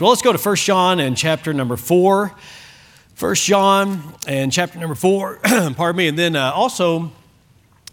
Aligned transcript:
Well, 0.00 0.10
let's 0.10 0.22
go 0.22 0.32
to 0.32 0.38
1 0.38 0.54
John 0.54 1.00
and 1.00 1.16
chapter 1.16 1.52
number 1.52 1.76
4. 1.76 2.32
1 3.18 3.34
John 3.34 4.14
and 4.28 4.52
chapter 4.52 4.78
number 4.78 4.94
4, 4.94 5.40
pardon 5.74 5.96
me. 5.96 6.06
And 6.06 6.16
then 6.16 6.36
uh, 6.36 6.52
also, 6.52 7.10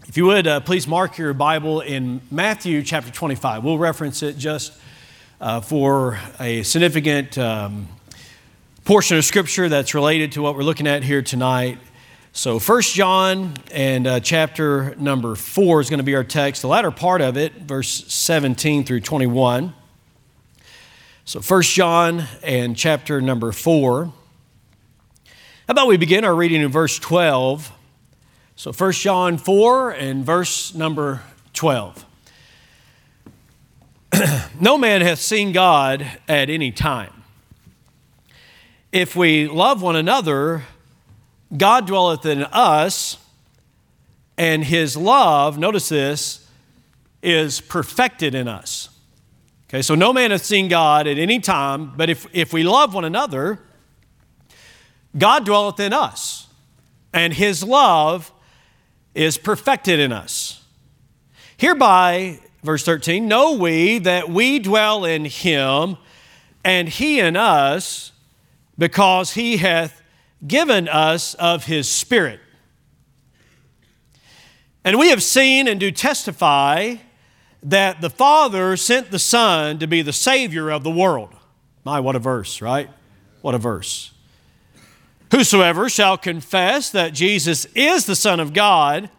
if 0.06 0.16
you 0.16 0.26
would, 0.26 0.46
uh, 0.46 0.60
please 0.60 0.86
mark 0.86 1.18
your 1.18 1.34
Bible 1.34 1.80
in 1.80 2.20
Matthew 2.30 2.84
chapter 2.84 3.10
25. 3.10 3.64
We'll 3.64 3.76
reference 3.76 4.22
it 4.22 4.38
just 4.38 4.72
uh, 5.40 5.60
for 5.60 6.20
a 6.38 6.62
significant 6.62 7.36
um, 7.38 7.88
portion 8.84 9.16
of 9.16 9.24
Scripture 9.24 9.68
that's 9.68 9.92
related 9.92 10.30
to 10.30 10.42
what 10.42 10.54
we're 10.54 10.62
looking 10.62 10.86
at 10.86 11.02
here 11.02 11.22
tonight. 11.22 11.78
So, 12.32 12.60
1 12.60 12.82
John 12.82 13.54
and 13.72 14.06
uh, 14.06 14.20
chapter 14.20 14.94
number 14.94 15.34
4 15.34 15.80
is 15.80 15.90
going 15.90 15.98
to 15.98 16.04
be 16.04 16.14
our 16.14 16.22
text, 16.22 16.62
the 16.62 16.68
latter 16.68 16.92
part 16.92 17.20
of 17.20 17.36
it, 17.36 17.54
verse 17.54 18.04
17 18.06 18.84
through 18.84 19.00
21. 19.00 19.74
So, 21.28 21.40
1 21.40 21.62
John 21.62 22.22
and 22.44 22.76
chapter 22.76 23.20
number 23.20 23.50
4. 23.50 24.04
How 24.04 24.12
about 25.66 25.88
we 25.88 25.96
begin 25.96 26.24
our 26.24 26.36
reading 26.36 26.62
in 26.62 26.68
verse 26.68 27.00
12? 27.00 27.72
So, 28.54 28.70
1 28.70 28.92
John 28.92 29.36
4 29.36 29.90
and 29.90 30.24
verse 30.24 30.72
number 30.72 31.22
12. 31.52 32.04
no 34.60 34.78
man 34.78 35.00
hath 35.00 35.18
seen 35.18 35.50
God 35.50 36.06
at 36.28 36.48
any 36.48 36.70
time. 36.70 37.24
If 38.92 39.16
we 39.16 39.48
love 39.48 39.82
one 39.82 39.96
another, 39.96 40.62
God 41.56 41.88
dwelleth 41.88 42.24
in 42.24 42.44
us, 42.44 43.18
and 44.38 44.62
his 44.62 44.96
love, 44.96 45.58
notice 45.58 45.88
this, 45.88 46.48
is 47.20 47.60
perfected 47.60 48.32
in 48.32 48.46
us. 48.46 48.90
Okay, 49.68 49.82
so 49.82 49.96
no 49.96 50.12
man 50.12 50.30
hath 50.30 50.44
seen 50.44 50.68
God 50.68 51.08
at 51.08 51.18
any 51.18 51.40
time, 51.40 51.92
but 51.96 52.08
if, 52.08 52.26
if 52.32 52.52
we 52.52 52.62
love 52.62 52.94
one 52.94 53.04
another, 53.04 53.58
God 55.18 55.44
dwelleth 55.44 55.80
in 55.80 55.92
us, 55.92 56.46
and 57.12 57.32
his 57.32 57.64
love 57.64 58.32
is 59.12 59.38
perfected 59.38 59.98
in 59.98 60.12
us. 60.12 60.62
Hereby, 61.56 62.38
verse 62.62 62.84
13, 62.84 63.26
know 63.26 63.54
we 63.54 63.98
that 63.98 64.28
we 64.28 64.60
dwell 64.60 65.04
in 65.04 65.24
him, 65.24 65.96
and 66.64 66.88
he 66.88 67.18
in 67.18 67.36
us, 67.36 68.12
because 68.78 69.32
he 69.32 69.56
hath 69.56 70.00
given 70.46 70.86
us 70.86 71.34
of 71.34 71.64
his 71.64 71.90
Spirit. 71.90 72.38
And 74.84 74.96
we 74.96 75.08
have 75.08 75.24
seen 75.24 75.66
and 75.66 75.80
do 75.80 75.90
testify 75.90 76.96
that 77.66 78.00
the 78.00 78.10
Father 78.10 78.76
sent 78.76 79.10
the 79.10 79.18
Son 79.18 79.78
to 79.80 79.88
be 79.88 80.00
the 80.00 80.12
Savior 80.12 80.70
of 80.70 80.84
the 80.84 80.90
world. 80.90 81.34
My, 81.84 81.98
what 81.98 82.14
a 82.14 82.20
verse, 82.20 82.62
right? 82.62 82.88
What 83.42 83.56
a 83.56 83.58
verse. 83.58 84.12
Whosoever 85.32 85.88
shall 85.88 86.16
confess 86.16 86.90
that 86.90 87.12
Jesus 87.12 87.66
is 87.74 88.06
the 88.06 88.14
Son 88.14 88.38
of 88.38 88.52
God, 88.52 89.10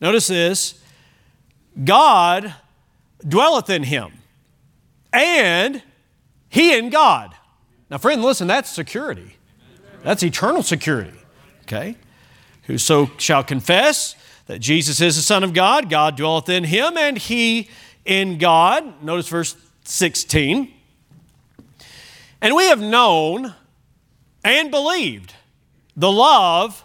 notice 0.00 0.28
this, 0.28 0.80
God 1.82 2.54
dwelleth 3.26 3.68
in 3.68 3.82
him, 3.82 4.12
and 5.12 5.82
he 6.48 6.78
in 6.78 6.90
God. 6.90 7.34
Now, 7.90 7.98
friend, 7.98 8.22
listen, 8.22 8.46
that's 8.46 8.70
security. 8.70 9.36
That's 10.04 10.22
eternal 10.22 10.62
security. 10.62 11.18
Okay? 11.62 11.96
Whoso 12.64 13.10
shall 13.18 13.42
confess 13.42 14.14
that 14.46 14.60
Jesus 14.60 15.00
is 15.00 15.16
the 15.16 15.22
Son 15.22 15.42
of 15.42 15.52
God, 15.52 15.90
God 15.90 16.16
dwelleth 16.16 16.48
in 16.48 16.62
him, 16.62 16.96
and 16.96 17.18
he 17.18 17.68
in 18.06 18.38
God. 18.38 19.02
Notice 19.02 19.28
verse 19.28 19.56
16. 19.84 20.72
And 22.40 22.54
we 22.54 22.68
have 22.68 22.80
known 22.80 23.54
and 24.44 24.70
believed 24.70 25.34
the 25.96 26.10
love 26.10 26.84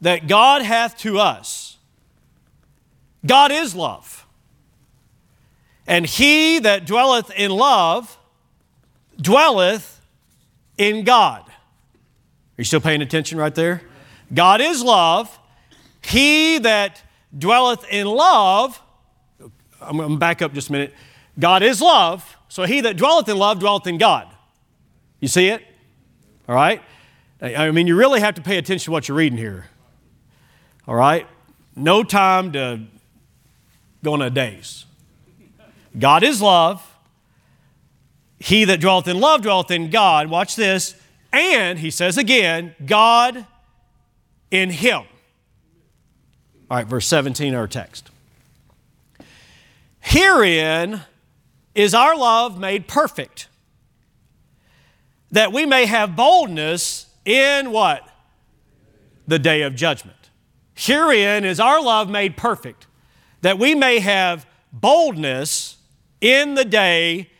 that 0.00 0.26
God 0.26 0.62
hath 0.62 0.96
to 0.98 1.18
us. 1.18 1.76
God 3.24 3.52
is 3.52 3.74
love. 3.74 4.26
And 5.86 6.06
he 6.06 6.58
that 6.60 6.86
dwelleth 6.86 7.30
in 7.30 7.50
love 7.50 8.18
dwelleth 9.20 10.00
in 10.78 11.04
God. 11.04 11.42
Are 11.46 11.52
you 12.58 12.64
still 12.64 12.80
paying 12.80 13.02
attention 13.02 13.38
right 13.38 13.54
there? 13.54 13.82
God 14.32 14.60
is 14.60 14.82
love. 14.82 15.38
He 16.02 16.58
that 16.58 17.02
dwelleth 17.36 17.84
in 17.90 18.06
love 18.06 18.80
I'm 19.86 19.96
going 19.96 20.10
to 20.10 20.16
back 20.16 20.42
up 20.42 20.52
just 20.52 20.68
a 20.68 20.72
minute. 20.72 20.94
God 21.38 21.62
is 21.62 21.80
love, 21.80 22.36
so 22.48 22.64
he 22.64 22.80
that 22.82 22.96
dwelleth 22.96 23.28
in 23.28 23.36
love 23.36 23.58
dwelleth 23.58 23.86
in 23.86 23.98
God. 23.98 24.28
You 25.20 25.28
see 25.28 25.48
it? 25.48 25.62
All 26.48 26.54
right? 26.54 26.82
I 27.40 27.70
mean, 27.70 27.86
you 27.86 27.96
really 27.96 28.20
have 28.20 28.34
to 28.36 28.42
pay 28.42 28.58
attention 28.58 28.86
to 28.86 28.90
what 28.90 29.08
you're 29.08 29.16
reading 29.16 29.38
here. 29.38 29.66
All 30.86 30.94
right? 30.94 31.26
No 31.74 32.02
time 32.04 32.52
to 32.52 32.82
go 34.02 34.12
on 34.12 34.22
a 34.22 34.30
daze. 34.30 34.86
God 35.98 36.22
is 36.22 36.40
love. 36.40 36.96
He 38.38 38.64
that 38.64 38.80
dwelleth 38.80 39.08
in 39.08 39.20
love 39.20 39.42
dwelleth 39.42 39.70
in 39.70 39.90
God. 39.90 40.28
Watch 40.28 40.56
this. 40.56 40.94
And, 41.32 41.78
he 41.78 41.90
says 41.90 42.16
again, 42.16 42.74
God 42.84 43.46
in 44.50 44.70
him. 44.70 45.02
All 46.70 46.76
right, 46.78 46.86
verse 46.86 47.06
17, 47.06 47.54
our 47.54 47.66
text. 47.66 48.10
Herein 50.06 51.00
is 51.74 51.94
our 51.94 52.14
love 52.14 52.60
made 52.60 52.86
perfect, 52.86 53.48
that 55.30 55.50
we 55.50 55.64
may 55.64 55.86
have 55.86 56.14
boldness 56.14 57.06
in 57.24 57.70
what? 57.72 58.06
The 59.26 59.38
day 59.38 59.62
of 59.62 59.74
judgment. 59.74 60.30
Herein 60.74 61.46
is 61.46 61.58
our 61.58 61.82
love 61.82 62.10
made 62.10 62.36
perfect, 62.36 62.86
that 63.40 63.58
we 63.58 63.74
may 63.74 63.98
have 63.98 64.46
boldness 64.72 65.78
in 66.20 66.54
the 66.54 66.66
day 66.66 67.30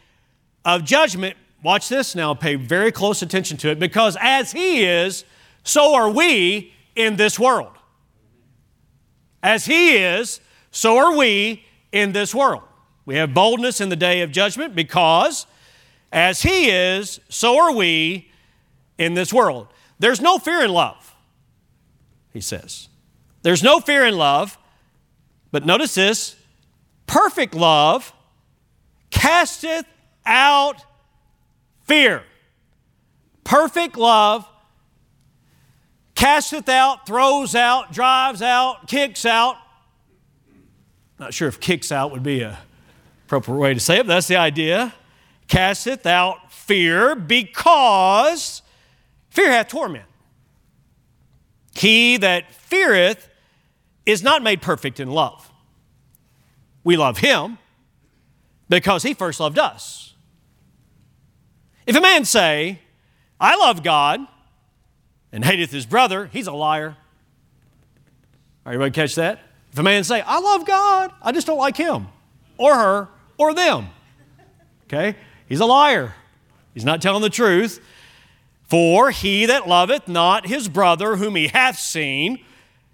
of 0.64 0.84
judgment. 0.84 1.36
Watch 1.62 1.91
this 1.91 2.14
now, 2.14 2.32
pay 2.32 2.54
very 2.54 2.91
close 2.91 3.20
attention 3.20 3.58
to 3.58 3.70
it, 3.70 3.78
because 3.78 4.16
as 4.20 4.52
He 4.52 4.84
is, 4.84 5.25
so 5.64 5.94
are 5.94 6.10
we 6.10 6.72
in 6.96 7.16
this 7.16 7.38
world. 7.38 7.72
As 9.42 9.66
He 9.66 9.96
is, 9.96 10.41
so 10.70 10.96
are 10.96 11.14
we 11.14 11.62
in 11.94 12.10
this 12.12 12.34
world. 12.34 12.65
We 13.06 13.15
have 13.16 13.32
boldness 13.32 13.81
in 13.81 13.88
the 13.88 13.97
day 13.97 14.22
of 14.22 14.32
judgment 14.32 14.75
because 14.75 15.47
as 16.12 16.43
He 16.43 16.69
is, 16.69 17.21
so 17.28 17.59
are 17.59 17.72
we 17.72 18.31
in 18.99 19.15
this 19.15 19.32
world. 19.32 19.69
There's 20.00 20.21
no 20.21 20.38
fear 20.38 20.62
in 20.62 20.72
love, 20.72 21.15
He 22.32 22.41
says. 22.41 22.88
There's 23.43 23.62
no 23.62 23.78
fear 23.78 24.05
in 24.05 24.19
love, 24.19 24.59
but 25.53 25.65
notice 25.65 25.94
this 25.94 26.34
perfect 27.06 27.55
love 27.55 28.12
casteth 29.11 29.87
out 30.26 30.84
fear. 31.84 32.25
Perfect 33.44 33.97
love 33.97 34.49
casteth 36.16 36.69
out, 36.69 37.06
throws 37.06 37.55
out, 37.55 37.93
drives 37.93 38.43
out, 38.43 38.88
kicks 38.88 39.25
out 39.25 39.59
not 41.19 41.32
sure 41.32 41.48
if 41.48 41.60
kicks 41.60 41.92
out 41.92 42.12
would 42.12 42.22
be 42.22 42.42
a 42.42 42.58
appropriate 43.26 43.58
way 43.58 43.75
to 43.75 43.80
say 43.80 43.97
it, 43.97 44.06
but 44.06 44.14
that's 44.14 44.28
the 44.28 44.36
idea. 44.36 44.94
Casteth 45.48 46.06
out 46.06 46.52
fear 46.52 47.14
because 47.14 48.62
fear 49.30 49.50
hath 49.50 49.69
torment. 49.69 50.04
He 51.75 52.16
that 52.19 52.52
feareth 52.52 53.28
is 54.06 54.22
not 54.22 54.42
made 54.42 54.62
perfect 54.62 55.00
in 55.00 55.10
love. 55.10 55.50
We 56.82 56.97
love 56.97 57.19
him 57.19 57.58
because 58.69 59.02
he 59.02 59.14
first 59.14 59.41
loved 59.41 59.58
us. 59.58 60.14
If 61.86 61.96
a 61.96 62.00
man 62.00 62.25
say, 62.25 62.81
I 63.41 63.56
love 63.56 63.82
God 63.82 64.20
and 65.32 65.44
hateth 65.44 65.70
his 65.70 65.87
brother, 65.87 66.26
he's 66.26 66.46
a 66.46 66.52
liar. 66.52 66.96
Are 68.64 68.72
you 68.72 68.78
ready 68.78 68.93
to 68.93 68.94
catch 68.94 69.14
that? 69.16 69.40
If 69.75 69.81
a 69.81 69.82
man 69.82 70.05
say, 70.05 70.21
I 70.21 70.38
love 70.38 70.65
God, 70.65 71.11
I 71.21 71.32
just 71.32 71.49
don't 71.49 71.59
like 71.59 71.76
him 71.76 72.06
or 72.59 72.76
her 72.76 73.09
or 73.37 73.53
them, 73.55 73.88
okay, 74.87 75.17
he's 75.49 75.59
a 75.59 75.67
liar. 75.67 76.15
He's 76.75 76.85
not 76.85 77.03
telling 77.03 77.23
the 77.23 77.29
truth. 77.29 77.85
For 78.69 79.11
he 79.11 79.47
that 79.47 79.67
loveth 79.67 80.06
not 80.06 80.47
his 80.47 80.69
brother 80.69 81.17
whom 81.17 81.35
he 81.35 81.49
hath 81.49 81.76
seen, 81.76 82.44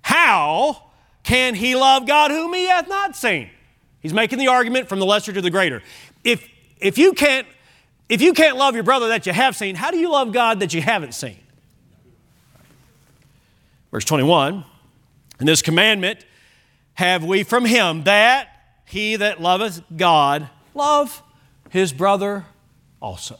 how 0.00 0.84
can 1.22 1.54
he 1.54 1.76
love 1.76 2.06
God 2.06 2.30
whom 2.30 2.54
he 2.54 2.66
hath 2.66 2.88
not 2.88 3.14
seen? 3.14 3.50
He's 4.00 4.14
making 4.14 4.38
the 4.38 4.48
argument 4.48 4.88
from 4.88 5.00
the 5.00 5.06
lesser 5.06 5.34
to 5.34 5.42
the 5.42 5.50
greater. 5.50 5.82
If, 6.24 6.48
if, 6.78 6.96
you 6.96 7.12
can't, 7.12 7.46
if 8.08 8.22
you 8.22 8.32
can't 8.32 8.56
love 8.56 8.74
your 8.74 8.84
brother 8.84 9.08
that 9.08 9.26
you 9.26 9.34
have 9.34 9.54
seen, 9.54 9.74
how 9.74 9.90
do 9.90 9.98
you 9.98 10.10
love 10.10 10.32
God 10.32 10.60
that 10.60 10.72
you 10.72 10.80
haven't 10.80 11.12
seen? 11.12 11.40
Verse 13.90 14.06
21 14.06 14.64
And 15.40 15.46
this 15.46 15.60
commandment 15.60 16.24
have 17.00 17.24
we 17.24 17.42
from 17.42 17.64
him 17.64 18.04
that 18.04 18.46
he 18.84 19.16
that 19.16 19.40
loveth 19.40 19.82
God 19.96 20.50
love 20.74 21.22
his 21.70 21.94
brother 21.94 22.44
also. 23.00 23.38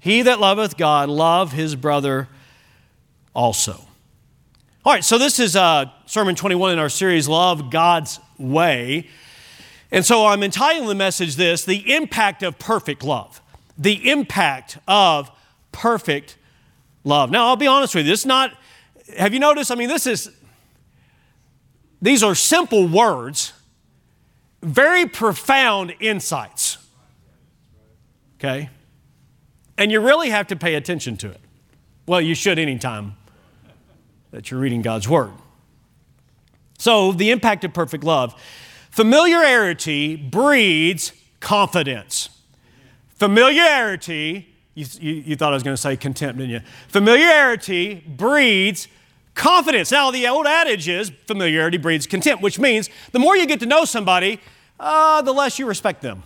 He 0.00 0.22
that 0.22 0.40
loveth 0.40 0.76
God, 0.76 1.08
love 1.08 1.52
his 1.52 1.76
brother 1.76 2.28
also. 3.32 3.86
All 4.84 4.92
right, 4.92 5.04
so 5.04 5.18
this 5.18 5.38
is 5.38 5.54
uh, 5.54 5.84
Sermon 6.06 6.34
21 6.34 6.72
in 6.72 6.78
our 6.80 6.88
series, 6.88 7.28
Love 7.28 7.70
God's 7.70 8.18
Way. 8.38 9.08
And 9.92 10.04
so 10.04 10.26
I'm 10.26 10.42
entitling 10.42 10.88
the 10.88 10.94
message 10.96 11.36
this 11.36 11.64
The 11.64 11.94
Impact 11.94 12.42
of 12.42 12.58
Perfect 12.58 13.04
Love. 13.04 13.40
The 13.78 14.10
impact 14.10 14.78
of 14.88 15.30
perfect 15.70 16.36
love. 17.04 17.30
Now, 17.30 17.46
I'll 17.46 17.56
be 17.56 17.68
honest 17.68 17.94
with 17.94 18.04
you, 18.04 18.12
this 18.12 18.20
is 18.20 18.26
not, 18.26 18.52
have 19.16 19.32
you 19.32 19.38
noticed? 19.38 19.70
I 19.70 19.76
mean, 19.76 19.88
this 19.88 20.08
is, 20.08 20.28
these 22.02 22.22
are 22.22 22.34
simple 22.34 22.86
words, 22.86 23.52
very 24.62 25.06
profound 25.06 25.94
insights. 26.00 26.78
Okay? 28.38 28.70
And 29.76 29.92
you 29.92 30.00
really 30.00 30.30
have 30.30 30.46
to 30.48 30.56
pay 30.56 30.74
attention 30.74 31.16
to 31.18 31.30
it. 31.30 31.40
Well, 32.06 32.20
you 32.20 32.34
should 32.34 32.58
anytime 32.58 33.16
that 34.30 34.50
you're 34.50 34.60
reading 34.60 34.82
God's 34.82 35.08
Word. 35.08 35.32
So, 36.78 37.12
the 37.12 37.30
impact 37.30 37.64
of 37.64 37.74
perfect 37.74 38.04
love. 38.04 38.34
Familiarity 38.90 40.16
breeds 40.16 41.12
confidence. 41.40 42.30
Familiarity, 43.16 44.48
you, 44.74 44.86
you, 44.98 45.12
you 45.12 45.36
thought 45.36 45.52
I 45.52 45.54
was 45.54 45.62
going 45.62 45.76
to 45.76 45.80
say 45.80 45.96
contempt, 45.96 46.38
didn't 46.38 46.50
you? 46.50 46.60
Familiarity 46.88 48.02
breeds 48.06 48.88
confidence. 49.34 49.90
Now, 49.90 50.10
the 50.10 50.26
old 50.28 50.46
adage 50.46 50.88
is 50.88 51.10
familiarity 51.26 51.78
breeds 51.78 52.06
contempt, 52.06 52.42
which 52.42 52.58
means 52.58 52.90
the 53.12 53.18
more 53.18 53.36
you 53.36 53.46
get 53.46 53.60
to 53.60 53.66
know 53.66 53.84
somebody, 53.84 54.40
uh, 54.78 55.22
the 55.22 55.32
less 55.32 55.58
you 55.58 55.66
respect 55.66 56.02
them 56.02 56.22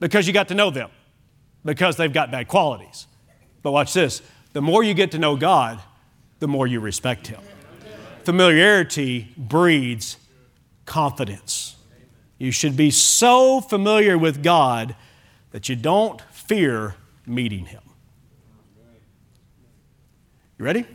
because 0.00 0.26
you 0.26 0.32
got 0.32 0.48
to 0.48 0.54
know 0.54 0.70
them, 0.70 0.90
because 1.64 1.96
they've 1.96 2.12
got 2.12 2.30
bad 2.30 2.48
qualities. 2.48 3.06
But 3.62 3.72
watch 3.72 3.92
this 3.92 4.22
the 4.52 4.62
more 4.62 4.84
you 4.84 4.94
get 4.94 5.10
to 5.12 5.18
know 5.18 5.36
God, 5.36 5.80
the 6.38 6.48
more 6.48 6.66
you 6.66 6.80
respect 6.80 7.26
Him. 7.26 7.40
Familiarity 8.24 9.32
breeds 9.36 10.16
confidence. 10.86 11.76
You 12.38 12.50
should 12.50 12.76
be 12.76 12.90
so 12.90 13.60
familiar 13.60 14.16
with 14.16 14.42
God 14.42 14.94
that 15.50 15.68
you 15.68 15.76
don't 15.76 16.20
fear 16.32 16.94
meeting 17.26 17.66
Him. 17.66 17.82
You 20.58 20.64
ready? 20.64 20.86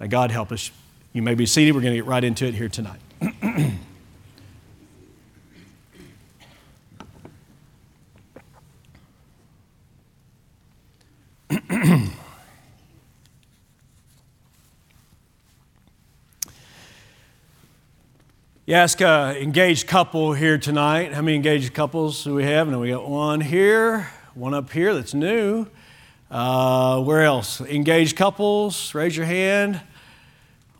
Now, 0.00 0.06
God 0.06 0.30
help 0.30 0.50
us. 0.50 0.70
You 1.12 1.20
may 1.20 1.34
be 1.34 1.44
seated. 1.44 1.74
We're 1.74 1.82
going 1.82 1.92
to 1.92 1.98
get 1.98 2.06
right 2.06 2.24
into 2.24 2.46
it 2.46 2.54
here 2.54 2.70
tonight. 2.70 3.00
You 18.66 18.76
ask 18.76 19.00
a 19.00 19.36
engaged 19.42 19.88
couple 19.88 20.32
here 20.32 20.56
tonight. 20.56 21.12
How 21.12 21.22
many 21.22 21.34
engaged 21.34 21.74
couples 21.74 22.22
do 22.22 22.36
we 22.36 22.44
have? 22.44 22.68
And 22.68 22.80
we 22.80 22.90
got 22.90 23.08
one 23.08 23.40
here, 23.40 24.08
one 24.34 24.54
up 24.54 24.70
here 24.70 24.94
that's 24.94 25.12
new. 25.12 25.66
Uh, 26.30 27.02
where 27.02 27.24
else? 27.24 27.60
Engaged 27.62 28.16
couples, 28.16 28.94
raise 28.94 29.16
your 29.16 29.26
hand. 29.26 29.80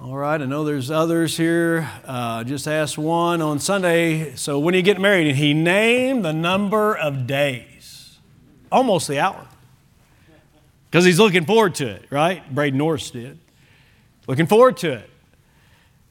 All 0.03 0.17
right, 0.17 0.41
I 0.41 0.47
know 0.47 0.65
there's 0.65 0.91
others 0.91 1.37
here. 1.37 1.87
Uh, 2.07 2.43
just 2.43 2.67
asked 2.67 2.97
one 2.97 3.43
on 3.43 3.59
Sunday. 3.59 4.35
So, 4.35 4.59
when 4.59 4.73
you 4.73 4.81
get 4.81 4.99
married? 4.99 5.27
And 5.27 5.37
he 5.37 5.53
named 5.53 6.25
the 6.25 6.33
number 6.33 6.97
of 6.97 7.27
days, 7.27 8.19
almost 8.73 9.09
the 9.09 9.19
hour, 9.19 9.47
because 10.91 11.05
he's 11.05 11.19
looking 11.19 11.45
forward 11.45 11.75
to 11.77 11.87
it, 11.87 12.07
right? 12.09 12.43
Braden 12.55 12.79
Norris 12.79 13.11
did. 13.11 13.39
Looking 14.27 14.47
forward 14.47 14.79
to 14.79 14.93
it. 14.93 15.11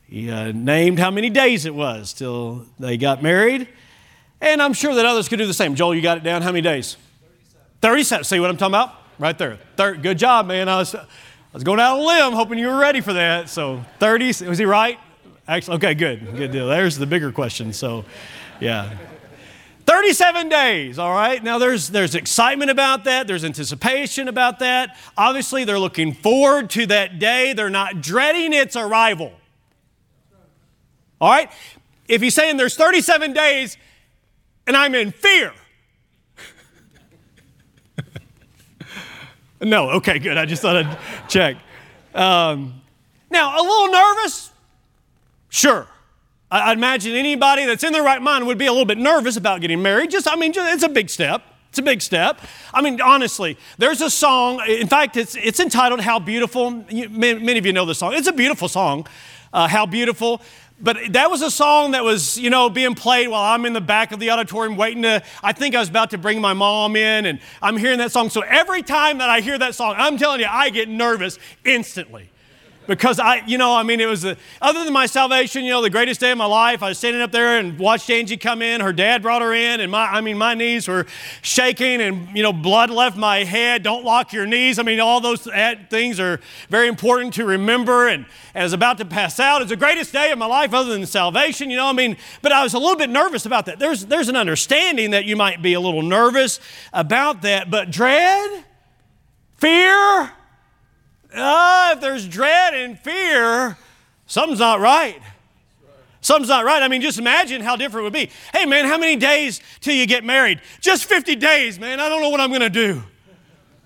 He 0.07 0.29
uh, 0.29 0.51
named 0.51 0.99
how 0.99 1.09
many 1.09 1.31
days 1.31 1.65
it 1.65 1.73
was 1.73 2.13
till 2.13 2.67
they 2.77 2.95
got 2.95 3.23
married. 3.23 3.67
And 4.39 4.61
I'm 4.61 4.73
sure 4.73 4.93
that 4.93 5.05
others 5.07 5.27
could 5.27 5.39
do 5.39 5.47
the 5.47 5.53
same. 5.53 5.73
Joel, 5.73 5.95
you 5.95 6.03
got 6.03 6.17
it 6.17 6.23
down? 6.23 6.43
How 6.43 6.51
many 6.51 6.61
days? 6.61 6.95
37. 7.21 7.65
37. 7.81 8.23
See 8.25 8.39
what 8.39 8.51
I'm 8.51 8.57
talking 8.57 8.75
about? 8.75 8.93
Right 9.17 9.37
there. 9.37 9.57
Thir- 9.77 9.95
good 9.95 10.19
job, 10.19 10.45
man. 10.45 10.69
I 10.69 10.77
was, 10.77 10.95
I 11.51 11.57
was 11.57 11.63
going 11.63 11.79
out 11.79 11.97
on 11.97 11.99
a 11.99 12.05
limb 12.05 12.33
hoping 12.33 12.59
you 12.59 12.67
were 12.67 12.77
ready 12.77 13.01
for 13.01 13.13
that. 13.13 13.49
So 13.49 13.83
30, 13.97 14.45
was 14.45 14.59
he 14.59 14.65
right? 14.65 14.99
Actually, 15.47 15.77
okay, 15.77 15.95
good. 15.95 16.35
Good 16.35 16.51
deal. 16.51 16.67
There's 16.67 16.95
the 16.95 17.07
bigger 17.07 17.31
question. 17.31 17.73
So, 17.73 18.05
yeah. 18.59 18.95
37 19.87 20.49
days, 20.49 20.99
all 20.99 21.11
right? 21.11 21.43
Now 21.43 21.57
there's 21.57 21.89
there's 21.89 22.13
excitement 22.13 22.69
about 22.69 23.05
that, 23.05 23.25
there's 23.25 23.43
anticipation 23.43 24.27
about 24.27 24.59
that. 24.59 24.95
Obviously, 25.17 25.63
they're 25.63 25.79
looking 25.79 26.13
forward 26.13 26.69
to 26.71 26.85
that 26.85 27.17
day. 27.17 27.53
They're 27.53 27.71
not 27.71 27.99
dreading 27.99 28.53
its 28.53 28.75
arrival. 28.75 29.33
All 31.19 31.31
right? 31.31 31.51
If 32.07 32.21
he's 32.21 32.35
saying 32.35 32.57
there's 32.57 32.75
37 32.75 33.33
days 33.33 33.77
and 34.67 34.77
I'm 34.77 34.93
in 34.93 35.11
fear. 35.11 35.51
No, 39.61 39.91
okay, 39.91 40.19
good. 40.19 40.37
I 40.37 40.45
just 40.45 40.61
thought 40.61 40.77
I'd 40.77 40.97
check. 41.27 41.57
Um, 42.13 42.81
now, 43.29 43.59
a 43.59 43.61
little 43.61 43.91
nervous? 43.91 44.51
Sure. 45.49 45.87
I, 46.51 46.69
would 46.69 46.77
imagine 46.77 47.15
anybody 47.15 47.65
that's 47.65 47.83
in 47.83 47.93
their 47.93 48.03
right 48.03 48.21
mind 48.21 48.47
would 48.47 48.57
be 48.57 48.65
a 48.65 48.71
little 48.71 48.85
bit 48.85 48.97
nervous 48.97 49.37
about 49.37 49.61
getting 49.61 49.81
married. 49.81 50.11
Just, 50.11 50.27
I 50.27 50.35
mean, 50.35 50.53
just, 50.53 50.73
it's 50.73 50.83
a 50.83 50.89
big 50.89 51.09
step. 51.09 51.43
It's 51.69 51.77
a 51.77 51.83
big 51.83 52.01
step. 52.01 52.41
I 52.73 52.81
mean, 52.81 52.99
honestly, 52.99 53.57
there's 53.77 54.01
a 54.01 54.09
song. 54.09 54.61
In 54.67 54.87
fact, 54.87 55.17
it's, 55.17 55.35
it's 55.35 55.59
entitled 55.59 56.01
How 56.01 56.17
Beautiful. 56.17 56.83
You, 56.89 57.09
many, 57.09 57.39
many, 57.39 57.59
of 57.59 57.65
you 57.65 57.73
know 57.73 57.85
this 57.85 57.99
song. 57.99 58.13
It's 58.13 58.27
a 58.27 58.33
beautiful 58.33 58.67
song, 58.67 59.05
uh, 59.53 59.67
How 59.67 59.85
Beautiful. 59.85 60.41
But 60.81 61.13
that 61.13 61.29
was 61.29 61.41
a 61.41 61.51
song 61.51 61.91
that 61.91 62.03
was, 62.03 62.37
you 62.37 62.49
know, 62.49 62.69
being 62.69 62.95
played 62.95 63.27
while 63.27 63.43
I'm 63.43 63.65
in 63.65 63.73
the 63.73 63.81
back 63.81 64.11
of 64.11 64.19
the 64.19 64.29
auditorium 64.29 64.77
waiting 64.77 65.03
to, 65.03 65.21
I 65.43 65.51
think 65.51 65.75
I 65.75 65.79
was 65.79 65.89
about 65.89 66.11
to 66.11 66.17
bring 66.17 66.39
my 66.39 66.53
mom 66.53 66.95
in 66.95 67.25
and 67.25 67.39
I'm 67.61 67.75
hearing 67.75 67.97
that 67.97 68.11
song. 68.11 68.29
So 68.29 68.41
every 68.41 68.81
time 68.81 69.17
that 69.17 69.29
I 69.29 69.41
hear 69.41 69.57
that 69.57 69.75
song, 69.75 69.95
I'm 69.97 70.17
telling 70.17 70.39
you, 70.39 70.47
I 70.49 70.69
get 70.69 70.87
nervous 70.87 71.37
instantly 71.65 72.29
because 72.89 73.19
I, 73.19 73.43
you 73.45 73.59
know, 73.59 73.75
I 73.75 73.83
mean, 73.83 73.99
it 73.99 74.07
was, 74.07 74.25
a, 74.25 74.35
other 74.59 74.83
than 74.83 74.91
my 74.91 75.05
salvation, 75.05 75.63
you 75.63 75.69
know, 75.69 75.83
the 75.83 75.91
greatest 75.91 76.19
day 76.19 76.31
of 76.31 76.39
my 76.39 76.47
life. 76.47 76.81
I 76.81 76.89
was 76.89 76.97
standing 76.97 77.21
up 77.21 77.31
there 77.31 77.59
and 77.59 77.77
watched 77.77 78.09
Angie 78.09 78.35
come 78.35 78.63
in. 78.63 78.81
Her 78.81 78.91
dad 78.91 79.21
brought 79.21 79.43
her 79.43 79.53
in, 79.53 79.79
and 79.79 79.91
my, 79.91 80.07
I 80.07 80.21
mean, 80.21 80.39
my 80.39 80.55
knees 80.55 80.87
were 80.87 81.05
shaking, 81.43 82.01
and 82.01 82.35
you 82.35 82.41
know, 82.41 82.51
blood 82.51 82.89
left 82.89 83.15
my 83.15 83.43
head. 83.43 83.83
Don't 83.83 84.03
lock 84.03 84.33
your 84.33 84.47
knees. 84.47 84.79
I 84.79 84.83
mean, 84.83 84.99
all 84.99 85.21
those 85.21 85.47
things 85.91 86.19
are 86.19 86.39
very 86.69 86.87
important 86.87 87.35
to 87.35 87.45
remember. 87.45 88.07
And 88.07 88.25
as 88.55 88.73
about 88.73 88.97
to 88.97 89.05
pass 89.05 89.39
out, 89.39 89.61
it's 89.61 89.69
the 89.69 89.77
greatest 89.77 90.11
day 90.11 90.31
of 90.31 90.39
my 90.39 90.47
life, 90.47 90.73
other 90.73 90.91
than 90.91 91.05
salvation. 91.05 91.69
You 91.69 91.77
know, 91.77 91.87
I 91.87 91.93
mean, 91.93 92.17
but 92.41 92.51
I 92.51 92.63
was 92.63 92.73
a 92.73 92.79
little 92.79 92.97
bit 92.97 93.11
nervous 93.11 93.45
about 93.45 93.67
that. 93.67 93.77
There's, 93.77 94.07
there's 94.07 94.29
an 94.29 94.35
understanding 94.35 95.11
that 95.11 95.25
you 95.25 95.35
might 95.35 95.61
be 95.61 95.73
a 95.73 95.79
little 95.79 96.01
nervous 96.01 96.59
about 96.91 97.43
that, 97.43 97.69
but 97.69 97.91
dread, 97.91 98.65
fear 99.57 100.31
uh, 101.33 101.91
if 101.93 102.01
there's 102.01 102.27
dread 102.27 102.73
and 102.73 102.99
fear, 102.99 103.77
something's 104.25 104.59
not 104.59 104.79
right. 104.79 105.21
Something's 106.21 106.49
not 106.49 106.65
right. 106.65 106.83
I 106.83 106.87
mean, 106.87 107.01
just 107.01 107.17
imagine 107.17 107.61
how 107.61 107.75
different 107.75 108.01
it 108.01 108.05
would 108.05 108.13
be. 108.13 108.29
Hey, 108.51 108.65
man, 108.65 108.85
how 108.85 108.97
many 108.97 109.15
days 109.15 109.61
till 109.79 109.95
you 109.95 110.05
get 110.05 110.23
married? 110.23 110.61
Just 110.81 111.05
50 111.05 111.35
days, 111.37 111.79
man. 111.79 111.99
I 111.99 112.09
don't 112.09 112.21
know 112.21 112.29
what 112.29 112.41
I'm 112.41 112.49
going 112.49 112.61
to 112.61 112.69
do. 112.69 113.03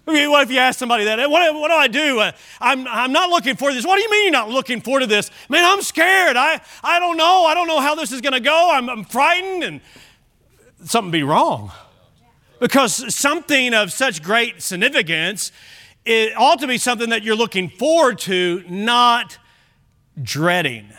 What 0.06 0.44
if 0.44 0.52
you 0.52 0.58
ask 0.58 0.80
somebody 0.80 1.06
that? 1.06 1.30
What, 1.30 1.54
what 1.56 1.70
do 1.70 1.74
I 1.76 1.88
do? 1.88 2.20
Uh, 2.20 2.32
I'm, 2.60 2.86
I'm 2.88 3.14
not 3.14 3.30
looking 3.30 3.56
forward 3.56 3.72
to 3.72 3.76
this. 3.78 3.86
What 3.86 3.96
do 3.96 4.02
you 4.02 4.12
mean 4.12 4.24
you're 4.24 4.32
not 4.34 4.50
looking 4.50 4.82
forward 4.82 5.02
to 5.02 5.08
this? 5.08 5.32
Man, 5.48 5.64
I'm 5.64 5.82
scared. 5.82 6.36
I, 6.36 6.60
I 6.84 7.00
don't 7.00 7.16
know. 7.16 7.46
I 7.46 7.54
don't 7.54 7.68
know 7.68 7.80
how 7.80 7.96
this 7.96 8.12
is 8.12 8.20
going 8.20 8.34
to 8.34 8.42
go. 8.42 8.70
I'm, 8.74 8.90
I'm 8.90 9.06
frightened 9.06 9.64
and 9.64 9.82
something 10.84 11.12
be 11.12 11.24
wrong. 11.24 11.72
Because 12.60 13.16
something 13.16 13.74
of 13.74 13.94
such 13.94 14.22
great 14.22 14.62
significance 14.62 15.52
it 16.06 16.34
ought 16.38 16.60
to 16.60 16.68
be 16.68 16.78
something 16.78 17.10
that 17.10 17.24
you're 17.24 17.36
looking 17.36 17.70
forward 17.70 18.20
to, 18.20 18.64
not 18.68 19.38
dreading. 20.22 20.90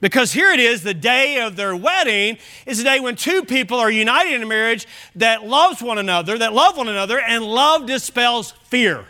Because 0.00 0.32
here 0.32 0.50
it 0.50 0.60
is, 0.60 0.82
the 0.82 0.94
day 0.94 1.40
of 1.40 1.56
their 1.56 1.76
wedding 1.76 2.38
is 2.64 2.78
the 2.78 2.84
day 2.84 3.00
when 3.00 3.16
two 3.16 3.44
people 3.44 3.78
are 3.78 3.90
united 3.90 4.32
in 4.32 4.42
a 4.42 4.46
marriage 4.46 4.86
that 5.16 5.46
loves 5.46 5.82
one 5.82 5.98
another, 5.98 6.38
that 6.38 6.54
love 6.54 6.76
one 6.76 6.88
another, 6.88 7.20
and 7.20 7.44
love 7.44 7.86
dispels 7.86 8.52
fear. 8.64 9.04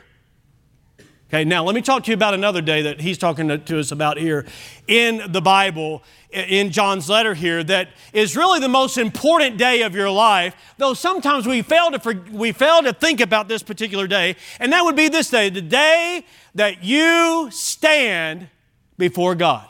Okay, 1.33 1.45
now 1.45 1.63
let 1.63 1.77
me 1.77 1.81
talk 1.81 2.03
to 2.03 2.11
you 2.11 2.17
about 2.17 2.35
another 2.35 2.61
day 2.61 2.83
that 2.83 3.01
he's 3.01 3.17
talking 3.17 3.47
to, 3.47 3.57
to, 3.57 3.79
us 3.79 3.93
about 3.93 4.19
here 4.19 4.45
in 4.89 5.31
the 5.31 5.41
Bible, 5.41 6.03
in 6.33 6.73
John's 6.73 7.09
letter 7.09 7.35
here, 7.35 7.63
that 7.63 7.91
is 8.13 8.37
really 8.37 8.59
the 8.59 8.69
most 8.69 8.99
important 8.99 9.57
day 9.57 9.83
of 9.83 9.95
your 9.95 10.11
life, 10.11 10.57
though 10.77 10.93
sometimes 10.93 11.47
we 11.47 11.63
fail 11.63 11.93
to, 11.93 12.21
we 12.33 12.51
fail 12.51 12.83
to 12.83 12.93
think 12.93 13.21
about 13.21 13.47
this 13.47 13.63
particular 13.63 14.09
day, 14.09 14.35
and 14.59 14.73
that 14.73 14.83
would 14.83 14.97
be 14.97 15.09
this 15.09 15.31
day, 15.31 15.51
the 15.51 15.63
day 15.63 16.27
that 16.57 16.83
you 16.83 17.49
stand 17.53 18.49
before 18.99 19.37
God. 19.37 19.69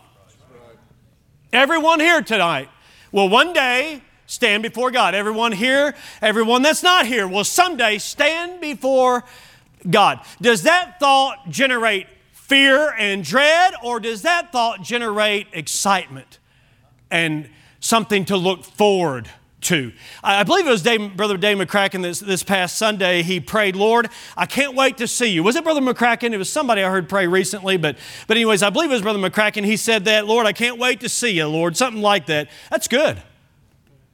Everyone 1.53 2.01
here 2.01 2.23
tonight 2.23 2.71
will 3.13 3.29
one 3.29 3.53
day 3.53 4.01
stand 4.25 4.63
before 4.63 4.91
God. 4.91 5.15
Everyone 5.15 5.53
here, 5.53 5.95
everyone 6.23 6.63
that's 6.63 6.83
not 6.83 7.05
here 7.05 7.29
will 7.29 7.45
someday 7.45 7.99
stand 7.99 8.63
before 8.63 9.21
God. 9.21 9.31
Does 9.89 10.63
that 10.63 10.97
thought 11.01 11.49
generate 11.49 12.07
fear 12.33 12.93
and 12.99 13.23
dread, 13.25 13.75
or 13.83 14.01
does 14.01 14.23
that 14.23 14.51
thought 14.51 14.83
generate 14.83 15.47
excitement 15.53 16.39
and 17.11 17.49
something 17.79 18.25
to 18.25 18.37
look 18.37 18.65
forward 18.65 19.31
to? 19.63 19.93
I 20.25 20.43
believe 20.43 20.67
it 20.67 20.71
was 20.71 20.83
Dave, 20.83 21.17
Brother 21.17 21.37
Dave 21.37 21.59
McCracken 21.59 22.03
this, 22.03 22.19
this 22.19 22.43
past 22.43 22.77
Sunday. 22.77 23.23
He 23.23 23.39
prayed, 23.39 23.77
Lord, 23.77 24.09
I 24.37 24.47
can't 24.47 24.75
wait 24.75 24.97
to 24.99 25.07
see 25.07 25.29
you. 25.29 25.43
Was 25.45 25.55
it 25.55 25.63
Brother 25.63 25.81
McCracken? 25.81 26.33
It 26.33 26.39
was 26.39 26.51
somebody 26.51 26.83
I 26.83 26.91
heard 26.91 27.09
pray 27.09 27.27
recently, 27.27 27.77
but, 27.77 27.97
but 28.27 28.37
anyways, 28.37 28.63
I 28.63 28.71
believe 28.71 28.91
it 28.91 28.95
was 28.95 29.03
Brother 29.03 29.19
McCracken. 29.19 29.65
He 29.65 29.77
said 29.77 30.07
that, 30.07 30.27
Lord, 30.27 30.47
I 30.47 30.53
can't 30.53 30.79
wait 30.79 31.01
to 31.01 31.09
see 31.09 31.31
you, 31.31 31.47
Lord, 31.47 31.77
something 31.77 32.03
like 32.03 32.27
that. 32.27 32.49
That's 32.69 32.89
good. 32.89 33.23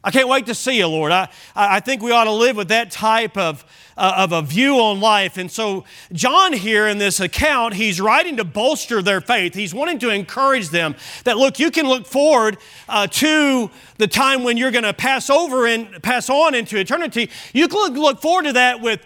I 0.07 0.13
can't 0.13 0.29
wait 0.29 0.47
to 0.47 0.55
see 0.55 0.79
you, 0.79 0.87
Lord. 0.87 1.11
I, 1.11 1.29
I 1.57 1.81
think 1.81 2.01
we 2.01 2.13
ought 2.13 2.25
to 2.25 2.33
live 2.33 2.55
with 2.55 2.69
that 2.69 2.93
type 2.93 3.37
of, 3.37 3.65
uh, 3.97 4.15
of 4.19 4.31
a 4.31 4.41
view 4.41 4.79
on 4.79 5.01
life. 5.01 5.37
And 5.37 5.51
so, 5.51 5.85
John 6.13 6.53
here 6.53 6.87
in 6.87 6.99
this 6.99 7.19
account, 7.19 7.75
he's 7.75 8.01
writing 8.01 8.37
to 8.37 8.45
bolster 8.45 9.03
their 9.03 9.21
faith. 9.21 9.53
He's 9.53 9.75
wanting 9.75 9.99
to 9.99 10.11
encourage 10.11 10.69
them 10.69 10.95
that, 11.25 11.39
look, 11.39 11.59
you 11.59 11.73
can 11.73 11.89
look 11.89 12.07
forward 12.07 12.59
uh, 12.89 13.09
to 13.09 13.69
the 13.99 14.07
time 14.07 14.45
when 14.45 14.57
you're 14.57 14.71
going 14.71 14.85
to 14.85 14.93
pass 14.93 15.29
over 15.29 15.67
and 15.67 16.01
pass 16.05 16.31
on 16.31 16.55
into 16.55 16.79
eternity. 16.79 17.29
You 17.53 17.67
can 17.67 17.95
look 17.95 18.23
forward 18.23 18.45
to 18.45 18.53
that 18.53 18.81
with, 18.81 19.01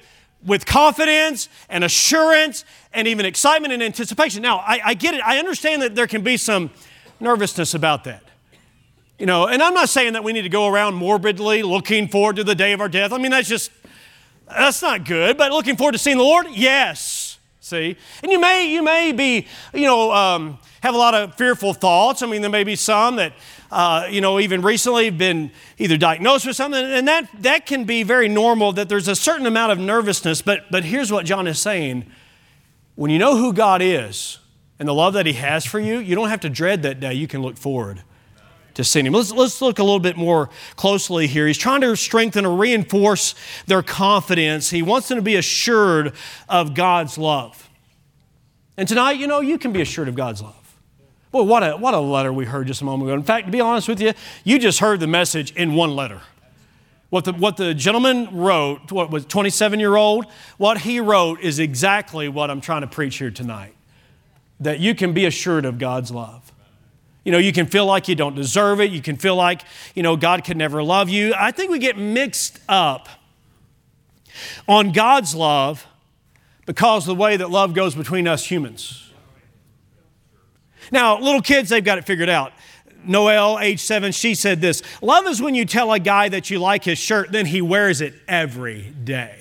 with 0.45 0.67
confidence 0.67 1.49
and 1.71 1.83
assurance 1.83 2.67
and 2.93 3.09
even 3.09 3.25
excitement 3.25 3.73
and 3.73 3.83
anticipation. 3.83 4.43
Now, 4.43 4.59
I, 4.59 4.81
I 4.85 4.93
get 4.93 5.15
it. 5.15 5.23
I 5.25 5.39
understand 5.39 5.81
that 5.81 5.95
there 5.95 6.07
can 6.07 6.21
be 6.21 6.37
some 6.37 6.69
nervousness 7.21 7.73
about 7.73 8.05
that. 8.05 8.23
You 9.21 9.27
know, 9.27 9.49
and 9.49 9.63
I'm 9.63 9.75
not 9.75 9.91
saying 9.91 10.15
that 10.15 10.25
we 10.25 10.33
need 10.33 10.43
to 10.43 10.49
go 10.49 10.67
around 10.67 10.95
morbidly 10.95 11.63
looking 11.63 12.09
forward 12.09 12.37
to 12.37 12.45
the 12.45 12.55
day 12.55 12.73
of 12.73 12.81
our 12.81 12.89
death. 12.89 13.13
I 13.13 13.19
mean, 13.19 13.31
that's 13.31 13.47
just, 13.47 13.71
that's 14.49 14.81
not 14.81 15.05
good. 15.05 15.37
But 15.37 15.53
looking 15.53 15.77
forward 15.77 15.93
to 15.93 15.99
seeing 15.99 16.17
the 16.17 16.25
Lord? 16.25 16.47
Yes. 16.51 17.39
See? 17.61 17.99
And 18.23 18.33
you 18.33 18.41
may, 18.41 18.73
you 18.73 18.83
may 18.83 19.13
be, 19.13 19.47
you 19.75 19.83
know, 19.83 20.11
um, 20.11 20.59
have 20.83 20.95
a 20.95 20.97
lot 20.97 21.13
of 21.13 21.35
fearful 21.35 21.75
thoughts. 21.75 22.23
I 22.23 22.29
mean, 22.29 22.41
there 22.41 22.51
may 22.51 22.65
be 22.65 22.77
some 22.77 23.17
that, 23.17 23.35
uh, 23.71 24.07
you 24.09 24.23
know, 24.23 24.41
even 24.41 24.63
recently 24.63 25.05
have 25.05 25.19
been 25.19 25.51
either 25.77 25.99
diagnosed 25.99 26.47
with 26.47 26.57
something, 26.57 26.83
and 26.83 27.07
that, 27.07 27.29
that 27.43 27.67
can 27.67 27.85
be 27.85 28.03
very 28.03 28.27
normal 28.27 28.73
that 28.73 28.89
there's 28.89 29.07
a 29.07 29.15
certain 29.15 29.45
amount 29.45 29.71
of 29.71 29.79
nervousness. 29.79 30.41
But, 30.41 30.71
but 30.71 30.83
here's 30.83 31.13
what 31.13 31.27
John 31.27 31.47
is 31.47 31.59
saying 31.59 32.11
when 32.95 33.11
you 33.11 33.19
know 33.19 33.37
who 33.37 33.53
God 33.53 33.83
is 33.83 34.39
and 34.79 34.89
the 34.89 34.95
love 34.95 35.13
that 35.13 35.27
He 35.27 35.35
has 35.35 35.67
for 35.67 35.79
you, 35.79 35.99
you 35.99 36.15
don't 36.15 36.31
have 36.31 36.41
to 36.41 36.49
dread 36.49 36.83
that 36.85 37.01
day. 37.01 37.13
You 37.13 37.29
can 37.29 37.43
look 37.43 37.59
forward 37.59 38.03
to 38.75 38.85
seeing 38.85 39.07
him. 39.07 39.13
Let's, 39.13 39.33
let's 39.33 39.61
look 39.61 39.79
a 39.79 39.83
little 39.83 40.01
bit 40.01 40.17
more 40.17 40.51
closely 40.77 41.27
here. 41.27 41.47
He's 41.47 41.59
trying 41.59 41.81
to 41.83 41.97
strengthen 41.97 42.47
or 42.47 42.57
reinforce 42.57 43.35
their 43.67 43.83
confidence. 43.83 44.71
He 44.71 44.83
wants 44.83 45.09
them 45.09 45.17
to 45.17 45.23
be 45.23 45.37
assured 45.37 46.13
of 46.49 46.75
God's 46.75 47.19
love. 47.19 47.69
And 48.77 48.89
tonight, 48.89 49.13
you 49.13 49.27
know, 49.27 49.41
you 49.41 49.59
can 49.59 49.73
be 49.73 49.83
assured 49.83 50.09
of 50.09 50.15
God's 50.15 50.43
love. 50.43 50.55
Boy, 51.31 51.43
what 51.43 51.63
a, 51.63 51.77
what 51.77 51.95
a 51.95 52.01
letter 52.01 52.33
we 52.33 52.45
heard 52.45 52.67
just 52.67 52.81
a 52.83 52.85
moment 52.85 53.09
ago. 53.09 53.15
In 53.15 53.23
fact, 53.23 53.47
to 53.47 53.53
be 53.53 53.61
honest 53.61 53.89
with 53.89 54.01
you, 54.01 54.13
you 54.43 54.59
just 54.59 54.81
heard 54.81 55.01
the 55.01 55.07
message 55.07 55.53
in 55.55 55.75
one 55.75 55.95
letter. 55.95 56.23
What 57.11 57.25
the, 57.25 57.33
what 57.33 57.57
the 57.57 57.75
gentleman 57.75 58.29
wrote, 58.33 58.91
what 58.93 59.11
was 59.11 59.27
27 59.27 59.81
year 59.81 59.97
old, 59.97 60.27
what 60.59 60.79
he 60.79 61.01
wrote 61.01 61.41
is 61.41 61.59
exactly 61.59 62.29
what 62.29 62.51
I'm 62.51 62.61
trying 62.61 62.83
to 62.83 62.87
preach 62.87 63.17
here 63.17 63.31
tonight. 63.31 63.75
That 64.61 64.79
you 64.79 64.95
can 64.95 65.13
be 65.13 65.25
assured 65.25 65.65
of 65.65 65.79
God's 65.79 66.11
love. 66.11 66.50
You 67.25 67.33
know, 67.33 67.39
you 67.39 67.53
can 67.53 67.67
feel 67.67 67.87
like 67.87 68.09
you 68.09 68.15
don't 68.15 68.35
deserve 68.35 68.81
it. 68.81 68.91
You 68.91 69.03
can 69.03 69.17
feel 69.17 69.37
like, 69.37 69.63
you 69.95 70.03
know, 70.03 70.17
God 70.17 70.45
could 70.45 70.57
never 70.57 70.83
love 70.83 71.09
you. 71.09 71.35
I 71.37 71.51
think 71.51 71.71
we 71.71 71.79
get 71.79 71.99
mixed 71.99 72.61
up 72.69 73.09
on 74.67 74.93
God's 74.93 75.35
love 75.35 75.87
because 76.67 77.05
of 77.05 77.17
the 77.17 77.21
way 77.21 77.37
that 77.37 77.51
love 77.51 77.75
goes 77.75 77.95
between 77.95 78.27
us 78.27 78.47
humans. 78.47 79.11
Now, 80.91 81.21
little 81.21 81.43
kids, 81.43 81.69
they've 81.69 81.85
got 81.85 81.99
it 81.99 82.05
figured 82.05 82.29
out. 82.29 82.53
Noelle, 83.05 83.59
age 83.61 83.81
seven, 83.81 84.13
she 84.13 84.35
said 84.35 84.61
this 84.61 84.83
Love 85.03 85.27
is 85.27 85.41
when 85.41 85.55
you 85.55 85.65
tell 85.65 85.93
a 85.93 85.99
guy 85.99 86.29
that 86.29 86.51
you 86.51 86.59
like 86.59 86.85
his 86.85 86.99
shirt, 86.99 87.33
then 87.33 87.47
he 87.47 87.63
wears 87.63 88.01
it 88.01 88.15
every 88.29 88.83
day. 89.05 89.37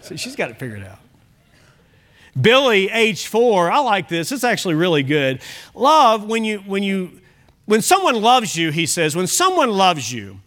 See, 0.00 0.16
she's 0.16 0.36
got 0.36 0.50
it 0.50 0.58
figured 0.58 0.84
out. 0.84 0.98
Billy, 2.40 2.90
age 2.90 3.26
four, 3.26 3.70
I 3.70 3.78
like 3.78 4.08
this. 4.08 4.32
It's 4.32 4.44
actually 4.44 4.74
really 4.74 5.02
good. 5.02 5.40
Love, 5.74 6.24
when 6.24 6.44
you, 6.44 6.58
when 6.60 6.82
you, 6.82 7.20
when 7.66 7.80
someone 7.80 8.20
loves 8.20 8.56
you, 8.56 8.70
he 8.70 8.86
says, 8.86 9.14
when 9.14 9.26
someone 9.26 9.70
loves 9.70 10.12
you, 10.12 10.40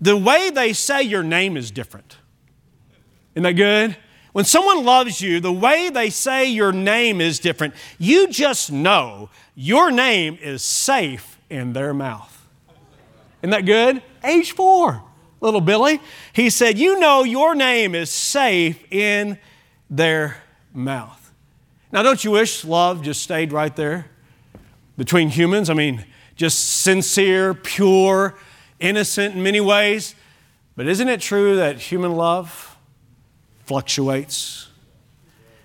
the 0.00 0.16
way 0.16 0.50
they 0.50 0.72
say 0.72 1.02
your 1.02 1.22
name 1.22 1.56
is 1.56 1.70
different. 1.70 2.16
Isn't 3.34 3.44
that 3.44 3.52
good? 3.52 3.96
When 4.32 4.44
someone 4.44 4.84
loves 4.84 5.20
you, 5.20 5.40
the 5.40 5.52
way 5.52 5.90
they 5.90 6.10
say 6.10 6.46
your 6.46 6.72
name 6.72 7.20
is 7.20 7.38
different. 7.38 7.74
You 7.98 8.28
just 8.28 8.70
know 8.70 9.30
your 9.54 9.90
name 9.90 10.38
is 10.40 10.62
safe 10.62 11.38
in 11.48 11.72
their 11.72 11.92
mouth. 11.92 12.46
Isn't 13.42 13.50
that 13.50 13.66
good? 13.66 14.02
Age 14.22 14.52
four, 14.52 15.02
little 15.40 15.60
Billy. 15.60 16.00
He 16.32 16.50
said, 16.50 16.78
You 16.78 17.00
know 17.00 17.24
your 17.24 17.54
name 17.54 17.94
is 17.94 18.10
safe 18.10 18.84
in 18.92 19.38
their 19.88 20.36
mouth. 20.72 21.19
Now, 21.92 22.02
don't 22.02 22.22
you 22.22 22.30
wish 22.30 22.64
love 22.64 23.02
just 23.02 23.22
stayed 23.22 23.52
right 23.52 23.74
there 23.74 24.06
between 24.96 25.28
humans? 25.28 25.68
I 25.68 25.74
mean, 25.74 26.04
just 26.36 26.82
sincere, 26.82 27.52
pure, 27.52 28.36
innocent 28.78 29.34
in 29.34 29.42
many 29.42 29.60
ways. 29.60 30.14
But 30.76 30.86
isn't 30.86 31.08
it 31.08 31.20
true 31.20 31.56
that 31.56 31.78
human 31.78 32.14
love 32.14 32.76
fluctuates? 33.64 34.68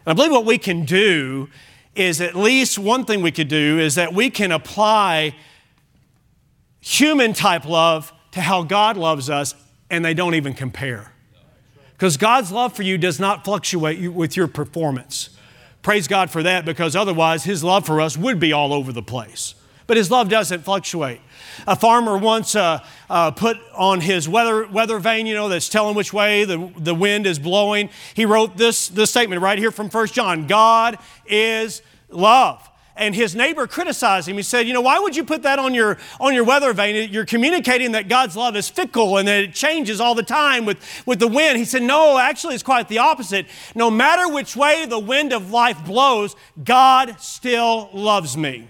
And 0.05 0.11
I 0.11 0.13
believe 0.13 0.31
what 0.31 0.45
we 0.45 0.57
can 0.57 0.83
do 0.83 1.47
is 1.95 2.19
at 2.21 2.35
least 2.35 2.77
one 2.77 3.05
thing 3.05 3.21
we 3.21 3.31
could 3.31 3.47
do 3.47 3.79
is 3.79 3.95
that 3.95 4.13
we 4.13 4.29
can 4.29 4.51
apply 4.51 5.35
human 6.81 7.33
type 7.33 7.65
love 7.65 8.11
to 8.31 8.41
how 8.41 8.63
God 8.63 8.97
loves 8.97 9.29
us, 9.29 9.55
and 9.89 10.03
they 10.03 10.13
don't 10.13 10.35
even 10.35 10.53
compare. 10.53 11.13
Because 11.93 12.17
God's 12.17 12.51
love 12.51 12.75
for 12.75 12.83
you 12.83 12.97
does 12.97 13.19
not 13.19 13.45
fluctuate 13.45 14.11
with 14.11 14.35
your 14.35 14.47
performance. 14.47 15.29
Praise 15.85 16.07
God 16.07 16.31
for 16.31 16.41
that 16.41 16.65
because 16.65 16.95
otherwise 16.95 17.43
His 17.43 17.63
love 17.63 17.85
for 17.85 18.01
us 18.01 18.17
would 18.17 18.39
be 18.39 18.51
all 18.51 18.73
over 18.73 18.91
the 18.91 19.03
place. 19.03 19.53
But 19.85 19.97
His 19.97 20.09
love 20.09 20.29
doesn't 20.29 20.63
fluctuate. 20.63 21.21
A 21.67 21.75
farmer 21.75 22.17
once 22.17 22.55
uh, 22.55 22.83
uh, 23.07 23.29
put 23.29 23.57
on 23.75 24.01
his 24.01 24.27
weather, 24.27 24.65
weather 24.65 24.97
vane, 24.97 25.27
you 25.27 25.35
know, 25.35 25.47
that's 25.47 25.69
telling 25.69 25.95
which 25.95 26.11
way 26.11 26.43
the, 26.43 26.71
the 26.75 26.95
wind 26.95 27.27
is 27.27 27.37
blowing. 27.37 27.91
He 28.15 28.25
wrote 28.25 28.57
this, 28.57 28.87
this 28.87 29.11
statement 29.11 29.43
right 29.43 29.59
here 29.59 29.69
from 29.69 29.91
1 29.91 30.07
John 30.07 30.47
God 30.47 30.97
is 31.27 31.83
love 32.09 32.67
and 32.97 33.13
his 33.13 33.35
neighbor 33.35 33.67
criticized 33.67 34.27
him. 34.27 34.37
He 34.37 34.43
said, 34.43 34.67
You 34.67 34.73
know, 34.73 34.81
why 34.81 34.99
would 34.99 35.15
you 35.15 35.23
put 35.23 35.43
that 35.43 35.59
on 35.59 35.73
your, 35.73 35.97
on 36.19 36.33
your 36.33 36.43
weather 36.43 36.73
vane? 36.73 37.11
You're 37.11 37.25
communicating 37.25 37.91
that 37.91 38.07
God's 38.07 38.35
love 38.35 38.55
is 38.55 38.69
fickle 38.69 39.17
and 39.17 39.27
that 39.27 39.43
it 39.43 39.53
changes 39.53 39.99
all 39.99 40.15
the 40.15 40.23
time 40.23 40.65
with, 40.65 40.77
with 41.05 41.19
the 41.19 41.27
wind. 41.27 41.57
He 41.57 41.65
said, 41.65 41.83
No, 41.83 42.17
actually, 42.17 42.53
it's 42.55 42.63
quite 42.63 42.87
the 42.87 42.99
opposite. 42.99 43.47
No 43.75 43.91
matter 43.91 44.31
which 44.31 44.55
way 44.55 44.85
the 44.85 44.99
wind 44.99 45.33
of 45.33 45.51
life 45.51 45.83
blows, 45.85 46.35
God 46.63 47.19
still 47.19 47.89
loves 47.93 48.37
me. 48.37 48.67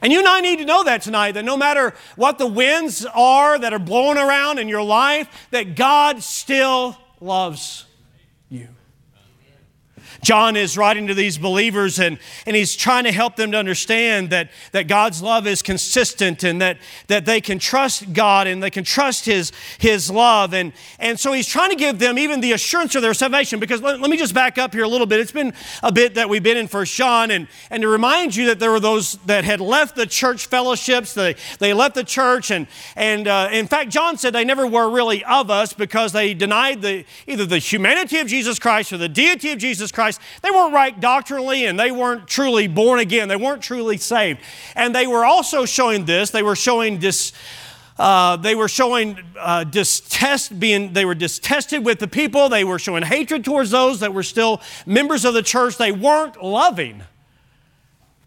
And 0.00 0.12
you 0.12 0.18
and 0.18 0.28
I 0.28 0.40
need 0.40 0.58
to 0.58 0.64
know 0.64 0.82
that 0.84 1.02
tonight 1.02 1.32
that 1.32 1.44
no 1.44 1.56
matter 1.56 1.94
what 2.16 2.38
the 2.38 2.46
winds 2.46 3.06
are 3.14 3.58
that 3.58 3.72
are 3.72 3.78
blowing 3.78 4.18
around 4.18 4.58
in 4.58 4.68
your 4.68 4.82
life, 4.82 5.28
that 5.50 5.76
God 5.76 6.22
still 6.22 6.96
loves. 7.20 7.86
John 10.22 10.56
is 10.56 10.78
writing 10.78 11.08
to 11.08 11.14
these 11.14 11.36
believers 11.36 11.98
and, 11.98 12.18
and 12.46 12.54
he's 12.54 12.76
trying 12.76 13.04
to 13.04 13.12
help 13.12 13.36
them 13.36 13.50
to 13.52 13.58
understand 13.58 14.30
that, 14.30 14.50
that 14.70 14.86
God's 14.86 15.20
love 15.20 15.46
is 15.48 15.62
consistent 15.62 16.44
and 16.44 16.60
that, 16.60 16.78
that 17.08 17.24
they 17.24 17.40
can 17.40 17.58
trust 17.58 18.12
God 18.12 18.46
and 18.46 18.62
they 18.62 18.70
can 18.70 18.84
trust 18.84 19.26
his, 19.26 19.50
his 19.78 20.10
love. 20.10 20.54
And, 20.54 20.72
and 21.00 21.18
so 21.18 21.32
he's 21.32 21.48
trying 21.48 21.70
to 21.70 21.76
give 21.76 21.98
them 21.98 22.18
even 22.18 22.40
the 22.40 22.52
assurance 22.52 22.94
of 22.94 23.02
their 23.02 23.14
salvation. 23.14 23.58
Because 23.58 23.82
let, 23.82 24.00
let 24.00 24.10
me 24.10 24.16
just 24.16 24.32
back 24.32 24.58
up 24.58 24.72
here 24.72 24.84
a 24.84 24.88
little 24.88 25.06
bit. 25.06 25.18
It's 25.18 25.32
been 25.32 25.52
a 25.82 25.90
bit 25.90 26.14
that 26.14 26.28
we've 26.28 26.42
been 26.42 26.56
in 26.56 26.68
First 26.68 26.94
John, 26.94 27.30
and, 27.30 27.48
and 27.70 27.82
to 27.82 27.88
remind 27.88 28.36
you 28.36 28.46
that 28.46 28.60
there 28.60 28.70
were 28.70 28.80
those 28.80 29.14
that 29.26 29.44
had 29.44 29.60
left 29.60 29.96
the 29.96 30.06
church 30.06 30.46
fellowships, 30.46 31.14
they, 31.14 31.34
they 31.58 31.72
left 31.72 31.94
the 31.94 32.04
church, 32.04 32.50
and, 32.50 32.66
and 32.96 33.26
uh, 33.26 33.48
in 33.52 33.66
fact, 33.66 33.90
John 33.90 34.16
said 34.16 34.32
they 34.32 34.44
never 34.44 34.66
were 34.66 34.88
really 34.90 35.24
of 35.24 35.50
us 35.50 35.72
because 35.72 36.12
they 36.12 36.34
denied 36.34 36.82
the, 36.82 37.04
either 37.26 37.44
the 37.44 37.58
humanity 37.58 38.18
of 38.18 38.28
Jesus 38.28 38.58
Christ 38.58 38.92
or 38.92 38.98
the 38.98 39.08
deity 39.08 39.50
of 39.50 39.58
Jesus 39.58 39.90
Christ 39.90 40.11
Christ, 40.18 40.42
they 40.42 40.50
weren't 40.50 40.74
right 40.74 40.98
doctrinally 40.98 41.66
and 41.66 41.78
they 41.78 41.90
weren't 41.90 42.26
truly 42.26 42.68
born 42.68 43.00
again. 43.00 43.28
They 43.28 43.36
weren't 43.36 43.62
truly 43.62 43.96
saved. 43.96 44.40
And 44.74 44.94
they 44.94 45.06
were 45.06 45.24
also 45.24 45.64
showing 45.64 46.04
this. 46.04 46.30
They 46.30 46.42
were 46.42 46.56
showing 46.56 46.98
this. 46.98 47.32
Uh, 47.98 48.36
they 48.36 48.54
were 48.54 48.68
showing 48.68 49.18
uh, 49.38 49.64
distest, 49.64 50.58
being 50.58 50.92
they 50.92 51.04
were 51.04 51.14
distested 51.14 51.84
with 51.84 51.98
the 51.98 52.08
people. 52.08 52.48
They 52.48 52.64
were 52.64 52.78
showing 52.78 53.02
hatred 53.02 53.44
towards 53.44 53.70
those 53.70 54.00
that 54.00 54.12
were 54.14 54.22
still 54.22 54.60
members 54.86 55.24
of 55.24 55.34
the 55.34 55.42
church. 55.42 55.76
They 55.76 55.92
weren't 55.92 56.42
loving. 56.42 57.02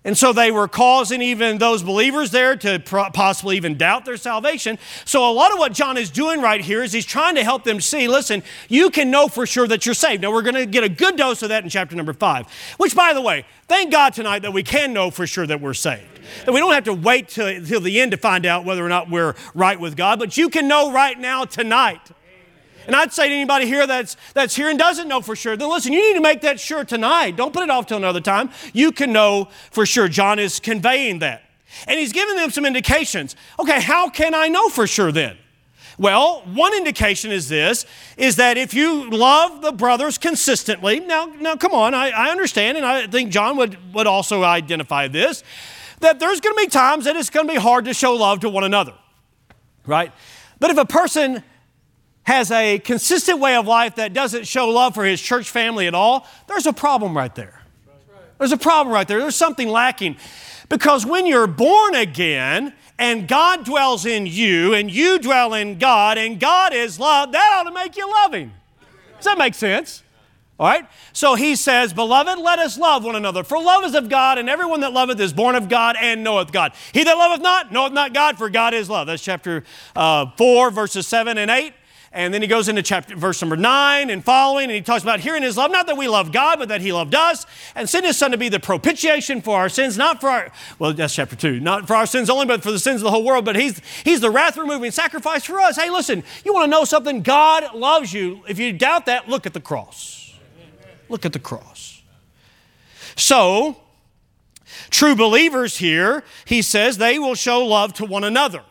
And 0.05 0.15
so 0.15 0.31
they 0.31 0.51
were 0.51 0.67
causing 0.67 1.19
even 1.23 1.57
those 1.57 1.81
believers 1.81 2.29
there 2.29 2.55
to 2.57 2.79
possibly 2.79 3.57
even 3.57 3.75
doubt 3.75 4.05
their 4.05 4.17
salvation. 4.17 4.77
So, 5.03 5.27
a 5.29 5.33
lot 5.33 5.51
of 5.51 5.57
what 5.57 5.73
John 5.73 5.97
is 5.97 6.11
doing 6.11 6.41
right 6.41 6.61
here 6.61 6.83
is 6.83 6.93
he's 6.93 7.07
trying 7.07 7.33
to 7.35 7.43
help 7.43 7.63
them 7.63 7.81
see 7.81 8.07
listen, 8.07 8.43
you 8.69 8.91
can 8.91 9.09
know 9.09 9.27
for 9.27 9.47
sure 9.47 9.67
that 9.67 9.87
you're 9.87 9.95
saved. 9.95 10.21
Now, 10.21 10.31
we're 10.31 10.43
going 10.43 10.55
to 10.55 10.67
get 10.67 10.83
a 10.83 10.89
good 10.89 11.17
dose 11.17 11.41
of 11.41 11.49
that 11.49 11.63
in 11.63 11.71
chapter 11.71 11.95
number 11.95 12.13
five, 12.13 12.45
which, 12.77 12.95
by 12.95 13.13
the 13.13 13.21
way, 13.21 13.45
thank 13.67 13.91
God 13.91 14.13
tonight 14.13 14.43
that 14.43 14.53
we 14.53 14.61
can 14.61 14.93
know 14.93 15.09
for 15.09 15.25
sure 15.25 15.47
that 15.47 15.59
we're 15.59 15.73
saved. 15.73 16.19
That 16.45 16.51
we 16.51 16.59
don't 16.59 16.73
have 16.73 16.83
to 16.83 16.93
wait 16.93 17.29
till, 17.29 17.65
till 17.65 17.81
the 17.81 17.99
end 17.99 18.11
to 18.11 18.17
find 18.17 18.45
out 18.45 18.63
whether 18.63 18.85
or 18.85 18.89
not 18.89 19.09
we're 19.09 19.35
right 19.55 19.79
with 19.79 19.97
God, 19.97 20.19
but 20.19 20.37
you 20.37 20.49
can 20.49 20.67
know 20.67 20.91
right 20.91 21.17
now 21.17 21.45
tonight. 21.45 22.11
And 22.87 22.95
I'd 22.95 23.13
say 23.13 23.29
to 23.29 23.33
anybody 23.33 23.65
here 23.65 23.87
that's, 23.87 24.17
that's 24.33 24.55
here 24.55 24.69
and 24.69 24.77
doesn't 24.77 25.07
know 25.07 25.21
for 25.21 25.35
sure, 25.35 25.55
then 25.57 25.69
listen, 25.69 25.93
you 25.93 26.01
need 26.01 26.15
to 26.15 26.21
make 26.21 26.41
that 26.41 26.59
sure 26.59 26.83
tonight. 26.83 27.35
Don't 27.35 27.53
put 27.53 27.63
it 27.63 27.69
off 27.69 27.87
till 27.87 27.97
another 27.97 28.21
time. 28.21 28.49
You 28.73 28.91
can 28.91 29.11
know 29.11 29.49
for 29.71 29.85
sure. 29.85 30.07
John 30.07 30.39
is 30.39 30.59
conveying 30.59 31.19
that. 31.19 31.43
And 31.87 31.99
he's 31.99 32.13
giving 32.13 32.35
them 32.35 32.51
some 32.51 32.65
indications. 32.65 33.35
Okay, 33.59 33.81
how 33.81 34.09
can 34.09 34.33
I 34.33 34.47
know 34.47 34.69
for 34.69 34.87
sure 34.87 35.11
then? 35.11 35.37
Well, 35.97 36.41
one 36.53 36.73
indication 36.75 37.31
is 37.31 37.47
this, 37.47 37.85
is 38.17 38.35
that 38.35 38.57
if 38.57 38.73
you 38.73 39.09
love 39.09 39.61
the 39.61 39.71
brothers 39.71 40.17
consistently, 40.17 40.99
now, 40.99 41.25
now 41.25 41.55
come 41.55 41.73
on, 41.73 41.93
I, 41.93 42.09
I 42.09 42.29
understand, 42.31 42.77
and 42.77 42.85
I 42.85 43.07
think 43.07 43.31
John 43.31 43.55
would, 43.57 43.93
would 43.93 44.07
also 44.07 44.43
identify 44.43 45.07
this, 45.07 45.43
that 46.01 46.19
there's 46.19 46.41
going 46.41 46.55
to 46.55 46.61
be 46.61 46.67
times 46.67 47.05
that 47.05 47.15
it's 47.15 47.29
going 47.29 47.47
to 47.47 47.53
be 47.53 47.59
hard 47.59 47.85
to 47.85 47.93
show 47.93 48.13
love 48.13 48.41
to 48.41 48.49
one 48.49 48.65
another, 48.65 48.93
right? 49.85 50.11
But 50.59 50.71
if 50.71 50.77
a 50.77 50.85
person 50.85 51.43
has 52.25 52.51
a 52.51 52.79
consistent 52.79 53.39
way 53.39 53.55
of 53.55 53.67
life 53.67 53.95
that 53.95 54.13
doesn't 54.13 54.45
show 54.45 54.67
love 54.69 54.93
for 54.93 55.05
his 55.05 55.21
church 55.21 55.49
family 55.49 55.87
at 55.87 55.95
all, 55.95 56.27
there's 56.47 56.65
a 56.65 56.73
problem 56.73 57.15
right 57.15 57.33
there. 57.33 57.61
There's 58.37 58.51
a 58.51 58.57
problem 58.57 58.93
right 58.93 59.07
there. 59.07 59.19
There's 59.19 59.35
something 59.35 59.69
lacking. 59.69 60.17
Because 60.67 61.05
when 61.05 61.25
you're 61.25 61.47
born 61.47 61.95
again 61.95 62.73
and 62.97 63.27
God 63.27 63.63
dwells 63.63 64.05
in 64.05 64.25
you 64.25 64.73
and 64.73 64.91
you 64.91 65.19
dwell 65.19 65.53
in 65.53 65.77
God 65.77 66.17
and 66.17 66.39
God 66.39 66.73
is 66.73 66.99
love, 66.99 67.31
that 67.31 67.57
ought 67.57 67.69
to 67.69 67.71
make 67.71 67.95
you 67.95 68.09
loving. 68.09 68.51
Does 69.17 69.25
that 69.25 69.37
make 69.37 69.53
sense? 69.53 70.03
All 70.59 70.67
right? 70.67 70.87
So 71.13 71.35
he 71.35 71.55
says, 71.55 71.93
Beloved, 71.93 72.39
let 72.39 72.59
us 72.59 72.77
love 72.77 73.03
one 73.03 73.15
another. 73.15 73.43
For 73.43 73.61
love 73.61 73.83
is 73.83 73.93
of 73.93 74.07
God, 74.07 74.37
and 74.37 74.49
everyone 74.49 74.79
that 74.81 74.93
loveth 74.93 75.19
is 75.19 75.33
born 75.33 75.55
of 75.55 75.67
God 75.67 75.97
and 75.99 76.23
knoweth 76.23 76.51
God. 76.51 76.71
He 76.93 77.03
that 77.03 77.13
loveth 77.13 77.41
not, 77.41 77.73
knoweth 77.73 77.91
not 77.91 78.13
God, 78.13 78.37
for 78.37 78.49
God 78.49 78.73
is 78.73 78.89
love. 78.89 79.07
That's 79.07 79.23
chapter 79.23 79.65
uh, 79.95 80.27
4, 80.37 80.71
verses 80.71 81.07
7 81.07 81.37
and 81.37 81.51
8. 81.51 81.73
And 82.15 82.33
then 82.33 82.41
he 82.41 82.47
goes 82.47 82.69
into 82.69 82.81
chapter, 82.81 83.13
verse 83.13 83.41
number 83.41 83.57
nine 83.57 84.09
and 84.09 84.23
following, 84.23 84.63
and 84.63 84.71
he 84.71 84.81
talks 84.81 85.03
about 85.03 85.19
hearing 85.19 85.43
his 85.43 85.57
love, 85.57 85.69
not 85.69 85.85
that 85.87 85.97
we 85.97 86.07
love 86.07 86.31
God, 86.31 86.59
but 86.59 86.69
that 86.69 86.79
he 86.79 86.93
loved 86.93 87.13
us, 87.13 87.45
and 87.75 87.89
sent 87.89 88.05
his 88.05 88.15
son 88.15 88.31
to 88.31 88.37
be 88.37 88.47
the 88.47 88.57
propitiation 88.59 89.41
for 89.41 89.57
our 89.57 89.67
sins, 89.67 89.97
not 89.97 90.21
for 90.21 90.29
our, 90.29 90.49
well, 90.79 90.93
that's 90.93 91.13
chapter 91.13 91.35
two, 91.35 91.59
not 91.59 91.87
for 91.87 91.93
our 91.93 92.05
sins 92.05 92.29
only, 92.29 92.45
but 92.45 92.63
for 92.63 92.71
the 92.71 92.79
sins 92.79 93.01
of 93.01 93.03
the 93.03 93.11
whole 93.11 93.25
world. 93.25 93.43
But 93.43 93.57
he's, 93.57 93.81
he's 94.05 94.21
the 94.21 94.31
wrath 94.31 94.55
removing 94.55 94.91
sacrifice 94.91 95.43
for 95.43 95.59
us. 95.59 95.75
Hey, 95.75 95.89
listen, 95.89 96.23
you 96.45 96.53
want 96.53 96.63
to 96.63 96.71
know 96.71 96.85
something? 96.85 97.21
God 97.21 97.75
loves 97.75 98.13
you. 98.13 98.43
If 98.47 98.59
you 98.59 98.71
doubt 98.71 99.07
that, 99.07 99.27
look 99.27 99.45
at 99.45 99.53
the 99.53 99.59
cross. 99.59 100.33
Look 101.09 101.25
at 101.25 101.33
the 101.33 101.39
cross. 101.39 102.01
So, 103.17 103.75
true 104.89 105.15
believers 105.15 105.79
here, 105.79 106.23
he 106.45 106.61
says, 106.61 106.97
they 106.97 107.19
will 107.19 107.35
show 107.35 107.65
love 107.65 107.93
to 107.95 108.05
one 108.05 108.23
another. 108.23 108.63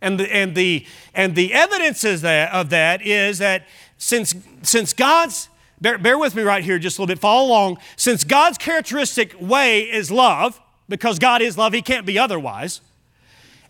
And 0.00 0.18
the, 0.18 0.34
and 0.34 0.54
the, 0.54 0.86
and 1.14 1.34
the 1.34 1.52
evidence 1.52 2.04
of 2.04 2.22
that 2.22 3.02
is 3.02 3.38
that 3.38 3.66
since, 3.98 4.34
since 4.62 4.92
God's, 4.92 5.48
bear, 5.80 5.98
bear 5.98 6.16
with 6.18 6.34
me 6.34 6.42
right 6.42 6.64
here 6.64 6.78
just 6.78 6.98
a 6.98 7.02
little 7.02 7.14
bit, 7.14 7.20
follow 7.20 7.48
along. 7.48 7.78
Since 7.96 8.24
God's 8.24 8.56
characteristic 8.56 9.38
way 9.40 9.82
is 9.82 10.10
love, 10.10 10.60
because 10.88 11.18
God 11.18 11.42
is 11.42 11.58
love, 11.58 11.72
He 11.72 11.82
can't 11.82 12.06
be 12.06 12.18
otherwise. 12.18 12.80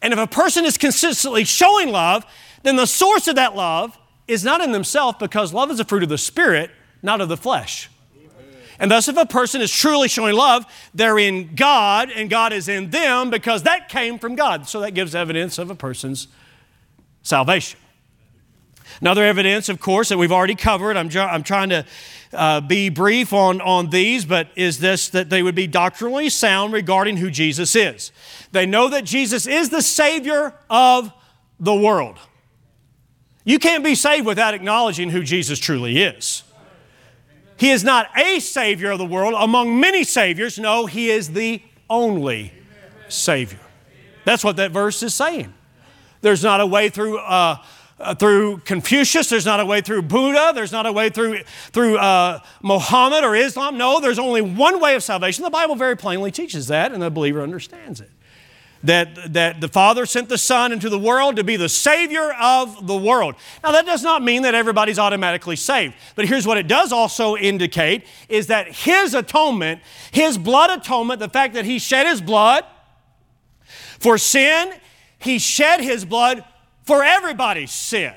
And 0.02 0.12
if 0.12 0.18
a 0.18 0.26
person 0.26 0.64
is 0.64 0.78
consistently 0.78 1.44
showing 1.44 1.90
love, 1.90 2.24
then 2.62 2.76
the 2.76 2.86
source 2.86 3.28
of 3.28 3.34
that 3.36 3.56
love 3.56 3.98
is 4.26 4.44
not 4.44 4.60
in 4.60 4.72
themselves 4.72 5.18
because 5.18 5.52
love 5.52 5.70
is 5.70 5.80
a 5.80 5.84
fruit 5.84 6.02
of 6.02 6.08
the 6.08 6.18
Spirit, 6.18 6.70
not 7.02 7.20
of 7.20 7.28
the 7.28 7.36
flesh. 7.36 7.90
And 8.80 8.90
thus, 8.90 9.08
if 9.08 9.16
a 9.18 9.26
person 9.26 9.60
is 9.60 9.70
truly 9.70 10.08
showing 10.08 10.34
love, 10.34 10.64
they're 10.94 11.18
in 11.18 11.54
God 11.54 12.10
and 12.10 12.30
God 12.30 12.54
is 12.54 12.66
in 12.66 12.90
them 12.90 13.28
because 13.28 13.64
that 13.64 13.90
came 13.90 14.18
from 14.18 14.34
God. 14.34 14.66
So 14.66 14.80
that 14.80 14.92
gives 14.92 15.14
evidence 15.14 15.58
of 15.58 15.70
a 15.70 15.74
person's 15.74 16.28
salvation. 17.22 17.78
Another 19.02 19.22
evidence, 19.22 19.68
of 19.68 19.80
course, 19.80 20.08
that 20.08 20.18
we've 20.18 20.32
already 20.32 20.54
covered, 20.54 20.96
I'm, 20.96 21.10
I'm 21.14 21.42
trying 21.42 21.68
to 21.68 21.86
uh, 22.32 22.60
be 22.62 22.88
brief 22.88 23.32
on, 23.32 23.60
on 23.60 23.90
these, 23.90 24.24
but 24.24 24.48
is 24.56 24.78
this 24.78 25.10
that 25.10 25.28
they 25.28 25.42
would 25.42 25.54
be 25.54 25.66
doctrinally 25.66 26.30
sound 26.30 26.72
regarding 26.72 27.18
who 27.18 27.30
Jesus 27.30 27.76
is. 27.76 28.12
They 28.52 28.66
know 28.66 28.88
that 28.88 29.04
Jesus 29.04 29.46
is 29.46 29.68
the 29.68 29.82
Savior 29.82 30.54
of 30.70 31.12
the 31.58 31.74
world. 31.74 32.18
You 33.44 33.58
can't 33.58 33.84
be 33.84 33.94
saved 33.94 34.26
without 34.26 34.54
acknowledging 34.54 35.10
who 35.10 35.22
Jesus 35.22 35.58
truly 35.58 36.02
is. 36.02 36.44
He 37.60 37.70
is 37.70 37.84
not 37.84 38.08
a 38.16 38.40
Savior 38.40 38.90
of 38.90 38.98
the 38.98 39.04
world 39.04 39.34
among 39.36 39.78
many 39.78 40.02
Saviors. 40.02 40.58
No, 40.58 40.86
He 40.86 41.10
is 41.10 41.34
the 41.34 41.62
only 41.90 42.54
Savior. 43.08 43.60
That's 44.24 44.42
what 44.42 44.56
that 44.56 44.70
verse 44.70 45.02
is 45.02 45.14
saying. 45.14 45.52
There's 46.22 46.42
not 46.42 46.60
a 46.60 46.66
way 46.66 46.88
through. 46.88 47.18
Uh, 47.18 47.56
uh, 47.98 48.14
through 48.14 48.56
Confucius, 48.64 49.28
there's 49.28 49.44
not 49.44 49.60
a 49.60 49.66
way 49.66 49.82
through 49.82 50.00
Buddha, 50.00 50.52
there's 50.54 50.72
not 50.72 50.86
a 50.86 50.92
way 50.92 51.10
through, 51.10 51.42
through 51.70 51.98
uh, 51.98 52.40
Mohammed 52.62 53.24
or 53.24 53.36
Islam. 53.36 53.76
No, 53.76 54.00
there's 54.00 54.18
only 54.18 54.40
one 54.40 54.80
way 54.80 54.94
of 54.94 55.02
salvation. 55.02 55.44
The 55.44 55.50
Bible 55.50 55.74
very 55.74 55.98
plainly 55.98 56.30
teaches 56.30 56.68
that, 56.68 56.92
and 56.92 57.02
the 57.02 57.10
believer 57.10 57.42
understands 57.42 58.00
it 58.00 58.08
that, 58.82 59.34
that 59.34 59.60
the 59.60 59.68
Father 59.68 60.06
sent 60.06 60.28
the 60.28 60.38
Son 60.38 60.72
into 60.72 60.88
the 60.88 60.98
world 60.98 61.36
to 61.36 61.44
be 61.44 61.56
the 61.56 61.68
Savior 61.68 62.32
of 62.40 62.86
the 62.86 62.96
world. 62.96 63.34
Now, 63.62 63.72
that 63.72 63.84
does 63.84 64.02
not 64.02 64.22
mean 64.22 64.42
that 64.42 64.54
everybody's 64.54 64.98
automatically 64.98 65.56
saved. 65.56 65.94
But 66.14 66.26
here's 66.26 66.46
what 66.46 66.56
it 66.56 66.66
does 66.66 66.92
also 66.92 67.36
indicate 67.36 68.04
is 68.28 68.46
that 68.46 68.68
His 68.68 69.14
atonement, 69.14 69.82
His 70.12 70.38
blood 70.38 70.70
atonement, 70.70 71.20
the 71.20 71.28
fact 71.28 71.54
that 71.54 71.64
He 71.64 71.78
shed 71.78 72.06
His 72.06 72.20
blood 72.20 72.64
for 73.98 74.16
sin, 74.16 74.72
He 75.18 75.38
shed 75.38 75.80
His 75.80 76.04
blood 76.04 76.44
for 76.84 77.04
everybody's 77.04 77.70
sin. 77.70 78.14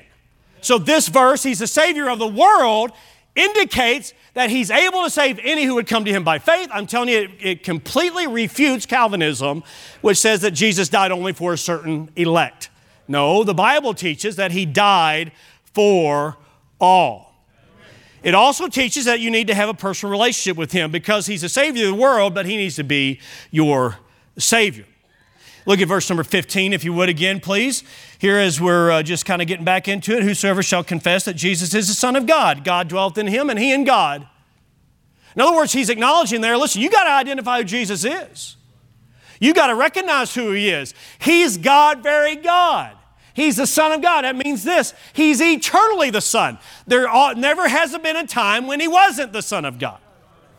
So, 0.62 0.78
this 0.78 1.08
verse, 1.08 1.42
He's 1.42 1.58
the 1.58 1.66
Savior 1.66 2.08
of 2.08 2.18
the 2.18 2.26
world, 2.26 2.92
indicates 3.34 4.14
that 4.34 4.50
he's 4.50 4.70
able 4.70 5.04
to 5.04 5.10
save 5.10 5.38
any 5.42 5.64
who 5.64 5.76
would 5.76 5.86
come 5.86 6.04
to 6.04 6.10
him 6.10 6.24
by 6.24 6.38
faith. 6.38 6.68
I'm 6.72 6.86
telling 6.86 7.08
you, 7.08 7.18
it, 7.18 7.30
it, 7.40 7.62
completely 7.62 8.26
refutes 8.26 8.84
Calvinism, 8.84 9.62
which 10.00 10.18
says 10.18 10.40
that 10.42 10.50
Jesus 10.50 10.88
died 10.88 11.12
only 11.12 11.32
for 11.32 11.52
a 11.52 11.58
certain 11.58 12.10
elect. 12.16 12.68
No, 13.06 13.44
the 13.44 13.54
Bible 13.54 13.94
teaches 13.94 14.36
that 14.36 14.52
he 14.52 14.66
died 14.66 15.32
for 15.72 16.36
all. 16.80 17.32
It 18.22 18.34
also 18.34 18.68
teaches 18.68 19.04
that 19.04 19.20
you 19.20 19.30
need 19.30 19.48
to 19.48 19.54
have 19.54 19.68
a 19.68 19.74
personal 19.74 20.10
relationship 20.10 20.56
with 20.56 20.72
him 20.72 20.90
because 20.90 21.26
he's 21.26 21.42
the 21.42 21.48
savior 21.48 21.84
of 21.84 21.90
the 21.90 22.02
world, 22.02 22.34
but 22.34 22.46
he 22.46 22.56
needs 22.56 22.76
to 22.76 22.84
be 22.84 23.20
your 23.50 23.98
savior. 24.38 24.86
Look 25.66 25.80
at 25.80 25.88
verse 25.88 26.10
number 26.10 26.24
15, 26.24 26.72
if 26.72 26.84
you 26.84 26.92
would 26.92 27.08
again, 27.08 27.40
please. 27.40 27.84
Here, 28.18 28.38
as 28.38 28.60
we're 28.60 28.90
uh, 28.90 29.02
just 29.02 29.24
kind 29.24 29.40
of 29.40 29.48
getting 29.48 29.64
back 29.64 29.88
into 29.88 30.16
it, 30.16 30.22
whosoever 30.22 30.62
shall 30.62 30.84
confess 30.84 31.24
that 31.24 31.34
Jesus 31.34 31.74
is 31.74 31.88
the 31.88 31.94
Son 31.94 32.16
of 32.16 32.26
God, 32.26 32.64
God 32.64 32.88
dwelt 32.88 33.16
in 33.16 33.26
him, 33.26 33.48
and 33.48 33.58
he 33.58 33.72
in 33.72 33.84
God. 33.84 34.28
In 35.34 35.40
other 35.40 35.56
words, 35.56 35.72
he's 35.72 35.88
acknowledging 35.88 36.42
there, 36.42 36.56
listen, 36.58 36.82
you 36.82 36.90
got 36.90 37.04
to 37.04 37.10
identify 37.10 37.58
who 37.58 37.64
Jesus 37.64 38.04
is. 38.04 38.56
You 39.40 39.54
got 39.54 39.68
to 39.68 39.74
recognize 39.74 40.34
who 40.34 40.52
he 40.52 40.70
is. 40.70 40.94
He's 41.18 41.56
God, 41.56 42.02
very 42.02 42.36
God. 42.36 42.96
He's 43.34 43.56
the 43.56 43.66
Son 43.66 43.90
of 43.90 44.00
God. 44.00 44.24
That 44.24 44.36
means 44.36 44.62
this 44.62 44.94
He's 45.12 45.40
eternally 45.40 46.10
the 46.10 46.20
Son. 46.20 46.58
There 46.86 47.08
never 47.34 47.68
has 47.68 47.96
been 47.98 48.16
a 48.16 48.26
time 48.26 48.66
when 48.66 48.80
He 48.80 48.86
wasn't 48.86 49.32
the 49.32 49.42
Son 49.42 49.64
of 49.64 49.78
God. 49.78 49.98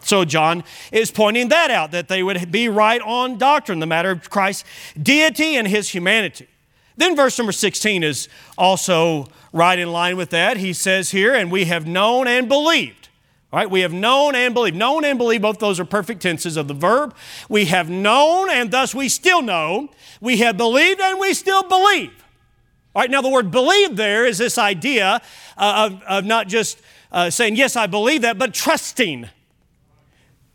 So 0.05 0.23
John 0.23 0.63
is 0.91 1.09
pointing 1.09 1.49
that 1.49 1.71
out, 1.71 1.89
that 1.89 2.09
they 2.09 2.21
would 2.21 2.51
be 2.51 2.69
right 2.69 3.01
on 3.01 3.39
doctrine, 3.39 3.79
the 3.79 3.87
matter 3.87 4.11
of 4.11 4.29
Christ's 4.29 4.63
deity 5.01 5.55
and 5.55 5.67
his 5.67 5.89
humanity. 5.89 6.47
Then 6.95 7.15
verse 7.15 7.37
number 7.39 7.51
16 7.51 8.03
is 8.03 8.29
also 8.55 9.27
right 9.51 9.79
in 9.79 9.91
line 9.91 10.15
with 10.15 10.29
that. 10.29 10.57
He 10.57 10.73
says 10.73 11.09
here, 11.09 11.33
and 11.33 11.51
we 11.51 11.65
have 11.65 11.87
known 11.87 12.27
and 12.27 12.47
believed. 12.47 13.09
All 13.51 13.57
right, 13.57 13.69
we 13.69 13.81
have 13.81 13.93
known 13.93 14.35
and 14.35 14.53
believed. 14.53 14.75
Known 14.75 15.05
and 15.05 15.17
believed, 15.17 15.41
both 15.41 15.57
those 15.57 15.79
are 15.79 15.85
perfect 15.85 16.21
tenses 16.21 16.55
of 16.55 16.67
the 16.67 16.75
verb. 16.75 17.15
We 17.49 17.65
have 17.65 17.89
known 17.89 18.51
and 18.51 18.69
thus 18.69 18.93
we 18.93 19.09
still 19.09 19.41
know. 19.41 19.89
We 20.21 20.37
have 20.37 20.55
believed 20.55 21.01
and 21.01 21.19
we 21.19 21.33
still 21.33 21.63
believe. 21.63 22.11
All 22.93 23.01
right, 23.01 23.09
now 23.09 23.23
the 23.23 23.29
word 23.29 23.49
believe 23.49 23.95
there 23.95 24.23
is 24.25 24.37
this 24.37 24.59
idea 24.59 25.19
uh, 25.57 25.89
of, 25.89 26.03
of 26.03 26.25
not 26.25 26.47
just 26.47 26.79
uh, 27.11 27.31
saying, 27.31 27.55
yes, 27.55 27.75
I 27.75 27.87
believe 27.87 28.21
that, 28.21 28.37
but 28.37 28.53
trusting 28.53 29.29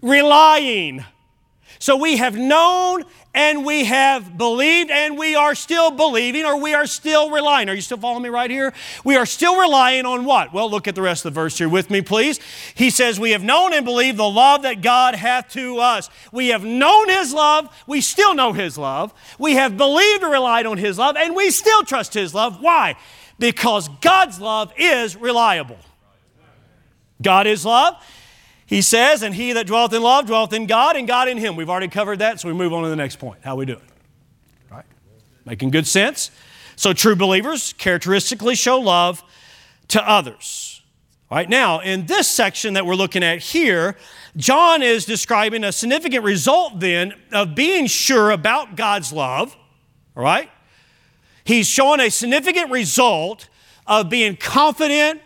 relying, 0.02 1.04
So 1.78 1.96
we 1.96 2.18
have 2.18 2.36
known 2.36 3.04
and 3.32 3.64
we 3.64 3.84
have 3.84 4.36
believed 4.36 4.90
and 4.90 5.16
we 5.16 5.34
are 5.34 5.54
still 5.54 5.90
believing 5.90 6.44
or 6.44 6.60
we 6.60 6.74
are 6.74 6.86
still 6.86 7.30
relying. 7.30 7.68
Are 7.68 7.74
you 7.74 7.80
still 7.80 7.96
following 7.96 8.24
me 8.24 8.28
right 8.28 8.50
here? 8.50 8.72
We 9.04 9.16
are 9.16 9.24
still 9.24 9.58
relying 9.58 10.04
on 10.04 10.24
what? 10.24 10.52
Well, 10.52 10.70
look 10.70 10.88
at 10.88 10.94
the 10.94 11.02
rest 11.02 11.24
of 11.24 11.32
the 11.32 11.40
verse 11.40 11.56
here 11.56 11.68
with 11.68 11.88
me, 11.88 12.02
please. 12.02 12.40
He 12.74 12.90
says, 12.90 13.20
We 13.20 13.30
have 13.30 13.42
known 13.42 13.72
and 13.72 13.86
believed 13.86 14.18
the 14.18 14.28
love 14.28 14.62
that 14.62 14.82
God 14.82 15.14
hath 15.14 15.48
to 15.50 15.78
us. 15.78 16.10
We 16.32 16.48
have 16.48 16.64
known 16.64 17.08
His 17.08 17.32
love. 17.32 17.74
We 17.86 18.00
still 18.00 18.34
know 18.34 18.52
His 18.52 18.76
love. 18.76 19.14
We 19.38 19.54
have 19.54 19.76
believed 19.76 20.22
and 20.22 20.32
relied 20.32 20.66
on 20.66 20.76
His 20.76 20.98
love 20.98 21.16
and 21.16 21.36
we 21.36 21.50
still 21.50 21.84
trust 21.84 22.14
His 22.14 22.34
love. 22.34 22.60
Why? 22.60 22.96
Because 23.38 23.88
God's 24.00 24.40
love 24.40 24.72
is 24.76 25.16
reliable. 25.16 25.78
God 27.22 27.46
is 27.46 27.64
love. 27.64 27.94
He 28.70 28.82
says, 28.82 29.24
and 29.24 29.34
he 29.34 29.52
that 29.54 29.66
dwelleth 29.66 29.92
in 29.92 30.00
love 30.00 30.26
dwelleth 30.26 30.52
in 30.52 30.66
God, 30.66 30.94
and 30.94 31.08
God 31.08 31.26
in 31.26 31.38
him. 31.38 31.56
We've 31.56 31.68
already 31.68 31.88
covered 31.88 32.20
that, 32.20 32.38
so 32.38 32.46
we 32.46 32.54
move 32.54 32.72
on 32.72 32.84
to 32.84 32.88
the 32.88 32.94
next 32.94 33.16
point. 33.16 33.40
How 33.42 33.56
we 33.56 33.66
do 33.66 33.72
it? 33.72 33.82
Right? 34.70 34.84
Making 35.44 35.70
good 35.70 35.88
sense? 35.88 36.30
So 36.76 36.92
true 36.92 37.16
believers 37.16 37.72
characteristically 37.72 38.54
show 38.54 38.78
love 38.78 39.24
to 39.88 40.08
others. 40.08 40.82
Right, 41.32 41.48
now 41.48 41.80
in 41.80 42.06
this 42.06 42.28
section 42.28 42.74
that 42.74 42.86
we're 42.86 42.94
looking 42.94 43.24
at 43.24 43.40
here, 43.40 43.96
John 44.36 44.82
is 44.82 45.04
describing 45.04 45.64
a 45.64 45.72
significant 45.72 46.22
result 46.22 46.78
then 46.78 47.14
of 47.32 47.56
being 47.56 47.88
sure 47.88 48.30
about 48.30 48.76
God's 48.76 49.12
love. 49.12 49.56
All 50.16 50.22
right? 50.22 50.48
He's 51.42 51.66
showing 51.66 51.98
a 51.98 52.08
significant 52.08 52.70
result 52.70 53.48
of 53.84 54.08
being 54.08 54.36
confident, 54.36 55.22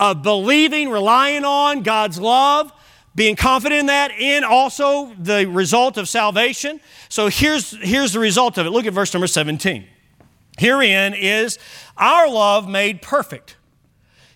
of 0.00 0.22
believing, 0.22 0.88
relying 0.88 1.44
on 1.44 1.82
God's 1.82 2.18
love, 2.18 2.72
being 3.16 3.34
confident 3.34 3.80
in 3.80 3.86
that, 3.86 4.12
and 4.12 4.44
also 4.44 5.12
the 5.18 5.46
result 5.46 5.96
of 5.96 6.08
salvation. 6.08 6.80
So 7.08 7.28
here's, 7.28 7.70
here's 7.82 8.12
the 8.12 8.20
result 8.20 8.58
of 8.58 8.66
it. 8.66 8.70
Look 8.70 8.86
at 8.86 8.92
verse 8.92 9.12
number 9.12 9.26
17. 9.26 9.86
Herein 10.58 11.14
is 11.14 11.58
our 11.96 12.28
love 12.28 12.68
made 12.68 13.02
perfect. 13.02 13.56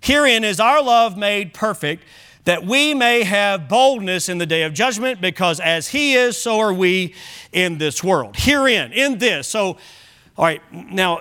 Herein 0.00 0.44
is 0.44 0.58
our 0.58 0.82
love 0.82 1.16
made 1.16 1.52
perfect, 1.52 2.04
that 2.44 2.64
we 2.64 2.94
may 2.94 3.22
have 3.22 3.68
boldness 3.68 4.30
in 4.30 4.38
the 4.38 4.46
day 4.46 4.62
of 4.62 4.72
judgment, 4.72 5.20
because 5.20 5.60
as 5.60 5.88
He 5.88 6.14
is, 6.14 6.38
so 6.38 6.58
are 6.58 6.72
we 6.72 7.14
in 7.52 7.76
this 7.76 8.02
world. 8.02 8.36
Herein, 8.38 8.92
in 8.92 9.18
this. 9.18 9.46
So, 9.46 9.76
all 10.38 10.44
right, 10.46 10.62
now 10.72 11.20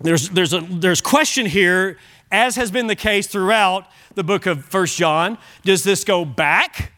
there's, 0.00 0.28
there's, 0.30 0.52
a, 0.52 0.60
there's 0.60 1.00
question 1.00 1.46
here, 1.46 1.98
as 2.36 2.56
has 2.56 2.70
been 2.70 2.86
the 2.86 2.94
case 2.94 3.26
throughout 3.26 3.86
the 4.14 4.22
book 4.22 4.44
of 4.44 4.64
First 4.66 4.98
John, 4.98 5.38
does 5.64 5.84
this 5.84 6.04
go 6.04 6.26
back 6.26 6.92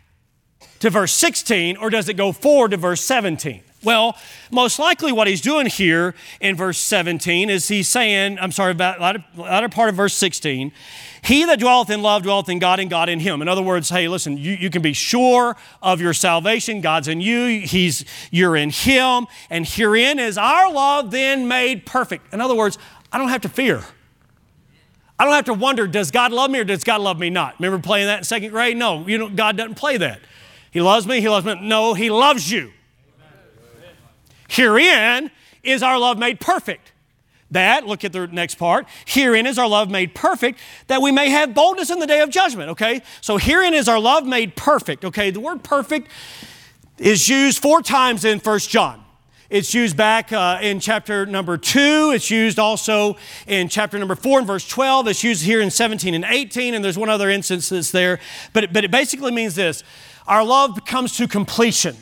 to 0.81 0.91
verse 0.91 1.13
16 1.13 1.77
or 1.77 1.91
does 1.91 2.09
it 2.09 2.15
go 2.15 2.33
forward 2.33 2.73
to 2.73 2.77
verse 2.77 3.03
17? 3.03 3.63
Well, 3.85 4.17
most 4.51 4.81
likely 4.81 5.13
what 5.13 5.29
he's 5.29 5.41
doing 5.41 5.67
here 5.67 6.17
in 6.41 6.57
verse 6.57 6.79
17 6.79 7.49
is 7.49 7.69
he's 7.69 7.87
saying, 7.87 8.37
I'm 8.41 8.51
sorry, 8.51 8.73
about 8.73 9.01
latter, 9.01 9.25
latter 9.37 9.69
part 9.69 9.91
of 9.91 9.95
verse 9.95 10.15
16, 10.15 10.73
he 11.23 11.45
that 11.45 11.61
dwelleth 11.61 11.89
in 11.89 12.03
love 12.03 12.25
dwelleth 12.25 12.49
in 12.49 12.59
God 12.59 12.81
and 12.81 12.91
God 12.91 13.09
in 13.09 13.21
him. 13.21 13.41
In 13.41 13.47
other 13.47 13.63
words, 13.63 13.91
hey, 13.91 14.09
listen, 14.09 14.37
you, 14.37 14.55
you 14.55 14.71
can 14.71 14.83
be 14.83 14.93
sure 14.93 15.57
of 15.81 16.01
your 16.01 16.15
salvation. 16.15 16.81
God's 16.81 17.07
in 17.07 17.21
you, 17.21 17.61
he's, 17.61 18.05
you're 18.33 18.57
in 18.57 18.71
him, 18.71 19.29
and 19.51 19.65
herein 19.65 20.19
is 20.19 20.37
our 20.37 20.73
love 20.73 21.13
then 21.13 21.47
made 21.47 21.87
perfect. 21.87 22.35
In 22.35 22.41
other 22.41 22.57
words, 22.57 22.77
I 23.13 23.19
don't 23.19 23.29
have 23.29 23.43
to 23.43 23.49
fear. 23.49 23.85
I 25.19 25.25
don't 25.25 25.35
have 25.35 25.47
to 25.47 25.55
wonder, 25.55 25.87
does 25.87 26.11
God 26.11 26.33
love 26.33 26.51
me 26.51 26.61
or 26.61 26.65
does 26.65 26.85
God 26.85 27.01
love 27.01 27.19
me 27.19 27.29
not? 27.29 27.59
Remember 27.59 27.85
playing 27.85 28.07
that 28.07 28.19
in 28.19 28.25
second 28.25 28.51
grade? 28.51 28.77
No, 28.77 29.07
you 29.07 29.19
know, 29.19 29.29
God 29.29 29.57
doesn't 29.57 29.75
play 29.75 29.97
that. 29.97 30.21
He 30.71 30.81
loves 30.81 31.07
me, 31.07 31.21
He 31.21 31.29
loves 31.29 31.45
me. 31.45 31.59
No, 31.61 31.95
He 31.95 32.11
loves 32.11 32.51
you. 32.51 32.73
Herein 34.49 35.31
is 35.63 35.83
our 35.83 35.99
love 35.99 36.19
made 36.19 36.41
perfect. 36.41 36.93
That, 37.51 37.87
look 37.87 38.05
at 38.05 38.13
the 38.13 38.27
next 38.27 38.57
part, 38.57 38.87
herein 39.07 39.47
is 39.47 39.59
our 39.59 39.69
love 39.69 39.91
made 39.91 40.15
perfect, 40.15 40.59
that 40.87 41.01
we 41.01 41.11
may 41.11 41.31
have 41.31 41.55
boldness 41.55 41.91
in 41.91 41.99
the 41.99 42.07
day 42.07 42.21
of 42.21 42.29
judgment, 42.29 42.71
okay? 42.71 43.01
So 43.23 43.39
herein 43.39 43.73
is 43.73 43.89
our 43.89 43.99
love 43.99 44.27
made 44.27 44.55
perfect, 44.55 45.05
okay? 45.05 45.31
The 45.31 45.41
word 45.41 45.63
perfect 45.65 46.09
is 46.99 47.29
used 47.29 47.63
four 47.63 47.81
times 47.81 48.25
in 48.25 48.41
First 48.41 48.69
John. 48.69 49.03
It's 49.51 49.73
used 49.73 49.97
back 49.97 50.31
uh, 50.31 50.59
in 50.61 50.79
chapter 50.79 51.25
number 51.25 51.57
2. 51.57 52.13
It's 52.15 52.31
used 52.31 52.59
also 52.59 53.17
in 53.47 53.71
chapter 53.71 53.99
number 53.99 54.15
4 54.15 54.41
and 54.41 54.47
verse 54.47 54.69
12. 54.69 55.09
It's 55.09 55.25
used 55.25 55.43
here 55.43 55.63
in 55.63 55.71
17 55.71 56.13
and 56.13 56.27
18, 56.27 56.75
and 56.75 56.85
there's 56.85 56.99
one 56.99 57.09
other 57.09 57.31
instance 57.31 57.71
that's 57.71 57.91
there. 57.91 58.21
But 58.53 58.65
it, 58.65 58.73
but 58.75 58.85
it 58.85 58.91
basically 58.91 59.33
means 59.33 59.55
this 59.55 59.85
our 60.27 60.45
love 60.45 60.85
comes 60.85 61.17
to 61.17 61.27
completion, 61.27 61.97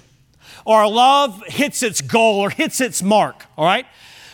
or 0.65 0.79
our 0.79 0.91
love 0.91 1.41
hits 1.47 1.85
its 1.85 2.01
goal 2.01 2.41
or 2.41 2.51
hits 2.51 2.81
its 2.81 3.01
mark, 3.01 3.47
all 3.57 3.65
right? 3.65 3.87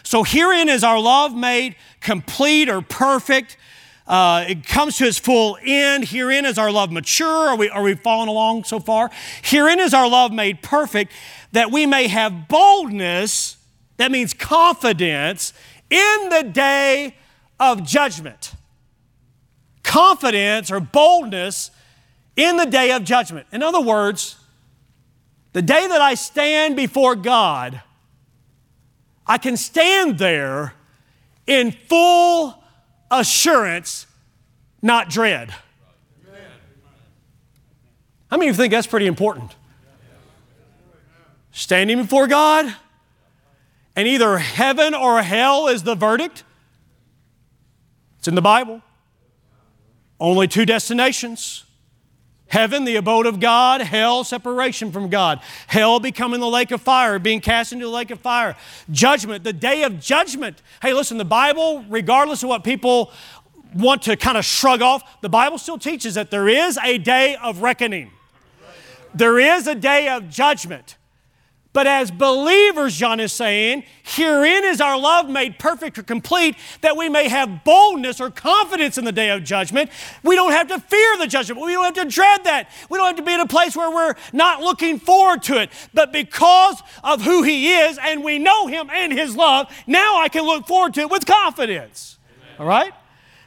So 0.03 0.23
herein 0.23 0.71
is 0.71 0.83
our 0.83 0.99
love 0.99 1.35
made 1.35 1.77
complete 2.01 2.71
or 2.71 2.81
perfect. 2.81 3.59
Uh, 4.07 4.45
it 4.49 4.67
comes 4.67 4.97
to 4.97 5.05
its 5.05 5.19
full 5.19 5.59
end. 5.63 6.07
Herein 6.07 6.45
is 6.45 6.59
our 6.59 6.73
love 6.73 6.91
mature. 6.91 7.49
Are 7.49 7.57
we, 7.57 7.69
are 7.69 7.83
we 7.83 7.95
following 7.95 8.29
along 8.29 8.65
so 8.65 8.81
far? 8.81 9.11
Herein 9.43 9.79
is 9.79 9.95
our 9.95 10.09
love 10.09 10.33
made 10.33 10.63
perfect 10.63 11.13
that 11.53 11.71
we 11.71 11.87
may 11.87 12.09
have 12.09 12.49
boldness, 12.49 13.57
that 13.99 14.11
means 14.11 14.35
confidence, 14.35 15.53
in 15.91 16.29
the 16.31 16.51
day 16.53 17.15
of 17.61 17.85
judgment. 17.85 18.55
Confidence 19.83 20.71
or 20.71 20.81
boldness 20.81 21.71
in 22.37 22.57
the 22.57 22.67
day 22.67 22.93
of 22.93 23.05
judgment. 23.05 23.47
In 23.53 23.63
other 23.63 23.81
words, 23.81 24.39
the 25.53 25.63
day 25.63 25.87
that 25.87 26.01
I 26.01 26.15
stand 26.15 26.77
before 26.77 27.15
God, 27.15 27.83
I 29.27 29.39
can 29.39 29.57
stand 29.57 30.19
there 30.19 30.73
in 31.47 31.73
full 31.73 32.63
assurance, 33.11 34.07
not 34.81 35.11
dread. 35.11 35.55
How 38.31 38.39
many 38.39 38.49
of 38.49 38.57
you 38.57 38.63
think 38.63 38.73
that's 38.73 38.87
pretty 38.87 39.07
important? 39.07 39.55
Standing 41.53 41.99
before 41.99 42.27
God, 42.27 42.75
and 43.95 44.09
either 44.09 44.39
heaven 44.39 44.95
or 44.95 45.23
hell 45.23 45.69
is 45.69 45.83
the 45.83 45.95
verdict. 45.95 46.45
It's 48.19 48.29
in 48.29 48.35
the 48.35 48.43
Bible. 48.43 48.83
Only 50.19 50.49
two 50.49 50.65
destinations 50.65 51.65
heaven, 52.53 52.85
the 52.85 52.97
abode 52.97 53.25
of 53.25 53.41
God, 53.41 53.81
hell, 53.81 54.25
separation 54.25 54.93
from 54.93 55.09
God. 55.09 55.41
Hell 55.69 56.01
becoming 56.01 56.39
the 56.39 56.49
lake 56.49 56.71
of 56.71 56.83
fire, 56.83 57.19
being 57.19 57.41
cast 57.41 57.73
into 57.73 57.87
the 57.87 57.91
lake 57.91 58.11
of 58.11 58.21
fire. 58.21 58.55
Judgment, 58.91 59.43
the 59.43 59.55
day 59.55 59.85
of 59.85 59.99
judgment. 59.99 60.61
Hey, 60.83 60.93
listen, 60.93 61.17
the 61.17 61.25
Bible, 61.25 61.83
regardless 61.89 62.43
of 62.43 62.51
what 62.51 62.63
people 62.63 63.11
want 63.75 64.03
to 64.03 64.17
kind 64.19 64.37
of 64.37 64.45
shrug 64.45 64.83
off, 64.83 65.23
the 65.23 65.31
Bible 65.31 65.57
still 65.57 65.79
teaches 65.79 66.15
that 66.15 66.31
there 66.31 66.47
is 66.47 66.79
a 66.85 66.99
day 66.99 67.37
of 67.37 67.63
reckoning, 67.63 68.11
there 69.15 69.39
is 69.39 69.67
a 69.67 69.75
day 69.75 70.09
of 70.09 70.29
judgment. 70.29 70.97
But 71.73 71.87
as 71.87 72.11
believers, 72.11 72.95
John 72.95 73.19
is 73.19 73.33
saying, 73.33 73.85
herein 74.03 74.65
is 74.65 74.81
our 74.81 74.99
love 74.99 75.31
made 75.31 75.59
perfect 75.59 75.99
or 75.99 76.03
complete, 76.03 76.57
that 76.83 76.99
we 76.99 77.09
may 77.09 77.29
have 77.29 77.65
boldness 77.65 78.21
or 78.21 78.31
confidence 78.31 78.99
in 78.99 79.07
the 79.07 79.13
day 79.13 79.31
of 79.31 79.43
judgment. 79.43 79.91
We 80.23 80.35
don't 80.35 80.53
have 80.53 80.69
to 80.69 80.79
fear 80.79 81.17
the 81.17 81.27
judgment. 81.27 81.63
We 81.63 81.73
don't 81.73 81.85
have 81.85 82.05
to 82.05 82.11
dread 82.11 82.45
that. 82.45 82.71
We 82.91 82.99
don't 82.99 83.07
have 83.07 83.17
to 83.17 83.23
be 83.23 83.33
in 83.33 83.41
a 83.41 83.47
place 83.47 83.75
where 83.75 83.91
we're 83.91 84.15
not 84.35 84.61
looking 84.61 84.99
forward 84.99 85.43
to 85.45 85.63
it. 85.63 85.71
But 85.95 86.13
because 86.13 86.83
of 87.03 87.23
who 87.23 87.43
He 87.43 87.73
is 87.73 87.99
and 87.99 88.23
we 88.23 88.39
know 88.39 88.67
Him 88.67 88.91
and 88.91 89.11
His 89.11 89.35
love, 89.35 89.73
now 89.87 90.21
I 90.21 90.29
can 90.29 90.45
look 90.45 90.67
forward 90.67 90.93
to 90.95 91.01
it 91.01 91.11
with 91.11 91.25
confidence. 91.25 92.19
Amen. 92.37 92.57
All 92.59 92.67
right? 92.67 92.93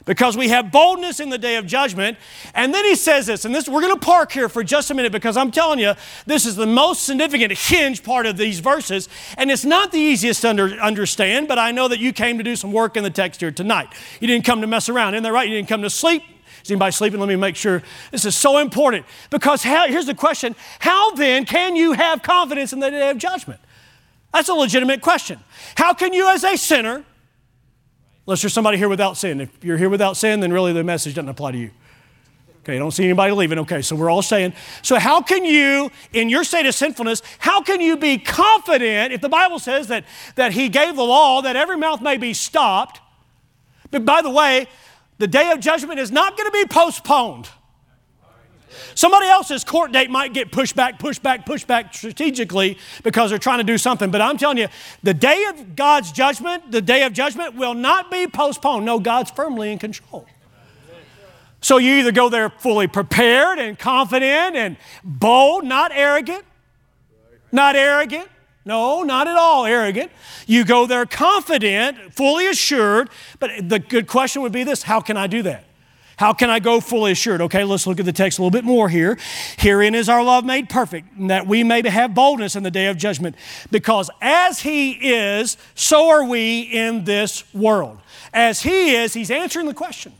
Because 0.06 0.36
we 0.36 0.48
have 0.48 0.72
boldness 0.72 1.20
in 1.20 1.28
the 1.28 1.36
day 1.36 1.56
of 1.56 1.66
judgment. 1.66 2.16
And 2.54 2.72
then 2.72 2.84
he 2.86 2.94
says 2.94 3.26
this, 3.26 3.44
and 3.44 3.54
this 3.54 3.68
we're 3.68 3.82
going 3.82 3.92
to 3.92 4.00
park 4.00 4.32
here 4.32 4.48
for 4.48 4.64
just 4.64 4.90
a 4.90 4.94
minute 4.94 5.12
because 5.12 5.36
I'm 5.36 5.50
telling 5.50 5.78
you, 5.78 5.92
this 6.24 6.46
is 6.46 6.56
the 6.56 6.66
most 6.66 7.02
significant 7.02 7.52
hinge 7.52 8.02
part 8.02 8.24
of 8.24 8.38
these 8.38 8.60
verses, 8.60 9.10
and 9.36 9.50
it's 9.50 9.64
not 9.64 9.92
the 9.92 9.98
easiest 9.98 10.40
to 10.42 10.50
under, 10.50 10.68
understand, 10.80 11.48
but 11.48 11.58
I 11.58 11.72
know 11.72 11.88
that 11.88 11.98
you 11.98 12.14
came 12.14 12.38
to 12.38 12.44
do 12.44 12.56
some 12.56 12.72
work 12.72 12.96
in 12.96 13.04
the 13.04 13.10
text 13.10 13.40
here 13.40 13.50
tonight. 13.50 13.88
You 14.20 14.26
didn't 14.26 14.46
come 14.46 14.62
to 14.62 14.66
mess 14.66 14.88
around, 14.88 15.14
isn't 15.14 15.24
that 15.24 15.32
right? 15.32 15.48
You 15.48 15.56
didn't 15.56 15.68
come 15.68 15.82
to 15.82 15.90
sleep. 15.90 16.22
Is 16.62 16.70
anybody 16.70 16.92
sleeping? 16.92 17.20
Let 17.20 17.28
me 17.28 17.36
make 17.36 17.54
sure. 17.54 17.82
This 18.10 18.24
is 18.24 18.34
so 18.34 18.58
important 18.58 19.06
because 19.30 19.62
how, 19.62 19.86
here's 19.86 20.06
the 20.06 20.14
question 20.14 20.56
How 20.80 21.12
then 21.12 21.44
can 21.44 21.76
you 21.76 21.92
have 21.92 22.22
confidence 22.22 22.72
in 22.72 22.80
the 22.80 22.90
day 22.90 23.10
of 23.10 23.18
judgment? 23.18 23.60
That's 24.32 24.48
a 24.48 24.54
legitimate 24.54 25.00
question. 25.00 25.38
How 25.76 25.94
can 25.94 26.12
you, 26.12 26.28
as 26.28 26.44
a 26.44 26.56
sinner, 26.56 27.04
Unless 28.26 28.42
you're 28.42 28.50
somebody 28.50 28.76
here 28.76 28.88
without 28.88 29.16
sin. 29.16 29.40
If 29.40 29.64
you're 29.64 29.76
here 29.76 29.88
without 29.88 30.16
sin, 30.16 30.40
then 30.40 30.52
really 30.52 30.72
the 30.72 30.82
message 30.82 31.14
doesn't 31.14 31.28
apply 31.28 31.52
to 31.52 31.58
you. 31.58 31.70
Okay, 32.66 32.74
I 32.74 32.78
don't 32.78 32.90
see 32.90 33.04
anybody 33.04 33.32
leaving. 33.32 33.60
Okay, 33.60 33.80
so 33.80 33.94
we're 33.94 34.10
all 34.10 34.22
saying, 34.22 34.52
so 34.82 34.98
how 34.98 35.22
can 35.22 35.44
you, 35.44 35.88
in 36.12 36.28
your 36.28 36.42
state 36.42 36.66
of 36.66 36.74
sinfulness, 36.74 37.22
how 37.38 37.62
can 37.62 37.80
you 37.80 37.96
be 37.96 38.18
confident 38.18 39.12
if 39.12 39.20
the 39.20 39.28
Bible 39.28 39.60
says 39.60 39.86
that, 39.86 40.04
that 40.34 40.52
He 40.52 40.68
gave 40.68 40.96
the 40.96 41.04
law 41.04 41.42
that 41.42 41.54
every 41.54 41.76
mouth 41.76 42.00
may 42.00 42.16
be 42.16 42.34
stopped? 42.34 43.00
But 43.92 44.04
by 44.04 44.20
the 44.20 44.30
way, 44.30 44.66
the 45.18 45.28
day 45.28 45.52
of 45.52 45.60
judgment 45.60 46.00
is 46.00 46.10
not 46.10 46.36
going 46.36 46.50
to 46.50 46.52
be 46.52 46.64
postponed. 46.64 47.48
Somebody 48.94 49.26
else's 49.26 49.64
court 49.64 49.92
date 49.92 50.10
might 50.10 50.32
get 50.32 50.52
pushed 50.52 50.76
back, 50.76 50.98
pushed 50.98 51.22
back, 51.22 51.46
pushed 51.46 51.66
back 51.66 51.94
strategically 51.94 52.78
because 53.02 53.30
they're 53.30 53.38
trying 53.38 53.58
to 53.58 53.64
do 53.64 53.78
something. 53.78 54.10
But 54.10 54.20
I'm 54.20 54.36
telling 54.36 54.58
you, 54.58 54.68
the 55.02 55.14
day 55.14 55.44
of 55.48 55.76
God's 55.76 56.12
judgment, 56.12 56.70
the 56.72 56.82
day 56.82 57.04
of 57.04 57.12
judgment 57.12 57.54
will 57.54 57.74
not 57.74 58.10
be 58.10 58.26
postponed. 58.26 58.84
No, 58.84 58.98
God's 58.98 59.30
firmly 59.30 59.72
in 59.72 59.78
control. 59.78 60.26
So 61.60 61.78
you 61.78 61.94
either 61.94 62.12
go 62.12 62.28
there 62.28 62.50
fully 62.50 62.86
prepared 62.86 63.58
and 63.58 63.78
confident 63.78 64.56
and 64.56 64.76
bold, 65.02 65.64
not 65.64 65.90
arrogant, 65.92 66.44
not 67.50 67.76
arrogant. 67.76 68.28
No, 68.64 69.04
not 69.04 69.28
at 69.28 69.36
all 69.36 69.64
arrogant. 69.64 70.10
You 70.48 70.64
go 70.64 70.86
there 70.86 71.06
confident, 71.06 72.12
fully 72.12 72.48
assured. 72.48 73.10
But 73.38 73.68
the 73.68 73.78
good 73.78 74.08
question 74.08 74.42
would 74.42 74.50
be 74.50 74.64
this 74.64 74.82
how 74.82 75.00
can 75.00 75.16
I 75.16 75.28
do 75.28 75.42
that? 75.42 75.65
How 76.16 76.32
can 76.32 76.48
I 76.48 76.60
go 76.60 76.80
fully 76.80 77.12
assured? 77.12 77.42
Okay, 77.42 77.62
let's 77.62 77.86
look 77.86 78.00
at 78.00 78.06
the 78.06 78.12
text 78.12 78.38
a 78.38 78.42
little 78.42 78.50
bit 78.50 78.64
more 78.64 78.88
here. 78.88 79.18
Herein 79.58 79.94
is 79.94 80.08
our 80.08 80.22
love 80.22 80.46
made 80.46 80.70
perfect, 80.70 81.08
that 81.28 81.46
we 81.46 81.62
may 81.62 81.86
have 81.86 82.14
boldness 82.14 82.56
in 82.56 82.62
the 82.62 82.70
day 82.70 82.86
of 82.86 82.96
judgment. 82.96 83.36
Because 83.70 84.10
as 84.22 84.60
He 84.60 84.92
is, 84.92 85.58
so 85.74 86.08
are 86.08 86.24
we 86.24 86.60
in 86.60 87.04
this 87.04 87.44
world. 87.52 87.98
As 88.32 88.62
He 88.62 88.94
is, 88.94 89.12
He's 89.12 89.30
answering 89.30 89.66
the 89.66 89.74
question. 89.74 90.14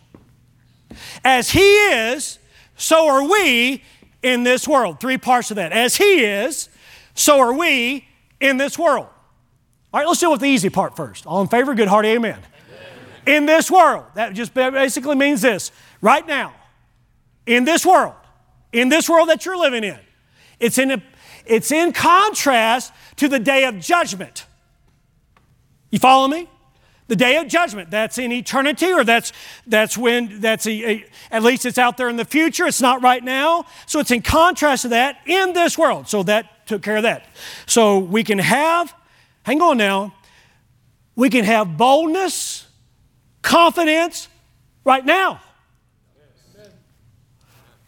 As 1.25 1.51
He 1.51 1.77
is, 1.77 2.39
so 2.77 3.09
are 3.09 3.27
we 3.27 3.83
in 4.23 4.43
this 4.43 4.69
world. 4.69 5.01
Three 5.01 5.19
parts 5.19 5.51
of 5.51 5.57
that. 5.57 5.73
As 5.73 5.97
He 5.97 6.25
is, 6.25 6.69
so 7.15 7.41
are 7.41 7.55
we 7.55 8.07
in 8.39 8.59
this 8.59 8.79
world. 8.79 9.07
All 9.95 10.01
right, 10.01 10.07
let's 10.07 10.21
deal 10.21 10.31
with 10.31 10.41
the 10.41 10.49
easy 10.49 10.69
part 10.69 10.95
first. 10.95 11.27
All 11.27 11.41
in 11.41 11.49
favor, 11.49 11.75
good 11.75 11.89
hearty 11.89 12.09
amen. 12.09 12.41
In 13.27 13.47
this 13.47 13.71
world. 13.71 14.05
That 14.15 14.33
just 14.35 14.55
basically 14.55 15.17
means 15.17 15.43
this 15.43 15.73
right 16.01 16.27
now, 16.27 16.55
in 17.45 17.65
this 17.65 17.85
world, 17.85 18.15
in 18.73 18.89
this 18.89 19.09
world 19.09 19.29
that 19.29 19.45
you're 19.45 19.59
living 19.59 19.85
in. 19.85 19.99
It's 20.61 20.79
in, 20.79 20.91
a, 20.93 21.03
it's 21.45 21.71
in 21.71 21.93
contrast 21.93 22.93
to 23.17 23.29
the 23.29 23.39
day 23.39 23.65
of 23.65 23.81
judgment. 23.81 24.47
You 25.91 25.99
follow 25.99 26.29
me? 26.29 26.49
The 27.09 27.17
day 27.17 27.37
of 27.37 27.47
judgment, 27.47 27.91
that's 27.91 28.19
in 28.19 28.33
eternity, 28.33 28.93
or 28.93 29.05
that's, 29.05 29.33
that's 29.67 29.97
when, 29.97 30.41
that's 30.41 30.67
a, 30.67 30.91
a, 30.91 31.05
at 31.31 31.45
least 31.45 31.65
it's 31.65 31.79
out 31.79 31.97
there 31.97 32.09
in 32.09 32.17
the 32.17 32.25
future. 32.25 32.67
It's 32.67 32.81
not 32.81 33.01
right 33.01 33.23
now. 33.23 33.65
So 33.87 34.01
it's 34.01 34.11
in 34.11 34.23
contrast 34.23 34.83
to 34.83 34.89
that 34.89 35.19
in 35.25 35.53
this 35.53 35.79
world. 35.79 36.09
So 36.09 36.25
that 36.25 36.67
took 36.67 36.83
care 36.83 36.97
of 36.97 37.05
that. 37.05 37.27
So 37.67 37.99
we 37.99 38.25
can 38.25 38.41
have, 38.41 38.93
hang 39.45 39.63
on 39.63 39.79
now, 39.79 40.15
we 41.15 41.31
can 41.31 41.45
have 41.45 41.77
boldness, 41.77 42.66
confidence 43.47 44.29
right 44.85 45.07
now. 45.07 45.41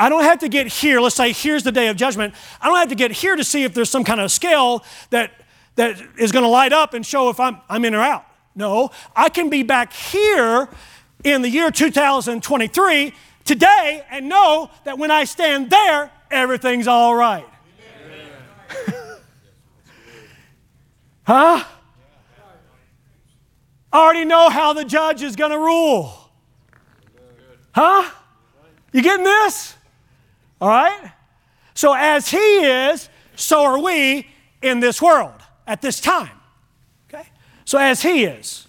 I 0.01 0.09
don't 0.09 0.23
have 0.23 0.39
to 0.39 0.49
get 0.49 0.69
here, 0.69 1.01
let's 1.01 1.17
say 1.17 1.33
here's 1.33 1.65
the 1.65 1.73
day 1.73 1.89
of 1.89 1.97
judgment. 1.97 2.33
I 2.61 2.69
don't 2.69 2.79
have 2.79 2.91
to 2.91 2.95
get 2.95 3.11
here 3.11 3.35
to 3.35 3.43
see 3.43 3.65
if 3.65 3.75
there's 3.75 3.91
some 3.91 4.05
kind 4.05 4.21
of 4.21 4.31
scale 4.31 4.85
that, 5.11 5.33
that 5.75 6.01
is 6.17 6.31
going 6.31 6.45
to 6.45 6.49
light 6.49 6.73
up 6.73 6.95
and 6.95 7.05
show 7.05 7.31
if 7.31 7.41
I'm, 7.41 7.59
I'm 7.69 7.85
in 7.85 7.97
or 7.97 8.01
out. 8.01 8.25
No, 8.55 8.93
I 9.17 9.29
can 9.29 9.51
be 9.51 9.65
back 9.65 9.93
here 9.93 10.69
in 11.25 11.43
the 11.43 11.49
year 11.49 11.73
2023 11.73 13.13
today 13.45 14.05
and 14.11 14.29
know 14.29 14.71
that 14.85 14.99
when 14.99 15.11
I 15.11 15.25
stand 15.25 15.71
there, 15.71 16.13
everything's 16.31 16.87
all 16.87 17.17
right. 17.17 17.47
huh? 21.27 21.65
Already 23.99 24.25
know 24.25 24.49
how 24.49 24.73
the 24.75 24.85
judge 24.85 25.23
is 25.23 25.35
going 25.35 25.51
to 25.51 25.59
rule. 25.59 26.31
Huh? 27.73 28.09
You 28.93 29.03
getting 29.03 29.25
this? 29.25 29.75
All 30.61 30.69
right? 30.69 31.13
So, 31.75 31.95
as 31.95 32.29
He 32.29 32.39
is, 32.39 33.09
so 33.35 33.65
are 33.65 33.79
we 33.81 34.27
in 34.63 34.81
this 34.81 35.03
world 35.03 35.41
at 35.67 35.83
this 35.83 36.01
time. 36.01 36.31
Okay? 37.09 37.29
So, 37.65 37.79
as 37.79 38.03
He 38.03 38.25
is, 38.25 38.69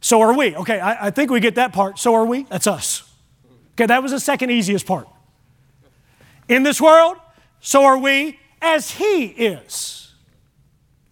so 0.00 0.20
are 0.20 0.36
we. 0.36 0.54
Okay, 0.56 0.78
I, 0.78 1.06
I 1.06 1.10
think 1.10 1.30
we 1.30 1.40
get 1.40 1.56
that 1.56 1.72
part. 1.72 1.98
So 1.98 2.14
are 2.14 2.24
we. 2.24 2.44
That's 2.44 2.66
us. 2.66 3.10
Okay, 3.72 3.86
that 3.86 4.02
was 4.02 4.12
the 4.12 4.20
second 4.20 4.50
easiest 4.50 4.86
part. 4.86 5.08
In 6.48 6.62
this 6.62 6.80
world, 6.80 7.16
so 7.60 7.84
are 7.84 7.98
we 7.98 8.38
as 8.60 8.90
He 8.92 9.24
is. 9.26 10.14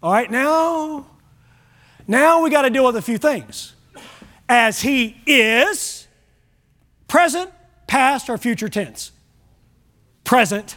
All 0.03 0.13
right, 0.13 0.31
now, 0.31 1.07
now 2.07 2.43
we 2.43 2.51
got 2.51 2.63
to 2.63 2.71
deal 2.71 2.85
with 2.85 2.97
a 2.97 3.03
few 3.03 3.19
things. 3.19 3.75
As 4.49 4.81
He 4.81 5.17
is, 5.27 6.07
present, 7.09 7.51
past, 7.87 8.29
or 8.29 8.39
future 8.39 8.69
tense 8.69 9.13
present 10.27 10.77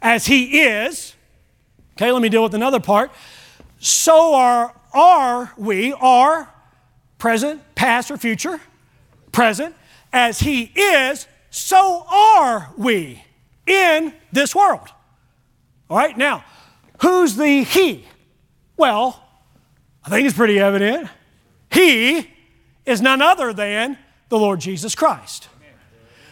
as 0.00 0.26
He 0.26 0.60
is. 0.60 1.14
Okay, 1.96 2.12
let 2.12 2.22
me 2.22 2.28
deal 2.28 2.44
with 2.44 2.54
another 2.54 2.78
part. 2.78 3.10
So 3.80 4.34
are, 4.34 4.72
are 4.94 5.52
we, 5.56 5.92
are 5.94 6.52
present, 7.16 7.62
past, 7.74 8.12
or 8.12 8.16
future, 8.16 8.60
present, 9.32 9.74
as 10.12 10.38
He 10.38 10.64
is, 10.76 11.26
so 11.50 12.06
are 12.08 12.72
we 12.76 13.24
in 13.66 14.12
this 14.30 14.54
world. 14.54 14.88
All 15.90 15.96
right, 15.96 16.16
now, 16.16 16.44
who's 17.00 17.34
the 17.34 17.64
He? 17.64 18.04
Well, 18.76 19.24
I 20.04 20.10
think 20.10 20.26
it's 20.26 20.36
pretty 20.36 20.58
evident. 20.58 21.08
He 21.70 22.30
is 22.86 23.00
none 23.00 23.20
other 23.20 23.52
than 23.52 23.98
the 24.28 24.38
Lord 24.38 24.60
Jesus 24.60 24.94
Christ 24.94 25.48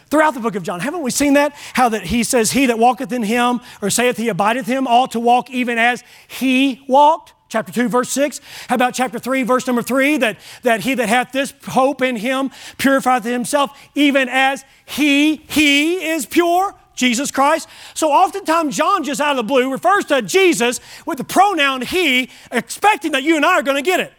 throughout 0.09 0.33
the 0.33 0.39
book 0.39 0.55
of 0.55 0.63
John. 0.63 0.79
Haven't 0.79 1.01
we 1.01 1.11
seen 1.11 1.33
that? 1.33 1.53
How 1.73 1.89
that 1.89 2.03
he 2.03 2.23
says, 2.23 2.51
He 2.51 2.65
that 2.67 2.79
walketh 2.79 3.11
in 3.11 3.23
him, 3.23 3.61
or 3.81 3.89
saith 3.89 4.17
he 4.17 4.29
abideth 4.29 4.65
him, 4.65 4.87
ought 4.87 5.11
to 5.11 5.19
walk 5.19 5.49
even 5.49 5.77
as 5.77 6.03
he 6.27 6.83
walked. 6.87 7.33
Chapter 7.49 7.71
2, 7.71 7.87
verse 7.87 8.09
6. 8.09 8.41
How 8.67 8.75
about 8.75 8.93
chapter 8.93 9.19
3, 9.19 9.43
verse 9.43 9.65
number 9.67 9.81
3? 9.81 10.17
That, 10.17 10.37
that 10.63 10.81
he 10.81 10.95
that 10.95 11.07
hath 11.07 11.31
this 11.31 11.53
hope 11.65 12.01
in 12.01 12.17
him 12.17 12.51
purifieth 12.77 13.23
himself, 13.23 13.77
even 13.95 14.27
as 14.27 14.65
he, 14.85 15.37
he 15.47 16.09
is 16.09 16.25
pure. 16.25 16.75
Jesus 16.97 17.31
Christ. 17.31 17.69
So 17.93 18.11
oftentimes, 18.11 18.75
John, 18.75 19.03
just 19.03 19.21
out 19.21 19.31
of 19.31 19.37
the 19.37 19.43
blue, 19.43 19.71
refers 19.71 20.03
to 20.05 20.21
Jesus 20.21 20.81
with 21.05 21.19
the 21.19 21.23
pronoun 21.23 21.83
he, 21.83 22.29
expecting 22.51 23.13
that 23.13 23.23
you 23.23 23.37
and 23.37 23.45
I 23.45 23.53
are 23.53 23.63
going 23.63 23.77
to 23.77 23.89
get 23.89 24.01
it. 24.01 24.13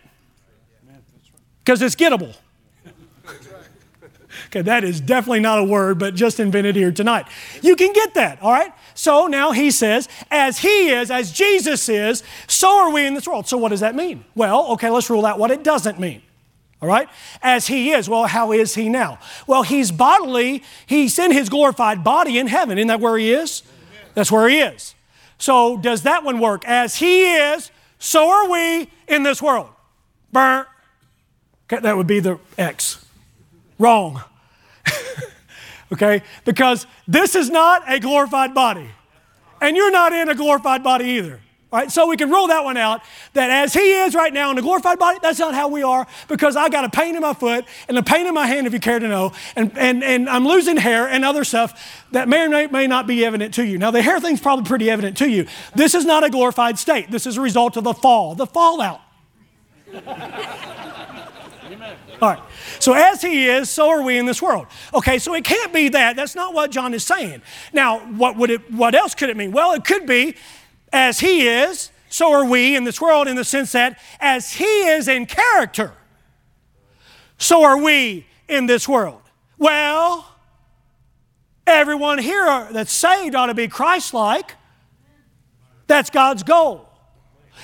Because 1.62 1.82
it's 1.82 1.96
gettable. 1.96 2.34
Okay, 4.46 4.62
that 4.62 4.82
is 4.82 4.98
definitely 4.98 5.40
not 5.40 5.58
a 5.58 5.64
word, 5.64 5.98
but 5.98 6.14
just 6.14 6.40
invented 6.40 6.74
here 6.74 6.90
tonight. 6.90 7.26
You 7.60 7.76
can 7.76 7.92
get 7.92 8.14
that, 8.14 8.40
all 8.40 8.52
right? 8.52 8.72
So 8.94 9.26
now 9.26 9.52
he 9.52 9.70
says, 9.70 10.08
as 10.30 10.58
he 10.58 10.88
is, 10.88 11.10
as 11.10 11.32
Jesus 11.32 11.86
is, 11.90 12.22
so 12.46 12.70
are 12.78 12.90
we 12.90 13.04
in 13.04 13.12
this 13.12 13.28
world. 13.28 13.46
So 13.46 13.58
what 13.58 13.70
does 13.70 13.80
that 13.80 13.94
mean? 13.94 14.24
Well, 14.34 14.72
okay, 14.72 14.88
let's 14.88 15.10
rule 15.10 15.26
out 15.26 15.38
what 15.38 15.50
it 15.50 15.62
doesn't 15.62 16.00
mean. 16.00 16.22
All 16.80 16.88
right? 16.88 17.08
As 17.42 17.66
he 17.66 17.90
is. 17.90 18.08
Well, 18.08 18.26
how 18.26 18.52
is 18.52 18.74
he 18.74 18.88
now? 18.88 19.18
Well, 19.46 19.62
he's 19.62 19.90
bodily, 19.90 20.62
he's 20.86 21.18
in 21.18 21.32
his 21.32 21.48
glorified 21.48 22.04
body 22.04 22.38
in 22.38 22.46
heaven. 22.46 22.78
Isn't 22.78 22.88
that 22.88 23.00
where 23.00 23.18
he 23.18 23.32
is? 23.32 23.62
That's 24.14 24.30
where 24.30 24.48
he 24.48 24.60
is. 24.60 24.94
So 25.38 25.76
does 25.76 26.02
that 26.02 26.24
one 26.24 26.40
work? 26.40 26.64
As 26.66 26.96
he 26.96 27.34
is, 27.34 27.70
so 27.98 28.28
are 28.28 28.48
we 28.48 28.90
in 29.08 29.22
this 29.22 29.42
world. 29.42 29.68
Burn. 30.32 30.66
Okay, 31.66 31.80
that 31.82 31.96
would 31.96 32.06
be 32.06 32.20
the 32.20 32.38
X. 32.56 33.04
Wrong. 33.78 34.22
okay? 35.92 36.22
Because 36.44 36.86
this 37.06 37.34
is 37.34 37.50
not 37.50 37.82
a 37.90 37.98
glorified 37.98 38.54
body. 38.54 38.88
And 39.60 39.76
you're 39.76 39.90
not 39.90 40.12
in 40.12 40.28
a 40.28 40.34
glorified 40.34 40.82
body 40.82 41.04
either. 41.06 41.40
All 41.70 41.78
right, 41.78 41.90
so 41.90 42.06
we 42.06 42.16
can 42.16 42.30
rule 42.30 42.46
that 42.46 42.64
one 42.64 42.78
out 42.78 43.02
that 43.34 43.50
as 43.50 43.74
he 43.74 43.80
is 43.80 44.14
right 44.14 44.32
now 44.32 44.50
in 44.50 44.56
a 44.56 44.62
glorified 44.62 44.98
body, 44.98 45.18
that's 45.20 45.38
not 45.38 45.52
how 45.52 45.68
we 45.68 45.82
are 45.82 46.06
because 46.26 46.56
I 46.56 46.70
got 46.70 46.86
a 46.86 46.88
pain 46.88 47.14
in 47.14 47.20
my 47.20 47.34
foot 47.34 47.66
and 47.88 47.98
a 47.98 48.02
pain 48.02 48.26
in 48.26 48.32
my 48.32 48.46
hand, 48.46 48.66
if 48.66 48.72
you 48.72 48.80
care 48.80 48.98
to 48.98 49.06
know, 49.06 49.32
and, 49.54 49.76
and, 49.76 50.02
and 50.02 50.30
I'm 50.30 50.46
losing 50.46 50.78
hair 50.78 51.06
and 51.06 51.26
other 51.26 51.44
stuff 51.44 52.06
that 52.12 52.26
may 52.26 52.46
or 52.46 52.48
may, 52.48 52.68
may 52.68 52.86
not 52.86 53.06
be 53.06 53.22
evident 53.22 53.52
to 53.54 53.66
you. 53.66 53.76
Now, 53.76 53.90
the 53.90 54.00
hair 54.00 54.18
thing's 54.18 54.40
probably 54.40 54.64
pretty 54.64 54.90
evident 54.90 55.18
to 55.18 55.28
you. 55.28 55.46
This 55.74 55.94
is 55.94 56.06
not 56.06 56.24
a 56.24 56.30
glorified 56.30 56.78
state, 56.78 57.10
this 57.10 57.26
is 57.26 57.36
a 57.36 57.42
result 57.42 57.76
of 57.76 57.84
the 57.84 57.92
fall, 57.92 58.34
the 58.34 58.46
fallout. 58.46 59.02
All 62.20 62.30
right. 62.30 62.42
So 62.80 62.94
as 62.94 63.22
he 63.22 63.46
is, 63.46 63.70
so 63.70 63.90
are 63.90 64.02
we 64.02 64.18
in 64.18 64.26
this 64.26 64.42
world. 64.42 64.66
Okay, 64.92 65.18
so 65.18 65.34
it 65.34 65.44
can't 65.44 65.72
be 65.72 65.88
that. 65.90 66.16
That's 66.16 66.34
not 66.34 66.52
what 66.52 66.70
John 66.70 66.92
is 66.94 67.04
saying. 67.04 67.42
Now, 67.72 68.00
what 68.00 68.36
would 68.36 68.50
it 68.50 68.72
what 68.72 68.94
else 68.94 69.14
could 69.14 69.30
it 69.30 69.36
mean? 69.36 69.52
Well, 69.52 69.72
it 69.72 69.84
could 69.84 70.06
be 70.06 70.34
as 70.92 71.20
he 71.20 71.46
is, 71.46 71.90
so 72.08 72.32
are 72.32 72.44
we 72.44 72.74
in 72.74 72.84
this 72.84 73.00
world 73.00 73.28
in 73.28 73.36
the 73.36 73.44
sense 73.44 73.72
that 73.72 73.98
as 74.20 74.52
he 74.54 74.64
is 74.64 75.08
in 75.08 75.26
character, 75.26 75.92
so 77.36 77.62
are 77.62 77.80
we 77.80 78.26
in 78.48 78.66
this 78.66 78.88
world. 78.88 79.22
Well, 79.58 80.34
everyone 81.66 82.18
here 82.18 82.68
that's 82.72 82.92
saved 82.92 83.34
ought 83.34 83.46
to 83.46 83.54
be 83.54 83.68
Christ-like. 83.68 84.54
That's 85.86 86.10
God's 86.10 86.42
goal. 86.42 86.88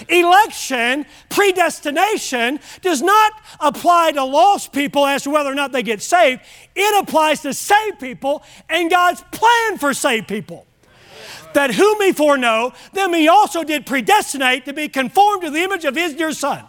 Election, 0.08 1.06
predestination, 1.28 2.58
does 2.82 3.00
not 3.00 3.32
apply 3.60 4.12
to 4.12 4.24
lost 4.24 4.72
people 4.72 5.06
as 5.06 5.22
to 5.22 5.30
whether 5.30 5.50
or 5.50 5.54
not 5.54 5.72
they 5.72 5.82
get 5.82 6.02
saved. 6.02 6.42
It 6.74 7.02
applies 7.02 7.42
to 7.42 7.54
saved 7.54 8.00
people 8.00 8.42
and 8.68 8.90
God's 8.90 9.22
plan 9.30 9.78
for 9.78 9.94
saved 9.94 10.26
people. 10.26 10.66
That 11.54 11.74
whom 11.74 12.00
he 12.02 12.12
foreknow, 12.12 12.72
them 12.92 13.14
he 13.14 13.28
also 13.28 13.64
did 13.64 13.86
predestinate 13.86 14.64
to 14.66 14.72
be 14.72 14.88
conformed 14.88 15.42
to 15.42 15.50
the 15.50 15.62
image 15.62 15.84
of 15.84 15.96
his 15.96 16.14
dear 16.14 16.32
Son. 16.32 16.64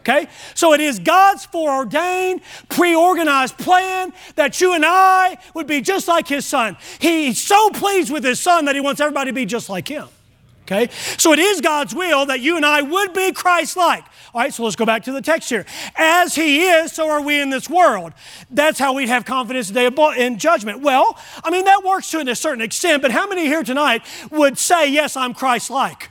Okay? 0.00 0.28
So 0.54 0.72
it 0.72 0.80
is 0.80 0.98
God's 0.98 1.44
foreordained, 1.44 2.40
pre-organized 2.68 3.58
plan 3.58 4.12
that 4.34 4.60
you 4.60 4.72
and 4.72 4.84
I 4.84 5.36
would 5.54 5.66
be 5.66 5.80
just 5.80 6.08
like 6.08 6.26
his 6.26 6.46
son. 6.46 6.76
He's 6.98 7.40
so 7.40 7.70
pleased 7.70 8.10
with 8.10 8.24
his 8.24 8.40
son 8.40 8.64
that 8.64 8.74
he 8.74 8.80
wants 8.80 9.00
everybody 9.00 9.30
to 9.30 9.34
be 9.34 9.44
just 9.44 9.68
like 9.68 9.88
him. 9.88 10.08
Okay? 10.70 10.88
So 11.18 11.32
it 11.32 11.38
is 11.38 11.60
God's 11.60 11.94
will 11.94 12.26
that 12.26 12.40
you 12.40 12.56
and 12.56 12.64
I 12.64 12.82
would 12.82 13.12
be 13.12 13.32
Christ 13.32 13.76
like. 13.76 14.04
All 14.32 14.40
right, 14.40 14.54
so 14.54 14.62
let's 14.62 14.76
go 14.76 14.86
back 14.86 15.02
to 15.04 15.12
the 15.12 15.20
text 15.20 15.48
here. 15.48 15.66
As 15.96 16.36
He 16.36 16.62
is, 16.62 16.92
so 16.92 17.08
are 17.10 17.20
we 17.20 17.40
in 17.40 17.50
this 17.50 17.68
world. 17.68 18.12
That's 18.50 18.78
how 18.78 18.92
we 18.92 19.08
have 19.08 19.24
confidence 19.24 19.68
today 19.68 19.90
in 20.16 20.38
judgment. 20.38 20.80
Well, 20.82 21.18
I 21.42 21.50
mean, 21.50 21.64
that 21.64 21.82
works 21.84 22.10
to 22.12 22.20
a 22.20 22.36
certain 22.36 22.60
extent, 22.60 23.02
but 23.02 23.10
how 23.10 23.26
many 23.26 23.46
here 23.46 23.64
tonight 23.64 24.02
would 24.30 24.58
say, 24.58 24.88
Yes, 24.88 25.16
I'm 25.16 25.34
Christ 25.34 25.70
like? 25.70 26.10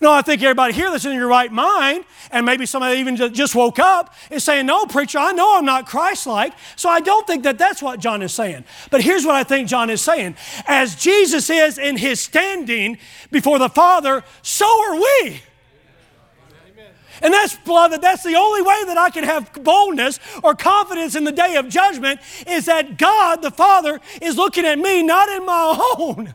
No, 0.00 0.12
I 0.12 0.22
think 0.22 0.42
everybody 0.42 0.74
here 0.74 0.90
that's 0.90 1.04
in 1.04 1.14
your 1.14 1.28
right 1.28 1.52
mind, 1.52 2.04
and 2.32 2.44
maybe 2.44 2.66
somebody 2.66 2.98
even 2.98 3.16
just 3.16 3.54
woke 3.54 3.78
up, 3.78 4.12
is 4.30 4.42
saying, 4.42 4.66
No, 4.66 4.86
preacher, 4.86 5.18
I 5.18 5.32
know 5.32 5.56
I'm 5.56 5.64
not 5.64 5.86
Christ 5.86 6.26
like. 6.26 6.52
So 6.76 6.88
I 6.88 7.00
don't 7.00 7.26
think 7.26 7.44
that 7.44 7.58
that's 7.58 7.80
what 7.80 8.00
John 8.00 8.20
is 8.20 8.32
saying. 8.34 8.64
But 8.90 9.02
here's 9.02 9.24
what 9.24 9.36
I 9.36 9.44
think 9.44 9.68
John 9.68 9.90
is 9.90 10.02
saying 10.02 10.36
As 10.66 10.96
Jesus 10.96 11.48
is 11.48 11.78
in 11.78 11.96
his 11.96 12.20
standing 12.20 12.98
before 13.30 13.58
the 13.58 13.68
Father, 13.68 14.24
so 14.42 14.66
are 14.66 14.96
we. 14.96 15.40
And 17.22 17.32
that's, 17.32 17.56
beloved, 17.56 18.02
that's 18.02 18.24
the 18.24 18.34
only 18.34 18.60
way 18.60 18.82
that 18.86 18.98
I 18.98 19.08
can 19.08 19.24
have 19.24 19.52
boldness 19.62 20.18
or 20.42 20.54
confidence 20.54 21.14
in 21.14 21.22
the 21.22 21.32
day 21.32 21.54
of 21.54 21.68
judgment 21.68 22.20
is 22.46 22.66
that 22.66 22.98
God, 22.98 23.40
the 23.40 23.52
Father, 23.52 24.00
is 24.20 24.36
looking 24.36 24.64
at 24.64 24.78
me 24.78 25.02
not 25.02 25.28
in 25.28 25.46
my 25.46 25.94
own 25.98 26.34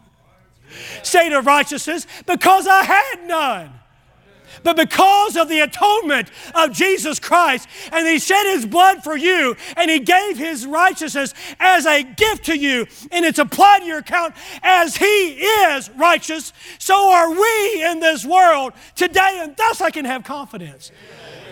state 1.03 1.32
of 1.32 1.45
righteousness 1.45 2.05
because 2.25 2.67
I 2.67 2.84
had 2.84 3.27
none. 3.27 3.71
But 4.63 4.75
because 4.75 5.36
of 5.38 5.47
the 5.47 5.62
atonement 5.62 6.29
of 6.55 6.73
Jesus 6.73 7.19
Christ, 7.19 7.67
and 7.91 8.08
He 8.08 8.19
shed 8.19 8.45
His 8.45 8.65
blood 8.65 9.03
for 9.03 9.15
you, 9.15 9.55
and 9.77 9.89
He 9.89 9.99
gave 9.99 10.38
His 10.38 10.65
righteousness 10.65 11.34
as 11.60 11.86
a 11.86 12.03
gift 12.03 12.45
to 12.45 12.58
you, 12.58 12.88
and 13.12 13.25
it's 13.25 13.39
applied 13.39 13.79
to 13.79 13.86
your 13.86 13.99
account 13.99 14.36
as 14.62 14.97
He 14.97 15.05
is 15.05 15.89
righteous, 15.91 16.53
so 16.77 17.12
are 17.12 17.32
we 17.32 17.86
in 17.86 17.99
this 17.99 18.25
world 18.25 18.73
today, 18.95 19.39
and 19.41 19.55
thus 19.55 19.82
I 19.82 19.91
can 19.91 20.05
have 20.05 20.23
confidence. 20.23 20.91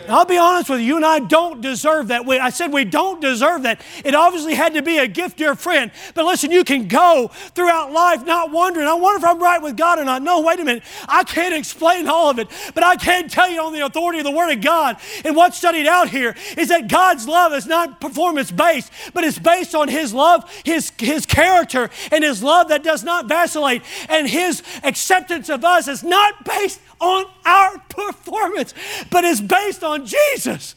I'll 0.09 0.25
be 0.25 0.37
honest 0.37 0.69
with 0.69 0.79
you, 0.79 0.87
you 0.87 0.95
and 0.95 1.05
I 1.05 1.19
don't 1.19 1.61
deserve 1.61 2.09
that. 2.09 2.27
I 2.27 2.49
said 2.49 2.71
we 2.71 2.85
don't 2.85 3.21
deserve 3.21 3.63
that. 3.63 3.81
It 4.03 4.15
obviously 4.15 4.53
had 4.53 4.73
to 4.75 4.81
be 4.81 4.97
a 4.97 5.07
gift, 5.07 5.37
dear 5.37 5.55
friend. 5.55 5.91
But 6.13 6.25
listen, 6.25 6.51
you 6.51 6.63
can 6.63 6.87
go 6.87 7.29
throughout 7.53 7.91
life 7.91 8.25
not 8.25 8.51
wondering, 8.51 8.87
I 8.87 8.93
wonder 8.93 9.17
if 9.17 9.29
I'm 9.29 9.41
right 9.41 9.61
with 9.61 9.77
God 9.77 9.99
or 9.99 10.05
not. 10.05 10.21
No, 10.21 10.41
wait 10.41 10.59
a 10.59 10.63
minute. 10.63 10.83
I 11.07 11.23
can't 11.23 11.53
explain 11.53 12.07
all 12.07 12.29
of 12.29 12.39
it, 12.39 12.47
but 12.73 12.83
I 12.83 12.95
can 12.95 13.27
tell 13.29 13.49
you 13.49 13.61
on 13.61 13.73
the 13.73 13.85
authority 13.85 14.19
of 14.19 14.25
the 14.25 14.31
Word 14.31 14.51
of 14.51 14.61
God. 14.61 14.97
And 15.25 15.35
what's 15.35 15.57
studied 15.57 15.87
out 15.87 16.09
here 16.09 16.35
is 16.57 16.69
that 16.69 16.87
God's 16.87 17.27
love 17.27 17.53
is 17.53 17.65
not 17.65 17.99
performance 17.99 18.51
based, 18.51 18.91
but 19.13 19.23
it's 19.23 19.39
based 19.39 19.75
on 19.75 19.87
His 19.87 20.13
love, 20.13 20.49
His, 20.63 20.91
His 20.97 21.25
character, 21.25 21.89
and 22.11 22.23
His 22.23 22.41
love 22.41 22.69
that 22.69 22.83
does 22.83 23.03
not 23.03 23.27
vacillate. 23.27 23.81
And 24.09 24.27
His 24.27 24.63
acceptance 24.83 25.49
of 25.49 25.63
us 25.63 25.87
is 25.87 26.03
not 26.03 26.45
based 26.45 26.79
on 26.99 27.25
our 27.45 27.77
performance, 27.89 28.73
but 29.11 29.23
is 29.23 29.39
based 29.39 29.83
on 29.83 29.96
Jesus 30.05 30.75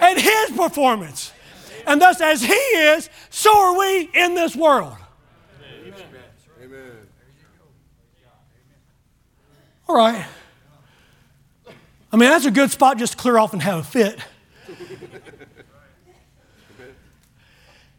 and 0.00 0.18
His 0.20 0.50
performance. 0.50 1.32
And 1.86 2.00
thus, 2.00 2.20
as 2.20 2.42
He 2.42 2.52
is, 2.52 3.08
so 3.30 3.56
are 3.56 3.78
we 3.78 4.10
in 4.12 4.34
this 4.34 4.56
world. 4.56 4.96
Amen. 6.62 7.06
All 9.88 9.96
right. 9.96 10.26
I 12.12 12.16
mean, 12.16 12.30
that's 12.30 12.46
a 12.46 12.50
good 12.50 12.70
spot 12.70 12.98
just 12.98 13.12
to 13.12 13.18
clear 13.18 13.38
off 13.38 13.52
and 13.52 13.62
have 13.62 13.78
a 13.80 13.84
fit. 13.84 14.18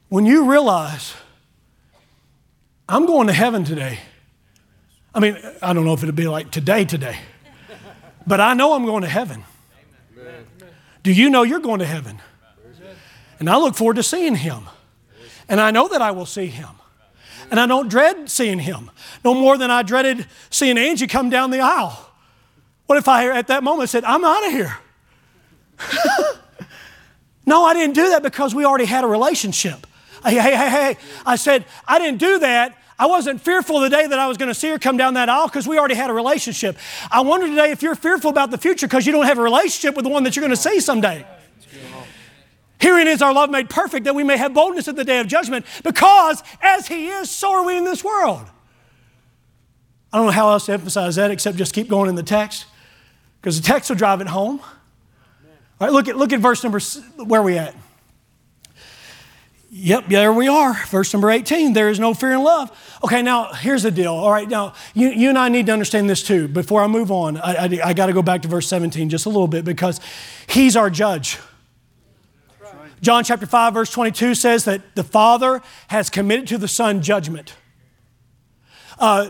When 0.10 0.25
you 0.25 0.49
realize, 0.49 1.13
I'm 2.88 3.06
going 3.06 3.27
to 3.27 3.34
heaven 3.34 3.65
today. 3.65 3.99
I 5.13 5.19
mean, 5.19 5.38
I 5.62 5.73
don't 5.73 5.84
know 5.84 5.93
if 5.93 6.03
it'll 6.03 6.15
be 6.15 6.27
like 6.27 6.51
today, 6.51 6.86
today. 6.86 7.17
But 8.25 8.39
I 8.39 8.53
know 8.53 8.73
I'm 8.73 8.86
going 8.86 9.03
to 9.03 9.10
heaven. 9.10 9.43
Do 11.08 11.13
you 11.13 11.30
know 11.30 11.43
you're 11.43 11.62
going 11.62 11.80
to 11.80 11.86
heaven? 11.86 12.20
And 13.39 13.50
I 13.50 13.56
look 13.56 13.76
forward 13.76 13.96
to 13.96 14.04
seeing 14.04 14.36
him. 14.36 14.63
And 15.48 15.62
I 15.62 15.72
know 15.72 15.88
that 15.88 16.02
I 16.02 16.12
will 16.12 16.26
see 16.26 16.48
him. 16.48 16.67
And 17.50 17.62
I 17.62 17.65
don't 17.65 17.88
dread 17.88 18.30
seeing 18.30 18.60
him 18.60 18.91
no 19.24 19.34
more 19.34 19.58
than 19.58 19.72
I 19.72 19.84
dreaded 19.84 20.26
seeing 20.50 20.78
Angie 20.78 21.08
come 21.08 21.30
down 21.30 21.50
the 21.50 21.62
aisle. 21.62 22.12
What 22.88 22.98
if 22.98 23.08
I, 23.08 23.30
at 23.30 23.48
that 23.48 23.63
moment, 23.63 23.89
said, 23.89 24.04
I'm 24.04 24.26
out 24.26 24.48
of 24.48 24.52
here? 24.52 24.78
no, 27.46 27.63
I 27.63 27.74
didn't 27.74 27.96
do 27.96 28.10
that 28.10 28.22
because 28.22 28.54
we 28.54 28.65
already 28.65 28.84
had 28.84 29.06
a 29.06 29.08
relationship. 29.08 29.88
Hey, 30.26 30.36
hey, 30.36 30.58
hey, 30.58 30.70
hey. 30.70 30.98
I 31.26 31.38
said, 31.38 31.63
I 31.88 32.00
didn't 32.00 32.20
do 32.20 32.39
that 32.39 32.78
I 33.00 33.06
wasn't 33.06 33.42
fearful 33.42 33.80
the 33.80 33.90
day 33.90 34.08
that 34.08 34.18
I 34.18 34.28
was 34.28 34.38
going 34.38 34.50
to 34.50 34.56
see 34.56 34.70
her 34.70 34.80
come 34.80 34.98
down 34.98 35.14
that 35.14 35.30
aisle 35.30 35.48
because 35.48 35.68
we 35.68 35.78
already 35.78 35.94
had 35.94 36.10
a 36.10 36.14
relationship. 36.14 36.78
I 37.12 37.22
wonder 37.22 37.48
today 37.48 37.72
if 37.72 37.84
you're 37.84 37.96
fearful 37.96 38.32
about 38.32 38.50
the 38.50 38.58
future 38.58 38.88
because 38.88 39.06
you 39.06 39.12
don't 39.12 39.26
have 39.26 39.38
a 39.38 39.42
relationship 39.42 39.96
with 39.96 40.04
the 40.04 40.10
one 40.10 40.24
that 40.24 40.36
you're 40.36 40.42
going 40.42 40.56
to 40.56 40.62
see 40.62 40.80
someday. 40.80 41.26
Herein 42.80 43.08
is 43.08 43.22
our 43.22 43.34
love 43.34 43.50
made 43.50 43.70
perfect 43.70 44.06
that 44.06 44.16
we 44.16 44.24
may 44.24 44.38
have 44.38 44.54
boldness 44.54 44.88
at 44.88 44.96
the 44.96 45.04
day 45.04 45.20
of 45.20 45.28
judgment 45.28 45.66
because 45.84 46.44
as 46.62 46.88
He 46.88 47.08
is, 47.08 47.30
so 47.30 47.52
are 47.54 47.66
we 47.66 47.78
in 47.78 47.84
this 47.84 48.04
world. 48.04 48.46
I 50.12 50.18
don't 50.18 50.28
know 50.28 50.32
how 50.32 50.52
else 50.52 50.66
to 50.68 50.74
emphasize 50.74 51.16
that 51.18 51.32
except 51.32 51.58
just 51.58 51.74
keep 51.74 51.90
going 51.90 52.10
in 52.10 52.16
the 52.16 52.24
text 52.24 52.66
because 53.42 53.60
the 53.60 53.66
text 53.66 53.90
will 53.90 53.98
drive 53.98 54.22
it 54.22 54.28
home. 54.28 54.60
All 55.80 55.88
right, 55.88 55.92
look 55.92 56.08
at, 56.08 56.18
look 56.18 56.34
at 56.34 56.40
verse 56.40 56.64
number, 56.64 56.80
where 57.24 57.42
are 57.42 57.44
we 57.44 57.58
at? 57.58 57.76
Yep, 59.69 60.08
there 60.08 60.32
we 60.32 60.47
are. 60.47 60.73
Verse 60.88 61.12
number 61.13 61.30
18 61.30 61.73
there 61.73 61.89
is 61.89 61.99
no 61.99 62.13
fear 62.13 62.32
in 62.32 62.43
love. 62.43 62.71
Okay, 63.03 63.21
now 63.21 63.51
here's 63.53 63.84
the 63.84 63.91
deal. 63.91 64.13
All 64.13 64.32
right, 64.32 64.47
now 64.47 64.73
you, 64.93 65.10
you 65.10 65.30
and 65.30 65.38
I 65.38 65.49
need 65.49 65.65
to 65.65 65.73
understand 65.73 66.10
this 66.10 66.23
too. 66.23 66.47
Before 66.47 66.82
I 66.82 66.88
move 66.88 67.12
on, 67.12 67.38
I, 67.38 67.56
I, 67.56 67.80
I 67.86 67.93
got 67.93 68.06
to 68.06 68.13
go 68.13 68.21
back 68.21 68.43
to 68.43 68.47
verse 68.47 68.67
17 68.67 69.10
just 69.10 69.25
a 69.25 69.30
little 69.30 69.47
bit 69.47 69.65
because 69.65 69.99
he's 70.47 70.77
our 70.77 70.89
judge. 70.89 71.38
John 73.01 73.23
chapter 73.23 73.45
5, 73.45 73.73
verse 73.73 73.91
22 73.91 74.34
says 74.34 74.65
that 74.65 74.95
the 74.95 75.03
Father 75.03 75.62
has 75.89 76.10
committed 76.10 76.47
to 76.47 76.58
the 76.58 76.67
Son 76.67 77.01
judgment. 77.01 77.53
Uh, 78.97 79.30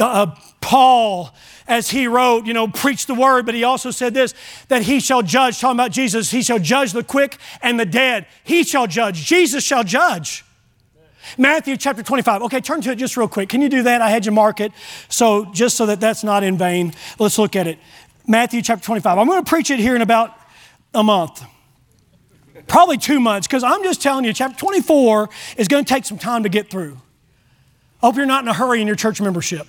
uh, 0.00 0.36
Paul, 0.62 1.34
as 1.68 1.90
he 1.90 2.06
wrote, 2.06 2.46
you 2.46 2.54
know, 2.54 2.68
preached 2.68 3.08
the 3.08 3.14
word, 3.14 3.44
but 3.44 3.54
he 3.54 3.64
also 3.64 3.90
said 3.90 4.14
this 4.14 4.32
that 4.68 4.82
he 4.82 5.00
shall 5.00 5.20
judge, 5.22 5.60
talking 5.60 5.76
about 5.76 5.90
Jesus, 5.90 6.30
he 6.30 6.42
shall 6.42 6.58
judge 6.58 6.92
the 6.92 7.04
quick 7.04 7.36
and 7.60 7.78
the 7.78 7.84
dead. 7.84 8.26
He 8.44 8.64
shall 8.64 8.86
judge. 8.86 9.26
Jesus 9.26 9.62
shall 9.62 9.84
judge. 9.84 10.44
Matthew 11.36 11.76
chapter 11.76 12.02
25. 12.02 12.42
Okay, 12.42 12.60
turn 12.60 12.80
to 12.82 12.90
it 12.90 12.96
just 12.96 13.16
real 13.16 13.28
quick. 13.28 13.48
Can 13.48 13.60
you 13.60 13.68
do 13.68 13.82
that? 13.82 14.00
I 14.00 14.10
had 14.10 14.24
you 14.24 14.32
mark 14.32 14.60
it. 14.60 14.72
So, 15.08 15.44
just 15.46 15.76
so 15.76 15.86
that 15.86 16.00
that's 16.00 16.24
not 16.24 16.42
in 16.42 16.56
vain, 16.56 16.94
let's 17.18 17.38
look 17.38 17.56
at 17.56 17.66
it. 17.66 17.78
Matthew 18.26 18.62
chapter 18.62 18.84
25. 18.84 19.18
I'm 19.18 19.26
going 19.26 19.42
to 19.42 19.48
preach 19.48 19.70
it 19.70 19.78
here 19.78 19.94
in 19.94 20.02
about 20.02 20.34
a 20.94 21.02
month. 21.02 21.44
Probably 22.66 22.96
two 22.96 23.20
months, 23.20 23.46
because 23.46 23.64
I'm 23.64 23.82
just 23.82 24.00
telling 24.00 24.24
you, 24.24 24.32
chapter 24.32 24.56
24 24.56 25.28
is 25.56 25.68
going 25.68 25.84
to 25.84 25.88
take 25.92 26.04
some 26.04 26.18
time 26.18 26.44
to 26.44 26.48
get 26.48 26.70
through. 26.70 26.98
I 28.02 28.06
hope 28.06 28.16
you're 28.16 28.26
not 28.26 28.44
in 28.44 28.48
a 28.48 28.54
hurry 28.54 28.80
in 28.80 28.86
your 28.86 28.96
church 28.96 29.20
membership. 29.20 29.66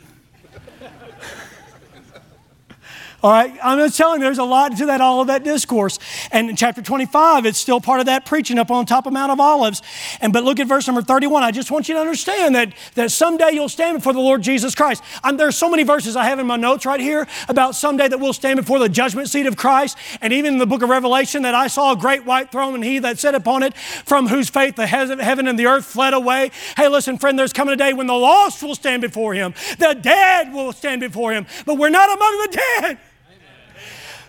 All 3.24 3.32
right, 3.32 3.58
I'm 3.64 3.80
just 3.80 3.98
telling 3.98 4.20
you, 4.20 4.26
there's 4.26 4.38
a 4.38 4.44
lot 4.44 4.76
to 4.76 4.88
that, 4.88 5.00
all 5.00 5.22
of 5.22 5.28
that 5.28 5.46
discourse. 5.46 5.98
And 6.34 6.50
in 6.50 6.58
chapter 6.58 6.82
25, 6.82 7.46
it's 7.46 7.58
still 7.58 7.80
part 7.80 8.02
of 8.02 8.08
that 8.08 8.26
preaching 8.26 8.60
up 8.60 8.70
on 8.70 8.86
top 8.86 9.06
of 9.06 9.14
Mount 9.14 9.32
of 9.32 9.40
Olives. 9.40 9.82
And 10.20 10.34
but 10.34 10.44
look 10.44 10.60
at 10.60 10.68
verse 10.68 10.88
number 10.88 11.02
31. 11.02 11.42
I 11.42 11.52
just 11.52 11.72
want 11.72 11.88
you 11.88 11.96
to 11.96 12.02
understand 12.02 12.54
that, 12.56 12.74
that 12.96 13.12
someday 13.12 13.52
you'll 13.54 13.70
stand 13.70 14.00
before 14.00 14.12
the 14.12 14.20
Lord 14.20 14.42
Jesus 14.42 14.76
Christ. 14.76 15.02
And 15.24 15.40
there's 15.40 15.56
so 15.56 15.70
many 15.70 15.84
verses 15.84 16.18
I 16.18 16.26
have 16.26 16.40
in 16.40 16.46
my 16.46 16.58
notes 16.58 16.86
right 16.86 17.00
here 17.00 17.26
about 17.48 17.76
someday 17.76 18.10
that 18.10 18.20
we'll 18.20 18.34
stand 18.34 18.58
before 18.58 18.78
the 18.78 18.90
judgment 18.90 19.30
seat 19.30 19.46
of 19.46 19.56
Christ. 19.56 19.98
And 20.20 20.34
even 20.34 20.56
in 20.56 20.60
the 20.60 20.68
book 20.68 20.82
of 20.82 20.90
Revelation, 20.90 21.44
that 21.44 21.56
I 21.56 21.68
saw 21.68 21.94
a 21.94 21.96
great 21.96 22.26
white 22.26 22.52
throne 22.52 22.76
and 22.76 22.84
he 22.84 23.00
that 23.00 23.20
sat 23.20 23.36
upon 23.36 23.64
it, 23.64 23.74
from 23.78 24.28
whose 24.28 24.50
faith 24.50 24.76
the 24.76 24.86
heaven 24.86 25.48
and 25.48 25.58
the 25.58 25.68
earth 25.68 25.86
fled 25.86 26.14
away. 26.14 26.52
Hey, 26.76 26.90
listen, 26.90 27.18
friend, 27.18 27.40
there's 27.40 27.54
coming 27.54 27.74
a 27.74 27.78
day 27.78 27.94
when 27.94 28.08
the 28.08 28.14
lost 28.14 28.62
will 28.62 28.76
stand 28.76 29.02
before 29.02 29.34
him, 29.34 29.54
the 29.80 29.94
dead 29.94 30.52
will 30.52 30.74
stand 30.74 31.00
before 31.00 31.32
him, 31.32 31.46
but 31.66 31.78
we're 31.78 31.88
not 31.88 32.14
among 32.14 32.38
the 32.40 32.62
dead. 32.82 33.00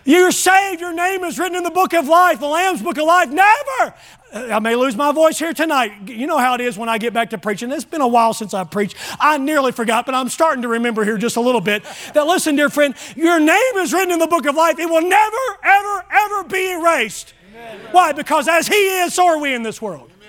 You're 0.05 0.31
saved. 0.31 0.81
Your 0.81 0.93
name 0.93 1.23
is 1.23 1.37
written 1.39 1.57
in 1.57 1.63
the 1.63 1.71
book 1.71 1.93
of 1.93 2.07
life, 2.07 2.39
the 2.39 2.47
Lamb's 2.47 2.81
book 2.81 2.97
of 2.97 3.05
life. 3.05 3.29
Never. 3.29 3.93
I 4.33 4.59
may 4.59 4.75
lose 4.75 4.95
my 4.95 5.11
voice 5.11 5.39
here 5.39 5.53
tonight. 5.53 6.09
You 6.09 6.27
know 6.27 6.37
how 6.37 6.55
it 6.55 6.61
is 6.61 6.77
when 6.77 6.89
I 6.89 6.97
get 6.97 7.13
back 7.13 7.31
to 7.31 7.37
preaching. 7.37 7.71
It's 7.71 7.85
been 7.85 8.01
a 8.01 8.07
while 8.07 8.33
since 8.33 8.53
I 8.53 8.63
preached. 8.65 8.97
I 9.19 9.37
nearly 9.37 9.71
forgot, 9.71 10.05
but 10.05 10.13
I'm 10.13 10.29
starting 10.29 10.61
to 10.61 10.67
remember 10.67 11.03
here 11.03 11.17
just 11.17 11.37
a 11.37 11.41
little 11.41 11.61
bit. 11.61 11.83
That 12.13 12.27
listen, 12.27 12.55
dear 12.55 12.69
friend, 12.69 12.93
your 13.15 13.39
name 13.39 13.77
is 13.77 13.93
written 13.93 14.11
in 14.11 14.19
the 14.19 14.27
book 14.27 14.45
of 14.45 14.55
life. 14.55 14.77
It 14.77 14.89
will 14.89 15.07
never, 15.07 15.37
ever, 15.63 16.05
ever 16.11 16.43
be 16.43 16.71
erased. 16.71 17.33
Amen. 17.51 17.79
Why? 17.91 18.11
Because 18.11 18.47
as 18.47 18.67
He 18.67 18.75
is, 18.75 19.13
so 19.13 19.25
are 19.25 19.39
we 19.39 19.53
in 19.53 19.63
this 19.63 19.81
world. 19.81 20.11
Amen. 20.17 20.24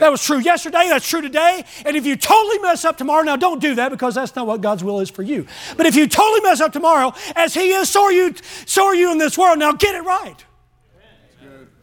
That 0.00 0.10
was 0.10 0.22
true 0.22 0.38
yesterday, 0.38 0.88
that's 0.88 1.08
true 1.08 1.20
today. 1.20 1.64
And 1.84 1.96
if 1.96 2.06
you 2.06 2.16
totally 2.16 2.58
mess 2.58 2.84
up 2.84 2.98
tomorrow, 2.98 3.22
now 3.22 3.36
don't 3.36 3.60
do 3.60 3.74
that 3.76 3.90
because 3.90 4.14
that's 4.14 4.34
not 4.34 4.46
what 4.46 4.60
God's 4.60 4.84
will 4.84 5.00
is 5.00 5.10
for 5.10 5.22
you. 5.22 5.46
But 5.76 5.86
if 5.86 5.94
you 5.94 6.06
totally 6.06 6.40
mess 6.40 6.60
up 6.60 6.72
tomorrow, 6.72 7.12
as 7.36 7.54
He 7.54 7.70
is, 7.70 7.88
so 7.88 8.04
are 8.04 8.12
you, 8.12 8.34
so 8.66 8.84
are 8.86 8.94
you 8.94 9.12
in 9.12 9.18
this 9.18 9.38
world. 9.38 9.58
Now 9.58 9.72
get 9.72 9.94
it 9.94 10.02
right. 10.04 10.44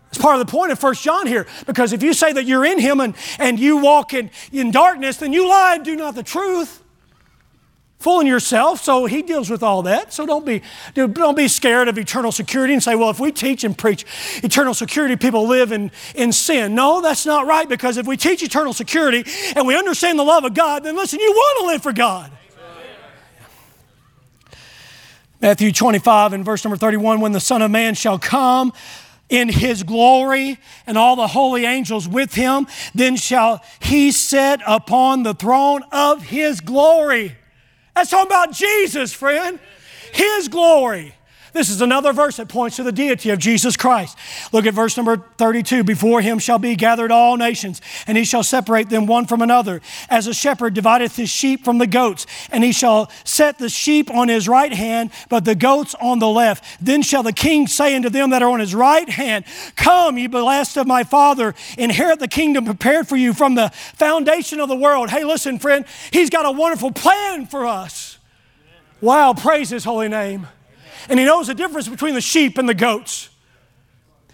It's 0.09 0.17
part 0.17 0.39
of 0.39 0.45
the 0.45 0.51
point 0.51 0.73
of 0.73 0.79
First 0.79 1.03
John 1.03 1.25
here, 1.25 1.47
because 1.65 1.93
if 1.93 2.03
you 2.03 2.13
say 2.13 2.33
that 2.33 2.45
you're 2.45 2.65
in 2.65 2.79
Him 2.79 2.99
and, 2.99 3.15
and 3.39 3.57
you 3.57 3.77
walk 3.77 4.13
in, 4.13 4.29
in 4.51 4.71
darkness, 4.71 5.17
then 5.17 5.31
you 5.31 5.47
lie 5.47 5.75
and 5.75 5.85
do 5.85 5.95
not 5.95 6.15
the 6.15 6.23
truth 6.23 6.80
fooling 8.01 8.27
yourself. 8.27 8.83
So 8.83 9.05
he 9.05 9.21
deals 9.21 9.49
with 9.49 9.63
all 9.63 9.83
that. 9.83 10.11
So 10.11 10.25
don't 10.25 10.45
be, 10.45 10.61
don't 10.93 11.37
be 11.37 11.47
scared 11.47 11.87
of 11.87 11.97
eternal 11.97 12.31
security 12.31 12.73
and 12.73 12.81
say, 12.81 12.95
well, 12.95 13.09
if 13.09 13.19
we 13.19 13.31
teach 13.31 13.63
and 13.63 13.77
preach 13.77 14.05
eternal 14.43 14.73
security, 14.73 15.15
people 15.15 15.47
live 15.47 15.71
in, 15.71 15.91
in 16.15 16.31
sin. 16.31 16.75
No, 16.75 17.01
that's 17.01 17.25
not 17.25 17.45
right 17.45 17.67
because 17.67 17.97
if 17.97 18.07
we 18.07 18.17
teach 18.17 18.43
eternal 18.43 18.73
security 18.73 19.23
and 19.55 19.67
we 19.67 19.77
understand 19.77 20.17
the 20.19 20.23
love 20.23 20.43
of 20.43 20.53
God, 20.53 20.83
then 20.83 20.95
listen, 20.95 21.19
you 21.19 21.31
want 21.31 21.59
to 21.61 21.65
live 21.67 21.83
for 21.83 21.93
God. 21.93 22.31
Matthew 25.41 25.71
25 25.71 26.33
and 26.33 26.45
verse 26.45 26.63
number 26.63 26.77
31 26.77 27.19
when 27.19 27.31
the 27.31 27.39
Son 27.39 27.63
of 27.63 27.71
Man 27.71 27.95
shall 27.95 28.19
come 28.19 28.73
in 29.27 29.49
his 29.49 29.81
glory 29.81 30.59
and 30.85 30.97
all 30.97 31.15
the 31.15 31.27
holy 31.27 31.65
angels 31.65 32.07
with 32.07 32.35
him, 32.35 32.67
then 32.93 33.15
shall 33.15 33.63
he 33.79 34.11
sit 34.11 34.59
upon 34.67 35.23
the 35.23 35.33
throne 35.33 35.83
of 35.91 36.21
his 36.23 36.59
glory. 36.61 37.35
That's 38.01 38.09
talking 38.09 38.31
about 38.31 38.51
Jesus, 38.51 39.13
friend. 39.13 39.59
His 40.11 40.47
glory. 40.47 41.13
This 41.53 41.69
is 41.69 41.81
another 41.81 42.13
verse 42.13 42.37
that 42.37 42.47
points 42.47 42.77
to 42.77 42.83
the 42.83 42.93
deity 42.93 43.29
of 43.29 43.39
Jesus 43.39 43.75
Christ. 43.75 44.17
Look 44.53 44.65
at 44.65 44.73
verse 44.73 44.95
number 44.95 45.17
32. 45.37 45.83
Before 45.83 46.21
him 46.21 46.39
shall 46.39 46.59
be 46.59 46.77
gathered 46.77 47.11
all 47.11 47.35
nations, 47.35 47.81
and 48.07 48.17
he 48.17 48.23
shall 48.23 48.43
separate 48.43 48.89
them 48.89 49.05
one 49.05 49.25
from 49.25 49.41
another, 49.41 49.81
as 50.09 50.27
a 50.27 50.33
shepherd 50.33 50.73
divideth 50.73 51.17
his 51.17 51.29
sheep 51.29 51.65
from 51.65 51.77
the 51.77 51.87
goats. 51.87 52.25
And 52.51 52.63
he 52.63 52.71
shall 52.71 53.11
set 53.25 53.57
the 53.57 53.67
sheep 53.67 54.09
on 54.09 54.29
his 54.29 54.47
right 54.47 54.71
hand, 54.71 55.11
but 55.27 55.43
the 55.43 55.55
goats 55.55 55.93
on 55.95 56.19
the 56.19 56.29
left. 56.29 56.63
Then 56.79 57.01
shall 57.01 57.23
the 57.23 57.33
king 57.33 57.67
say 57.67 57.95
unto 57.97 58.09
them 58.09 58.29
that 58.29 58.41
are 58.41 58.49
on 58.49 58.61
his 58.61 58.73
right 58.73 59.09
hand, 59.09 59.43
Come, 59.75 60.17
ye 60.17 60.27
blessed 60.27 60.77
of 60.77 60.87
my 60.87 61.03
father, 61.03 61.53
inherit 61.77 62.19
the 62.19 62.29
kingdom 62.29 62.63
prepared 62.63 63.09
for 63.09 63.17
you 63.17 63.33
from 63.33 63.55
the 63.55 63.69
foundation 63.95 64.61
of 64.61 64.69
the 64.69 64.75
world. 64.75 65.09
Hey, 65.09 65.25
listen, 65.25 65.59
friend, 65.59 65.83
he's 66.11 66.29
got 66.29 66.45
a 66.45 66.51
wonderful 66.51 66.91
plan 66.91 67.45
for 67.45 67.65
us. 67.65 68.19
Wow, 69.01 69.33
praise 69.33 69.69
his 69.69 69.83
holy 69.83 70.07
name 70.07 70.47
and 71.09 71.19
he 71.19 71.25
knows 71.25 71.47
the 71.47 71.53
difference 71.53 71.87
between 71.87 72.13
the 72.13 72.21
sheep 72.21 72.57
and 72.57 72.69
the 72.69 72.73
goats. 72.73 73.30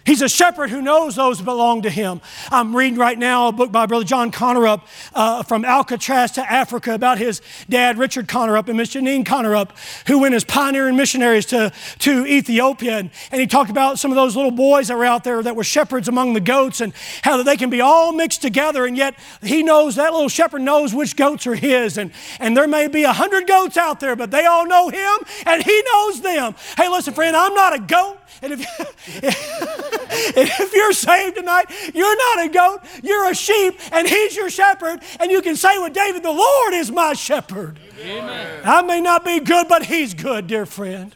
He's 0.08 0.22
a 0.22 0.28
shepherd 0.28 0.70
who 0.70 0.80
knows 0.80 1.16
those 1.16 1.42
belong 1.42 1.82
to 1.82 1.90
him. 1.90 2.22
I'm 2.50 2.74
reading 2.74 2.98
right 2.98 3.18
now 3.18 3.48
a 3.48 3.52
book 3.52 3.70
by 3.70 3.84
Brother 3.84 4.06
John 4.06 4.32
Connerup 4.32 4.80
uh, 5.14 5.42
from 5.42 5.66
Alcatraz 5.66 6.32
to 6.32 6.50
Africa 6.50 6.94
about 6.94 7.18
his 7.18 7.42
dad, 7.68 7.98
Richard 7.98 8.26
Connerup, 8.26 8.68
and 8.68 8.78
Miss 8.78 8.94
Janine 8.94 9.22
Connerup, 9.22 9.72
who 10.06 10.20
went 10.20 10.34
as 10.34 10.44
pioneering 10.44 10.96
missionaries 10.96 11.44
to, 11.46 11.74
to 11.98 12.26
Ethiopia. 12.26 12.96
And, 12.96 13.10
and 13.30 13.38
he 13.38 13.46
talked 13.46 13.68
about 13.68 13.98
some 13.98 14.10
of 14.10 14.16
those 14.16 14.34
little 14.34 14.50
boys 14.50 14.88
that 14.88 14.96
were 14.96 15.04
out 15.04 15.24
there 15.24 15.42
that 15.42 15.54
were 15.54 15.62
shepherds 15.62 16.08
among 16.08 16.32
the 16.32 16.40
goats 16.40 16.80
and 16.80 16.94
how 17.20 17.42
they 17.42 17.58
can 17.58 17.68
be 17.68 17.82
all 17.82 18.14
mixed 18.14 18.40
together. 18.40 18.86
And 18.86 18.96
yet 18.96 19.14
he 19.42 19.62
knows, 19.62 19.96
that 19.96 20.14
little 20.14 20.30
shepherd 20.30 20.62
knows 20.62 20.94
which 20.94 21.16
goats 21.16 21.46
are 21.46 21.54
his. 21.54 21.98
And, 21.98 22.12
and 22.40 22.56
there 22.56 22.66
may 22.66 22.88
be 22.88 23.04
a 23.04 23.12
hundred 23.12 23.46
goats 23.46 23.76
out 23.76 24.00
there, 24.00 24.16
but 24.16 24.30
they 24.30 24.46
all 24.46 24.66
know 24.66 24.88
him 24.88 25.18
and 25.44 25.62
he 25.62 25.82
knows 25.92 26.22
them. 26.22 26.54
Hey, 26.78 26.88
listen, 26.88 27.12
friend, 27.12 27.36
I'm 27.36 27.52
not 27.52 27.74
a 27.74 27.78
goat. 27.78 28.17
And 28.42 28.52
if, 28.54 28.60
if 30.36 30.72
you're 30.72 30.92
saved 30.92 31.36
tonight, 31.36 31.66
you're 31.94 32.16
not 32.16 32.46
a 32.46 32.48
goat, 32.48 32.80
you're 33.02 33.30
a 33.30 33.34
sheep, 33.34 33.78
and 33.92 34.08
He's 34.08 34.36
your 34.36 34.50
shepherd. 34.50 35.00
And 35.20 35.30
you 35.30 35.42
can 35.42 35.56
say 35.56 35.78
with 35.78 35.92
David, 35.92 36.22
The 36.22 36.32
Lord 36.32 36.74
is 36.74 36.90
my 36.90 37.14
shepherd. 37.14 37.78
Amen. 38.00 38.62
I 38.64 38.82
may 38.82 39.00
not 39.00 39.24
be 39.24 39.40
good, 39.40 39.68
but 39.68 39.86
He's 39.86 40.14
good, 40.14 40.46
dear 40.46 40.66
friend. 40.66 41.14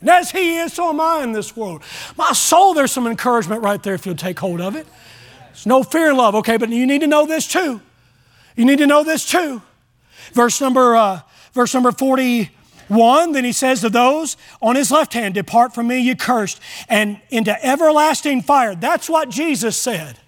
And 0.00 0.10
as 0.10 0.30
He 0.30 0.58
is, 0.58 0.72
so 0.72 0.88
am 0.88 1.00
I 1.00 1.22
in 1.22 1.32
this 1.32 1.56
world. 1.56 1.82
My 2.16 2.32
soul, 2.32 2.74
there's 2.74 2.92
some 2.92 3.06
encouragement 3.06 3.62
right 3.62 3.82
there 3.82 3.94
if 3.94 4.06
you'll 4.06 4.14
take 4.14 4.38
hold 4.38 4.60
of 4.60 4.76
it. 4.76 4.86
There's 5.48 5.66
no 5.66 5.82
fear 5.82 6.14
love, 6.14 6.34
okay, 6.36 6.56
but 6.56 6.70
you 6.70 6.86
need 6.86 7.02
to 7.02 7.06
know 7.06 7.26
this 7.26 7.46
too. 7.46 7.80
You 8.56 8.64
need 8.64 8.78
to 8.78 8.86
know 8.86 9.04
this 9.04 9.24
too. 9.24 9.62
Verse 10.32 10.60
number, 10.60 10.96
uh, 10.96 11.20
verse 11.52 11.74
number 11.74 11.92
40. 11.92 12.50
1, 12.92 13.32
then 13.32 13.44
he 13.44 13.52
says 13.52 13.80
to 13.80 13.88
those 13.88 14.36
on 14.60 14.76
his 14.76 14.90
left 14.90 15.14
hand, 15.14 15.34
Depart 15.34 15.74
from 15.74 15.88
me, 15.88 15.98
you 16.00 16.16
cursed, 16.16 16.60
and 16.88 17.20
into 17.30 17.52
everlasting 17.64 18.42
fire. 18.42 18.74
That's 18.74 19.08
what 19.08 19.28
Jesus 19.28 19.76
said. 19.76 20.18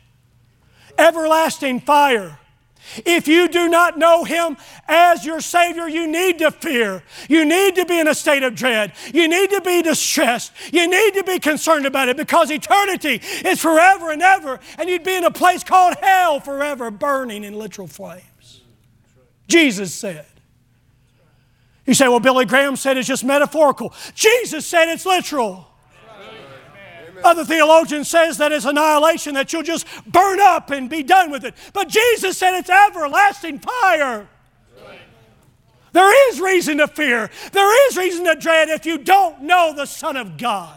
Everlasting 0.98 1.80
fire. 1.80 2.38
If 3.04 3.26
you 3.26 3.48
do 3.48 3.68
not 3.68 3.98
know 3.98 4.24
Him 4.24 4.56
as 4.86 5.24
your 5.24 5.40
Savior, 5.40 5.88
you 5.88 6.06
need 6.06 6.38
to 6.38 6.50
fear. 6.50 7.02
You 7.28 7.44
need 7.44 7.76
to 7.76 7.86
be 7.86 7.98
in 7.98 8.08
a 8.08 8.14
state 8.14 8.42
of 8.42 8.54
dread. 8.54 8.92
You 9.12 9.26
need 9.26 9.50
to 9.50 9.60
be 9.62 9.82
distressed. 9.82 10.52
You 10.72 10.88
need 10.88 11.14
to 11.14 11.24
be 11.24 11.38
concerned 11.38 11.86
about 11.86 12.08
it 12.08 12.16
because 12.16 12.50
eternity 12.50 13.20
is 13.44 13.60
forever 13.60 14.10
and 14.10 14.22
ever, 14.22 14.60
and 14.78 14.88
you'd 14.88 15.02
be 15.02 15.16
in 15.16 15.24
a 15.24 15.30
place 15.30 15.64
called 15.64 15.96
hell 16.00 16.40
forever, 16.40 16.90
burning 16.90 17.44
in 17.44 17.58
literal 17.58 17.88
flames. 17.88 18.60
Jesus 19.48 19.94
said. 19.94 20.26
You 21.86 21.94
say, 21.94 22.08
well, 22.08 22.20
Billy 22.20 22.44
Graham 22.44 22.76
said 22.76 22.96
it's 22.96 23.08
just 23.08 23.24
metaphorical. 23.24 23.92
Jesus 24.14 24.66
said 24.66 24.88
it's 24.88 25.04
literal. 25.04 25.68
Amen. 26.18 27.22
Other 27.22 27.44
theologians 27.44 28.08
says 28.08 28.38
that 28.38 28.52
it's 28.52 28.64
annihilation, 28.64 29.34
that 29.34 29.52
you'll 29.52 29.62
just 29.62 29.86
burn 30.06 30.40
up 30.40 30.70
and 30.70 30.88
be 30.88 31.02
done 31.02 31.30
with 31.30 31.44
it. 31.44 31.54
But 31.72 31.88
Jesus 31.88 32.38
said 32.38 32.58
it's 32.58 32.70
everlasting 32.70 33.58
fire. 33.58 34.28
There 35.92 36.30
is 36.30 36.40
reason 36.40 36.78
to 36.78 36.88
fear. 36.88 37.30
There 37.52 37.88
is 37.88 37.96
reason 37.96 38.24
to 38.24 38.34
dread 38.34 38.68
if 38.68 38.84
you 38.84 38.98
don't 38.98 39.42
know 39.42 39.72
the 39.76 39.86
Son 39.86 40.16
of 40.16 40.36
God. 40.36 40.76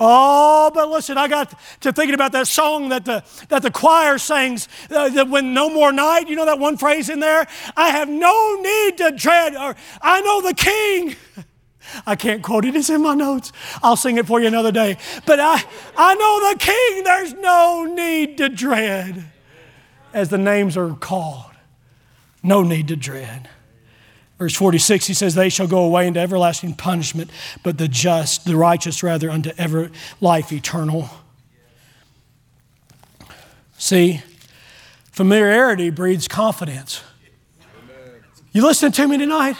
Oh, 0.00 0.70
but 0.74 0.88
listen, 0.88 1.18
I 1.18 1.28
got 1.28 1.58
to 1.80 1.92
thinking 1.92 2.14
about 2.14 2.32
that 2.32 2.46
song 2.46 2.88
that 2.88 3.04
the, 3.04 3.24
that 3.48 3.62
the 3.62 3.70
choir 3.70 4.18
sings 4.18 4.68
uh, 4.90 5.08
that 5.10 5.28
when 5.28 5.54
no 5.54 5.70
more 5.70 5.92
night, 5.92 6.28
you 6.28 6.36
know 6.36 6.46
that 6.46 6.58
one 6.58 6.76
phrase 6.76 7.08
in 7.08 7.20
there? 7.20 7.46
I 7.76 7.90
have 7.90 8.08
no 8.08 8.60
need 8.60 8.98
to 8.98 9.12
dread, 9.12 9.54
or 9.54 9.76
I 10.02 10.20
know 10.20 10.42
the 10.42 10.54
king. 10.54 11.16
I 12.06 12.16
can't 12.16 12.42
quote 12.42 12.64
it, 12.64 12.74
it's 12.74 12.90
in 12.90 13.02
my 13.02 13.14
notes. 13.14 13.52
I'll 13.82 13.96
sing 13.96 14.16
it 14.16 14.26
for 14.26 14.40
you 14.40 14.46
another 14.46 14.72
day. 14.72 14.96
But 15.26 15.38
I, 15.40 15.62
I 15.96 16.14
know 16.14 16.52
the 16.52 16.58
king, 16.58 17.04
there's 17.04 17.34
no 17.34 17.84
need 17.84 18.38
to 18.38 18.48
dread, 18.48 19.24
as 20.12 20.28
the 20.30 20.38
names 20.38 20.76
are 20.76 20.94
called. 20.94 21.52
No 22.42 22.62
need 22.62 22.88
to 22.88 22.96
dread. 22.96 23.48
Verse 24.38 24.54
46, 24.54 25.06
he 25.06 25.14
says, 25.14 25.34
They 25.34 25.48
shall 25.48 25.68
go 25.68 25.84
away 25.84 26.06
into 26.06 26.20
everlasting 26.20 26.74
punishment, 26.74 27.30
but 27.62 27.78
the 27.78 27.88
just, 27.88 28.44
the 28.44 28.56
righteous 28.56 29.02
rather, 29.02 29.30
unto 29.30 29.52
ever 29.56 29.90
life 30.20 30.52
eternal. 30.52 31.08
See, 33.78 34.22
familiarity 35.12 35.90
breeds 35.90 36.26
confidence. 36.26 37.02
You 38.52 38.62
listening 38.62 38.92
to 38.92 39.08
me 39.08 39.18
tonight? 39.18 39.56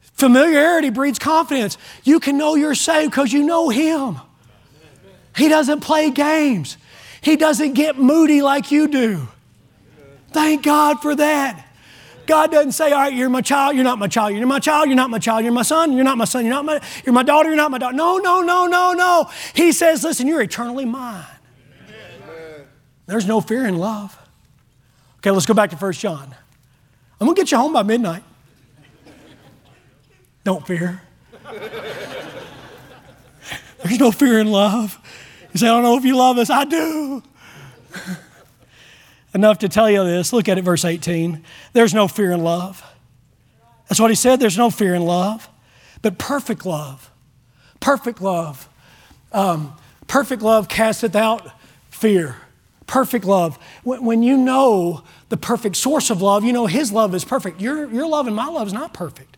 Familiarity 0.00 0.90
breeds 0.90 1.18
confidence. 1.18 1.76
You 2.02 2.20
can 2.20 2.38
know 2.38 2.54
you're 2.54 2.74
saved 2.74 3.10
because 3.10 3.32
you 3.32 3.42
know 3.42 3.68
Him. 3.68 4.18
He 5.36 5.48
doesn't 5.48 5.80
play 5.80 6.10
games, 6.10 6.78
He 7.20 7.36
doesn't 7.36 7.74
get 7.74 7.96
moody 7.96 8.42
like 8.42 8.72
you 8.72 8.88
do. 8.88 9.28
Thank 10.32 10.64
God 10.64 11.00
for 11.00 11.14
that. 11.14 11.65
God 12.26 12.50
doesn't 12.50 12.72
say, 12.72 12.92
all 12.92 13.00
right, 13.00 13.12
you're 13.12 13.28
my 13.28 13.40
child, 13.40 13.74
you're 13.74 13.84
not 13.84 13.98
my 13.98 14.08
child, 14.08 14.34
you're 14.34 14.46
my 14.46 14.58
child, 14.58 14.86
you're 14.88 14.96
not 14.96 15.10
my 15.10 15.18
child, 15.18 15.44
you're 15.44 15.52
my 15.52 15.62
son, 15.62 15.92
you're 15.92 16.04
not 16.04 16.18
my 16.18 16.24
son, 16.24 16.44
you're 16.44 16.54
not 16.54 16.64
my, 16.64 16.80
you're 17.04 17.12
my 17.12 17.22
daughter, 17.22 17.48
you're 17.48 17.56
not 17.56 17.70
my 17.70 17.78
daughter. 17.78 17.96
No, 17.96 18.18
no, 18.18 18.40
no, 18.40 18.66
no, 18.66 18.92
no. 18.92 19.30
He 19.54 19.72
says, 19.72 20.02
listen, 20.04 20.26
you're 20.26 20.42
eternally 20.42 20.84
mine. 20.84 21.24
Amen. 21.88 22.66
There's 23.06 23.26
no 23.26 23.40
fear 23.40 23.66
in 23.66 23.78
love. 23.78 24.18
Okay, 25.18 25.30
let's 25.30 25.46
go 25.46 25.54
back 25.54 25.70
to 25.70 25.76
1 25.76 25.92
John. 25.92 26.34
I'm 27.20 27.26
gonna 27.26 27.36
get 27.36 27.50
you 27.50 27.58
home 27.58 27.72
by 27.72 27.82
midnight. 27.82 28.22
Don't 30.44 30.66
fear. 30.66 31.02
There's 33.82 33.98
no 33.98 34.10
fear 34.10 34.38
in 34.38 34.50
love. 34.50 34.98
You 35.52 35.58
say, 35.58 35.66
I 35.66 35.70
don't 35.70 35.82
know 35.82 35.96
if 35.96 36.04
you 36.04 36.16
love 36.16 36.38
us. 36.38 36.50
I 36.50 36.64
do 36.64 37.22
enough 39.34 39.58
to 39.58 39.68
tell 39.68 39.90
you 39.90 40.04
this. 40.04 40.32
Look 40.32 40.48
at 40.48 40.58
it, 40.58 40.62
verse 40.62 40.84
18. 40.84 41.42
There's 41.72 41.94
no 41.94 42.08
fear 42.08 42.32
in 42.32 42.42
love. 42.42 42.82
That's 43.88 44.00
what 44.00 44.10
he 44.10 44.16
said. 44.16 44.40
There's 44.40 44.58
no 44.58 44.70
fear 44.70 44.94
in 44.94 45.02
love, 45.02 45.48
but 46.02 46.18
perfect 46.18 46.66
love. 46.66 47.10
Perfect 47.80 48.20
love. 48.20 48.68
Um, 49.32 49.76
perfect 50.06 50.42
love 50.42 50.68
casteth 50.68 51.14
out 51.14 51.48
fear. 51.90 52.36
Perfect 52.86 53.24
love. 53.24 53.58
When, 53.84 54.04
when 54.04 54.22
you 54.22 54.36
know 54.36 55.02
the 55.28 55.36
perfect 55.36 55.76
source 55.76 56.10
of 56.10 56.22
love, 56.22 56.44
you 56.44 56.52
know 56.52 56.66
His 56.66 56.92
love 56.92 57.14
is 57.14 57.24
perfect. 57.24 57.60
Your, 57.60 57.90
your 57.90 58.08
love 58.08 58.26
and 58.26 58.36
my 58.36 58.46
love 58.46 58.66
is 58.66 58.72
not 58.72 58.92
perfect. 58.92 59.36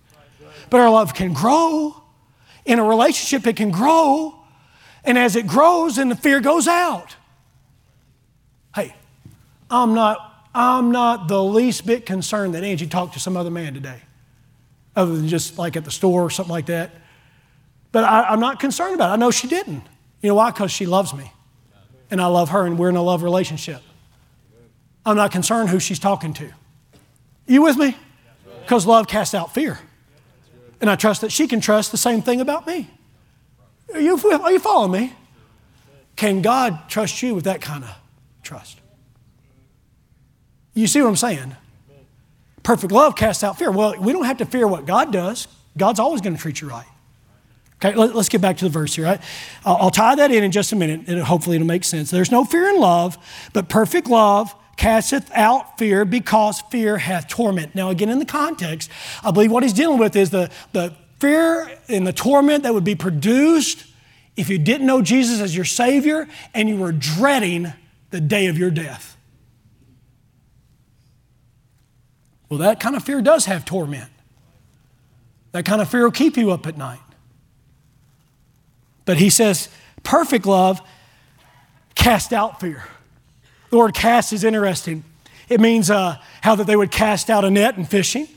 But 0.71 0.81
our 0.81 0.91
love 0.91 1.15
can 1.15 1.33
grow. 1.33 2.03
In 2.65 2.79
a 2.79 2.85
relationship, 2.85 3.47
it 3.47 3.57
can 3.57 3.71
grow. 3.71 4.35
And 5.05 5.17
as 5.17 5.37
it 5.37 5.47
grows, 5.47 5.97
then 5.97 6.11
the 6.11 6.17
fear 6.17 6.41
goes 6.41 6.69
out. 6.69 7.17
I'm 9.71 9.95
not, 9.95 10.49
I'm 10.55 10.91
not 10.91 11.29
the 11.29 11.43
least 11.43 11.87
bit 11.87 12.07
concerned 12.07 12.55
that 12.55 12.65
Angie 12.65 12.87
talked 12.87 13.15
to 13.15 13.21
some 13.21 13.37
other 13.37 13.51
man 13.51 13.75
today, 13.75 14.01
other 14.97 15.17
than 15.17 15.29
just 15.29 15.59
like 15.59 15.77
at 15.77 15.85
the 15.85 15.91
store 15.91 16.23
or 16.23 16.31
something 16.31 16.53
like 16.53 16.67
that. 16.67 16.91
But 17.93 18.05
I, 18.05 18.33
am 18.33 18.41
not 18.41 18.61
concerned 18.61 18.95
about 18.95 19.11
it. 19.11 19.13
I 19.15 19.17
know 19.17 19.31
she 19.31 19.49
didn't. 19.49 19.85
You 20.21 20.31
know 20.31 20.35
why? 20.35 20.51
Because 20.51 20.71
she 20.71 20.87
loves 20.87 21.15
me. 21.15 21.33
And 22.11 22.21
I 22.21 22.27
love 22.27 22.51
her, 22.51 22.65
and 22.67 22.79
we're 22.79 22.89
in 22.89 22.97
a 22.97 23.03
love 23.03 23.23
relationship. 23.23 23.83
I'm 25.05 25.17
not 25.17 25.31
concerned 25.31 25.69
who 25.69 25.81
she's 25.81 25.99
talking 25.99 26.33
to. 26.35 26.51
You 27.47 27.63
with 27.63 27.77
me? 27.77 27.97
Because 28.61 28.87
love 28.87 29.09
casts 29.09 29.35
out 29.35 29.55
fear. 29.55 29.79
And 30.81 30.91
I 30.91 30.97
trust 30.97 31.23
that 31.23 31.33
she 31.33 31.49
can 31.49 31.61
trust 31.61 31.91
the 31.91 31.99
same 31.99 32.23
thing 32.23 32.41
about 32.41 32.67
me. 32.67 32.89
Are 33.93 34.01
you, 34.01 34.19
are 34.19 34.53
you 34.53 34.59
following 34.59 34.93
me? 34.93 35.13
Can 36.17 36.43
God 36.43 36.89
trust 36.89 37.23
you 37.23 37.35
with 37.35 37.45
that 37.45 37.61
kind 37.61 37.85
of 37.85 37.91
trust? 38.43 38.78
You 40.75 40.87
see 40.87 41.01
what 41.03 41.09
I'm 41.09 41.17
saying? 41.17 41.57
Perfect 42.63 42.93
love 42.93 43.17
casts 43.17 43.43
out 43.43 43.59
fear. 43.59 43.71
Well, 43.71 43.95
we 43.99 44.13
don't 44.13 44.25
have 44.25 44.39
to 44.39 44.47
fear 44.47 44.67
what 44.67 44.87
God 44.87 45.13
does. 45.13 45.49
God's 45.77 46.01
always 46.01 46.21
going 46.21 46.37
to 46.37 46.41
treat 46.41 46.61
you 46.61 46.69
right. 46.69 46.87
Okay, 47.77 47.95
let, 47.95 48.15
us 48.15 48.29
get 48.29 48.41
back 48.41 48.57
to 48.59 48.65
the 48.65 48.71
verse 48.71 48.95
here. 48.95 49.05
Right? 49.05 49.21
I'll, 49.65 49.77
I'll 49.77 49.91
tie 49.91 50.17
that 50.17 50.31
in 50.31 50.43
in 50.43 50.51
just 50.51 50.73
a 50.73 50.77
minute, 50.77 51.09
and 51.09 51.21
hopefully 51.23 51.57
it'll 51.57 51.67
make 51.67 51.85
sense. 51.85 52.11
There's 52.11 52.31
no 52.31 52.45
fear 52.45 52.69
in 52.69 52.81
love, 52.81 53.17
but 53.53 53.69
perfect 53.69 54.09
love 54.09 54.55
casteth 54.77 55.31
out 55.35 55.79
fear 55.79 56.05
because 56.05 56.61
fear 56.71 56.99
hath 56.99 57.29
torment. 57.29 57.75
Now, 57.75 57.91
again, 57.91 58.09
in 58.09 58.19
the 58.19 58.25
context, 58.25 58.91
I 59.23 59.31
believe 59.31 59.53
what 59.53 59.63
he's 59.63 59.73
dealing 59.73 59.99
with 59.99 60.17
is 60.17 60.31
the, 60.31 60.51
the 60.73 60.95
fear 61.19 61.71
and 61.89 62.07
the 62.07 62.13
torment 62.13 62.63
that 62.63 62.73
would 62.73 62.85
be 62.85 62.95
produced 62.95 63.85
if 64.37 64.49
you 64.49 64.59
didn't 64.59 64.87
know 64.87 65.03
Jesus 65.03 65.41
as 65.41 65.55
your 65.55 65.65
Savior 65.65 66.29
and 66.55 66.69
you 66.69 66.77
were 66.77 66.93
dreading 66.93 67.73
the 68.11 68.21
day 68.21 68.47
of 68.47 68.57
your 68.57 68.71
death. 68.71 69.17
Well, 72.49 72.59
that 72.61 72.81
kind 72.81 72.97
of 72.97 73.05
fear 73.05 73.21
does 73.21 73.47
have 73.47 73.65
torment. 73.65 74.11
That 75.53 75.65
kind 75.65 75.81
of 75.81 75.91
fear 75.91 76.05
will 76.05 76.11
keep 76.11 76.37
you 76.37 76.51
up 76.51 76.67
at 76.67 76.77
night. 76.77 77.01
But 79.05 79.17
he 79.17 79.31
says, 79.31 79.69
perfect 80.03 80.47
love 80.47 80.81
cast 81.95 82.33
out 82.33 82.61
fear. 82.61 82.85
The 83.71 83.79
word 83.79 83.95
cast 83.95 84.33
is 84.33 84.45
interesting. 84.45 85.05
It 85.49 85.61
means 85.61 85.91
uh, 85.91 86.17
how 86.43 86.55
that 86.55 86.67
they 86.67 86.77
would 86.77 86.91
cast 86.91 87.31
out 87.31 87.45
a 87.45 87.51
net 87.51 87.77
in 87.77 87.85
fishing. 87.85 88.29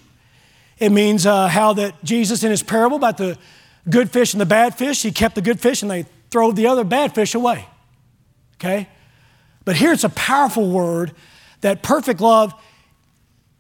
It 0.80 0.92
means 0.92 1.26
uh, 1.26 1.48
how 1.48 1.74
that 1.74 2.04
Jesus, 2.04 2.44
in 2.44 2.52
his 2.52 2.64
parable 2.64 2.98
about 2.98 3.18
the 3.18 3.38
good 3.90 4.10
fish 4.10 4.34
and 4.34 4.42
the 4.42 4.46
bad 4.46 4.78
fish, 4.78 5.04
he 5.04 5.12
kept 5.12 5.36
the 5.36 5.42
good 5.42 5.60
fish 5.60 5.82
and 5.82 5.92
they 5.92 6.06
throw 6.32 6.52
the 6.52 6.68
other 6.68 6.84
bad 6.84 7.14
fish 7.14 7.36
away. 7.36 7.66
Okay? 8.56 8.88
But 9.64 9.76
here 9.76 9.92
it's 9.92 10.04
a 10.04 10.10
powerful 10.10 10.70
word 10.70 11.12
that 11.62 11.84
perfect 11.84 12.20
love, 12.20 12.54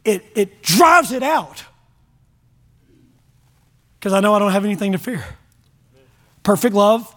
it, 0.03 0.23
it 0.35 0.61
drives 0.61 1.11
it 1.11 1.23
out. 1.23 1.63
Because 3.99 4.13
I 4.13 4.19
know 4.19 4.33
I 4.33 4.39
don't 4.39 4.51
have 4.51 4.65
anything 4.65 4.93
to 4.93 4.97
fear. 4.97 5.23
Perfect 6.43 6.75
love 6.75 7.15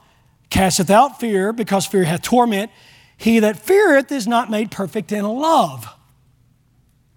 casteth 0.50 0.90
out 0.90 1.18
fear, 1.18 1.52
because 1.52 1.86
fear 1.86 2.04
hath 2.04 2.22
torment. 2.22 2.70
He 3.16 3.40
that 3.40 3.58
feareth 3.58 4.12
is 4.12 4.26
not 4.26 4.50
made 4.50 4.70
perfect 4.70 5.10
in 5.12 5.24
love. 5.24 5.86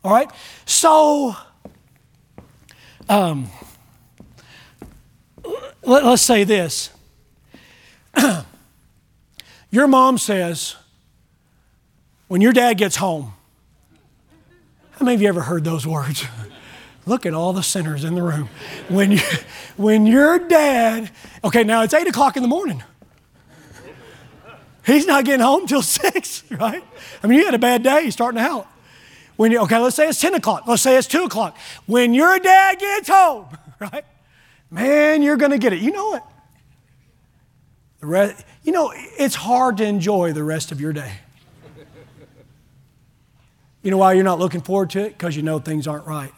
All 0.04 0.12
right? 0.12 0.32
So, 0.66 1.36
um, 3.10 3.48
let, 5.84 6.04
us 6.04 6.22
say 6.22 6.44
this. 6.44 6.90
your 9.70 9.88
mom 9.88 10.18
says, 10.18 10.76
when 12.28 12.42
your 12.42 12.54
dad 12.54 12.74
gets 12.74 12.96
home, 12.96 13.34
how 14.98 15.06
many 15.06 15.14
of 15.14 15.22
you 15.22 15.28
ever 15.28 15.42
heard 15.42 15.64
those 15.64 15.86
words? 15.86 16.26
Look 17.06 17.26
at 17.26 17.34
all 17.34 17.54
the 17.54 17.62
sinners 17.62 18.04
in 18.04 18.16
the 18.16 18.24
room. 18.24 18.50
When, 18.90 19.12
you, 19.12 19.20
when 19.78 20.08
your 20.08 20.40
dad, 20.40 21.12
okay, 21.44 21.64
now 21.64 21.84
it's 21.84 21.94
8 21.94 22.08
o'clock 22.08 22.36
in 22.36 22.42
the 22.42 22.50
morning. 22.50 22.84
He's 24.86 25.06
not 25.06 25.24
getting 25.26 25.46
home 25.46 25.68
till 25.68 25.82
6, 25.84 26.52
right? 26.52 26.84
I 27.22 27.28
mean, 27.28 27.40
you 27.40 27.46
had 27.46 27.54
a 27.54 27.60
bad 27.60 27.84
day 27.84 28.10
starting 28.10 28.42
out. 28.42 28.68
When 29.36 29.52
you, 29.52 29.60
okay, 29.62 29.78
let's 29.78 29.96
say 29.96 30.10
it's 30.10 30.20
10 30.20 30.34
o'clock. 30.34 30.64
Let's 30.66 30.82
say 30.82 30.98
it's 30.98 31.08
2 31.08 31.26
o'clock. 31.26 31.56
When 31.86 32.16
your 32.16 32.40
dad 32.40 32.80
gets 32.80 33.08
home, 33.08 33.46
right? 33.80 34.04
Man, 34.72 35.22
you're 35.22 35.38
going 35.38 35.52
to 35.52 35.60
get 35.60 35.74
it. 35.74 35.80
You 35.80 35.92
know 35.92 36.16
it. 36.16 36.24
The 38.00 38.08
rest, 38.08 38.46
you 38.64 38.72
know, 38.72 38.92
it's 38.96 39.36
hard 39.36 39.78
to 39.78 39.86
enjoy 39.86 40.34
the 40.34 40.44
rest 40.44 40.72
of 40.72 40.82
your 40.82 40.92
day. 40.92 41.20
You 43.82 43.92
know 43.92 43.98
why 43.98 44.14
you're 44.14 44.24
not 44.24 44.40
looking 44.40 44.62
forward 44.62 44.90
to 44.92 45.06
it? 45.06 45.10
Because 45.10 45.36
you 45.36 45.44
know 45.44 45.60
things 45.60 45.88
aren't 45.88 46.06
right. 46.06 46.34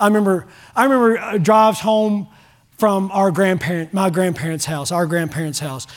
I 0.00 0.06
remember, 0.06 0.46
I 0.76 0.84
remember 0.84 1.18
uh, 1.18 1.38
drives 1.38 1.80
home 1.80 2.28
from 2.76 3.10
our 3.12 3.32
grandparent, 3.32 3.92
my 3.92 4.10
grandparents' 4.10 4.64
house, 4.64 4.92
our 4.92 5.06
grandparents' 5.06 5.58
house. 5.58 5.88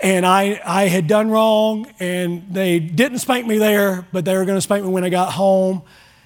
And 0.00 0.24
I, 0.24 0.60
I 0.64 0.88
had 0.88 1.06
done 1.06 1.30
wrong, 1.30 1.86
and 2.00 2.46
they 2.50 2.78
didn't 2.78 3.18
spank 3.18 3.46
me 3.46 3.58
there, 3.58 4.06
but 4.12 4.24
they 4.24 4.34
were 4.36 4.44
going 4.44 4.56
to 4.56 4.62
spank 4.62 4.84
me 4.84 4.90
when 4.90 5.04
I 5.04 5.10
got 5.10 5.32
home. 5.32 5.82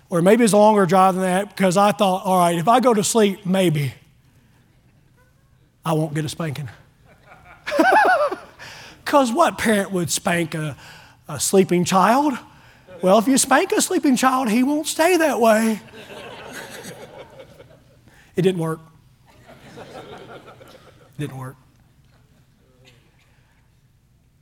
Or 0.08 0.22
maybe 0.22 0.44
it's 0.44 0.52
a 0.52 0.56
longer 0.56 0.86
drive 0.86 1.14
than 1.14 1.22
that 1.24 1.48
because 1.56 1.76
I 1.76 1.92
thought, 1.92 2.24
all 2.24 2.38
right, 2.38 2.56
if 2.56 2.68
I 2.68 2.80
go 2.80 2.94
to 2.94 3.02
sleep, 3.02 3.44
maybe 3.46 3.94
I 5.84 5.92
won't 5.92 6.14
get 6.14 6.24
a 6.24 6.28
spanking. 6.28 6.68
Because 9.10 9.32
what 9.32 9.58
parent 9.58 9.90
would 9.90 10.08
spank 10.08 10.54
a, 10.54 10.76
a 11.26 11.40
sleeping 11.40 11.84
child? 11.84 12.38
Well, 13.03 13.18
if 13.18 13.26
you 13.26 13.38
spank 13.38 13.72
a 13.72 13.80
sleeping 13.80 14.16
child, 14.16 14.51
he 14.51 14.62
won't 14.62 14.86
stay 14.86 15.16
that 15.16 15.40
way. 15.40 15.80
It 18.36 18.42
didn't 18.42 18.61
work. 18.61 18.80
It 19.78 21.18
didn't 21.18 21.38
work. 21.38 21.57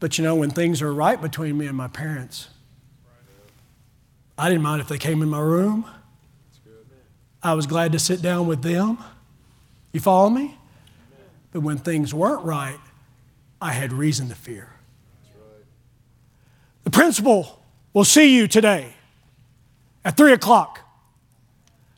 But 0.01 0.19
you 0.19 0.25
know, 0.25 0.37
when 0.37 0.51
things 0.51 0.83
are 0.83 0.93
right 0.93 1.21
between 1.21 1.59
me 1.59 1.67
and 1.67 1.77
my 1.77 1.89
parents, 1.89 2.49
I 4.37 4.49
didn't 4.49 4.63
mind 4.63 4.81
if 4.81 4.89
they 4.89 4.99
came 4.99 5.23
in 5.23 5.29
my 5.29 5.41
room. 5.41 5.85
I 7.43 7.55
was 7.55 7.67
glad 7.67 7.93
to 7.93 7.99
sit 7.99 8.23
down 8.23 8.47
with 8.47 8.63
them. 8.63 8.99
You 9.93 10.01
follow 10.01 10.31
me? 10.31 10.57
But 11.53 11.61
when 11.61 11.79
things 11.79 12.13
weren't 12.13 12.45
right, 12.45 12.79
I 13.61 13.73
had 13.73 13.93
reason 13.93 14.29
to 14.29 14.35
fear. 14.35 14.73
The 16.85 16.91
principal 16.91 17.58
will 17.99 18.05
see 18.05 18.37
you 18.37 18.47
today 18.47 18.95
at 20.05 20.17
3 20.17 20.33
o'clock. 20.33 20.83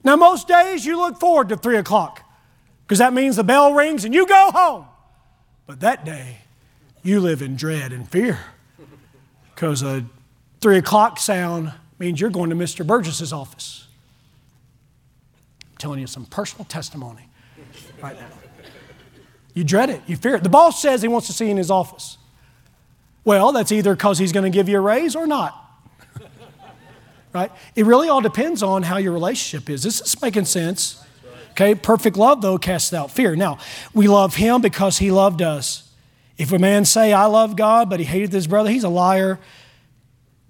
Now, 0.03 0.17
most 0.17 0.49
days 0.49 0.87
you 0.87 0.97
look 0.97 1.21
forward 1.21 1.51
to 1.51 1.59
3 1.59 1.77
o'clock 1.77 2.23
because 2.87 3.01
that 3.01 3.13
means 3.13 3.37
the 3.37 3.45
bell 3.45 3.75
rings 3.75 4.07
and 4.07 4.15
you 4.15 4.27
go 4.27 4.51
home. 4.51 4.87
But 5.67 5.81
that 5.81 6.07
day, 6.07 6.39
you 7.03 7.21
live 7.21 7.43
in 7.43 7.55
dread 7.55 7.93
and 7.93 8.09
fear 8.09 8.39
because 9.55 9.83
a 9.83 10.07
3 10.63 10.79
o'clock 10.79 11.19
sound 11.19 11.75
means 11.99 12.19
you're 12.19 12.31
going 12.31 12.49
to 12.49 12.57
Mr. 12.57 12.87
Burgess's 12.87 13.31
office. 13.31 13.87
I'm 15.71 15.77
telling 15.77 16.01
you 16.01 16.07
some 16.07 16.25
personal 16.25 16.65
testimony 16.65 17.29
right 18.01 18.19
now. 18.19 18.27
You 19.53 19.65
dread 19.65 19.91
it, 19.91 20.01
you 20.07 20.17
fear 20.17 20.37
it. 20.37 20.45
The 20.45 20.49
boss 20.49 20.81
says 20.81 21.03
he 21.03 21.09
wants 21.09 21.27
to 21.27 21.35
see 21.35 21.45
you 21.45 21.51
in 21.51 21.59
his 21.59 21.71
office. 21.71 22.17
Well, 23.23 23.53
that's 23.53 23.71
either 23.71 23.95
because 23.95 24.19
he's 24.19 24.33
going 24.33 24.51
to 24.51 24.57
give 24.57 24.67
you 24.67 24.79
a 24.79 24.81
raise 24.81 25.15
or 25.15 25.27
not 25.27 25.67
right? 27.33 27.51
It 27.75 27.87
really 27.87 28.09
all 28.09 28.21
depends 28.21 28.63
on 28.63 28.83
how 28.83 28.97
your 28.97 29.13
relationship 29.13 29.71
is. 29.71 29.83
This 29.83 30.01
is 30.01 30.21
making 30.21 30.47
sense. 30.47 31.03
Okay, 31.53 31.75
perfect 31.75 32.17
love, 32.17 32.43
though, 32.43 32.59
casts 32.59 32.93
out 32.93 33.11
fear. 33.11 33.37
Now, 33.37 33.59
we 33.93 34.09
love 34.09 34.37
him 34.37 34.61
because 34.61 34.99
he 34.99 35.11
loved 35.11 35.43
us. 35.43 35.91
If 36.39 36.53
a 36.53 36.59
man 36.59 36.85
say, 36.85 37.13
I 37.13 37.27
love 37.27 37.57
God, 37.57 37.91
but 37.91 38.01
he 38.01 38.07
hated 38.07 38.33
his 38.33 38.47
brother, 38.47 38.71
he's 38.71 38.85
a 38.85 38.89
liar. 38.89 39.39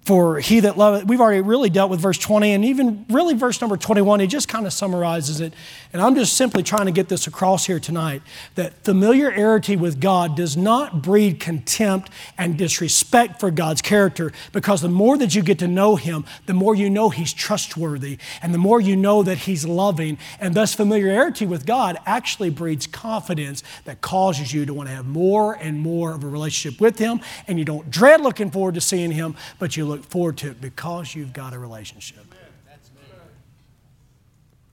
For 0.03 0.39
he 0.39 0.61
that 0.61 0.79
loveth, 0.79 1.05
we've 1.05 1.21
already 1.21 1.41
really 1.41 1.69
dealt 1.69 1.91
with 1.91 1.99
verse 1.99 2.17
20 2.17 2.53
and 2.53 2.65
even 2.65 3.05
really 3.09 3.35
verse 3.35 3.61
number 3.61 3.77
21, 3.77 4.19
he 4.19 4.25
just 4.25 4.47
kind 4.47 4.65
of 4.65 4.73
summarizes 4.73 5.39
it. 5.39 5.53
And 5.93 6.01
I'm 6.01 6.15
just 6.15 6.33
simply 6.33 6.63
trying 6.63 6.87
to 6.87 6.91
get 6.91 7.07
this 7.07 7.27
across 7.27 7.67
here 7.67 7.79
tonight 7.79 8.23
that 8.55 8.83
familiarity 8.83 9.75
with 9.75 10.01
God 10.01 10.35
does 10.35 10.57
not 10.57 11.03
breed 11.03 11.39
contempt 11.39 12.09
and 12.35 12.57
disrespect 12.57 13.39
for 13.39 13.51
God's 13.51 13.83
character 13.83 14.31
because 14.51 14.81
the 14.81 14.89
more 14.89 15.19
that 15.19 15.35
you 15.35 15.43
get 15.43 15.59
to 15.59 15.67
know 15.67 15.97
him, 15.97 16.25
the 16.47 16.53
more 16.55 16.73
you 16.73 16.89
know 16.89 17.09
he's 17.09 17.31
trustworthy 17.31 18.17
and 18.41 18.55
the 18.55 18.57
more 18.57 18.81
you 18.81 18.95
know 18.95 19.21
that 19.21 19.39
he's 19.39 19.67
loving. 19.67 20.17
And 20.39 20.55
thus, 20.55 20.73
familiarity 20.73 21.45
with 21.45 21.67
God 21.67 21.97
actually 22.07 22.49
breeds 22.49 22.87
confidence 22.87 23.61
that 23.85 24.01
causes 24.01 24.51
you 24.51 24.65
to 24.65 24.73
want 24.73 24.89
to 24.89 24.95
have 24.95 25.05
more 25.05 25.53
and 25.53 25.79
more 25.79 26.15
of 26.15 26.23
a 26.23 26.27
relationship 26.27 26.81
with 26.81 26.97
him. 26.97 27.21
And 27.47 27.59
you 27.59 27.65
don't 27.65 27.91
dread 27.91 28.21
looking 28.21 28.49
forward 28.49 28.73
to 28.73 28.81
seeing 28.81 29.11
him, 29.11 29.35
but 29.59 29.77
you 29.77 29.90
look 29.91 30.03
forward 30.03 30.37
to 30.37 30.49
it 30.49 30.61
because 30.61 31.15
you've 31.15 31.33
got 31.33 31.53
a 31.53 31.59
relationship. 31.59 32.25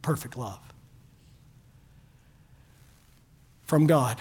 Perfect 0.02 0.36
love 0.36 0.60
from 3.68 3.86
God 3.86 4.16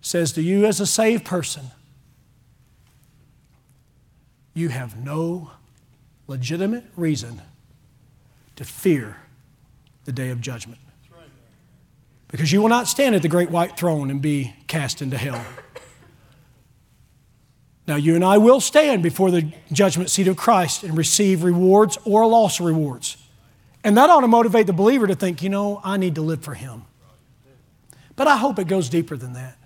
says 0.00 0.32
to 0.32 0.42
you 0.42 0.66
as 0.66 0.80
a 0.80 0.86
saved 0.86 1.24
person, 1.24 1.66
you 4.54 4.70
have 4.70 4.96
no 4.96 5.52
legitimate 6.26 6.84
reason 6.96 7.40
to 8.56 8.64
fear 8.64 9.18
the 10.04 10.10
day 10.10 10.30
of 10.30 10.40
judgment. 10.40 10.80
Because 12.26 12.50
you 12.52 12.60
will 12.60 12.68
not 12.68 12.88
stand 12.88 13.14
at 13.14 13.22
the 13.22 13.28
great 13.28 13.50
white 13.50 13.78
throne 13.78 14.10
and 14.10 14.20
be 14.20 14.52
cast 14.66 15.00
into 15.00 15.16
hell. 15.16 15.44
Now, 17.88 17.96
you 17.96 18.14
and 18.14 18.22
I 18.22 18.36
will 18.36 18.60
stand 18.60 19.02
before 19.02 19.30
the 19.30 19.50
judgment 19.72 20.10
seat 20.10 20.28
of 20.28 20.36
Christ 20.36 20.84
and 20.84 20.94
receive 20.94 21.42
rewards 21.42 21.96
or 22.04 22.26
loss 22.26 22.60
of 22.60 22.66
rewards. 22.66 23.16
And 23.82 23.96
that 23.96 24.10
ought 24.10 24.20
to 24.20 24.28
motivate 24.28 24.66
the 24.66 24.74
believer 24.74 25.06
to 25.06 25.14
think, 25.14 25.42
you 25.42 25.48
know, 25.48 25.80
I 25.82 25.96
need 25.96 26.14
to 26.16 26.20
live 26.20 26.44
for 26.44 26.52
Him. 26.52 26.82
But 28.14 28.26
I 28.26 28.36
hope 28.36 28.58
it 28.58 28.68
goes 28.68 28.90
deeper 28.90 29.16
than 29.16 29.32
that. 29.32 29.56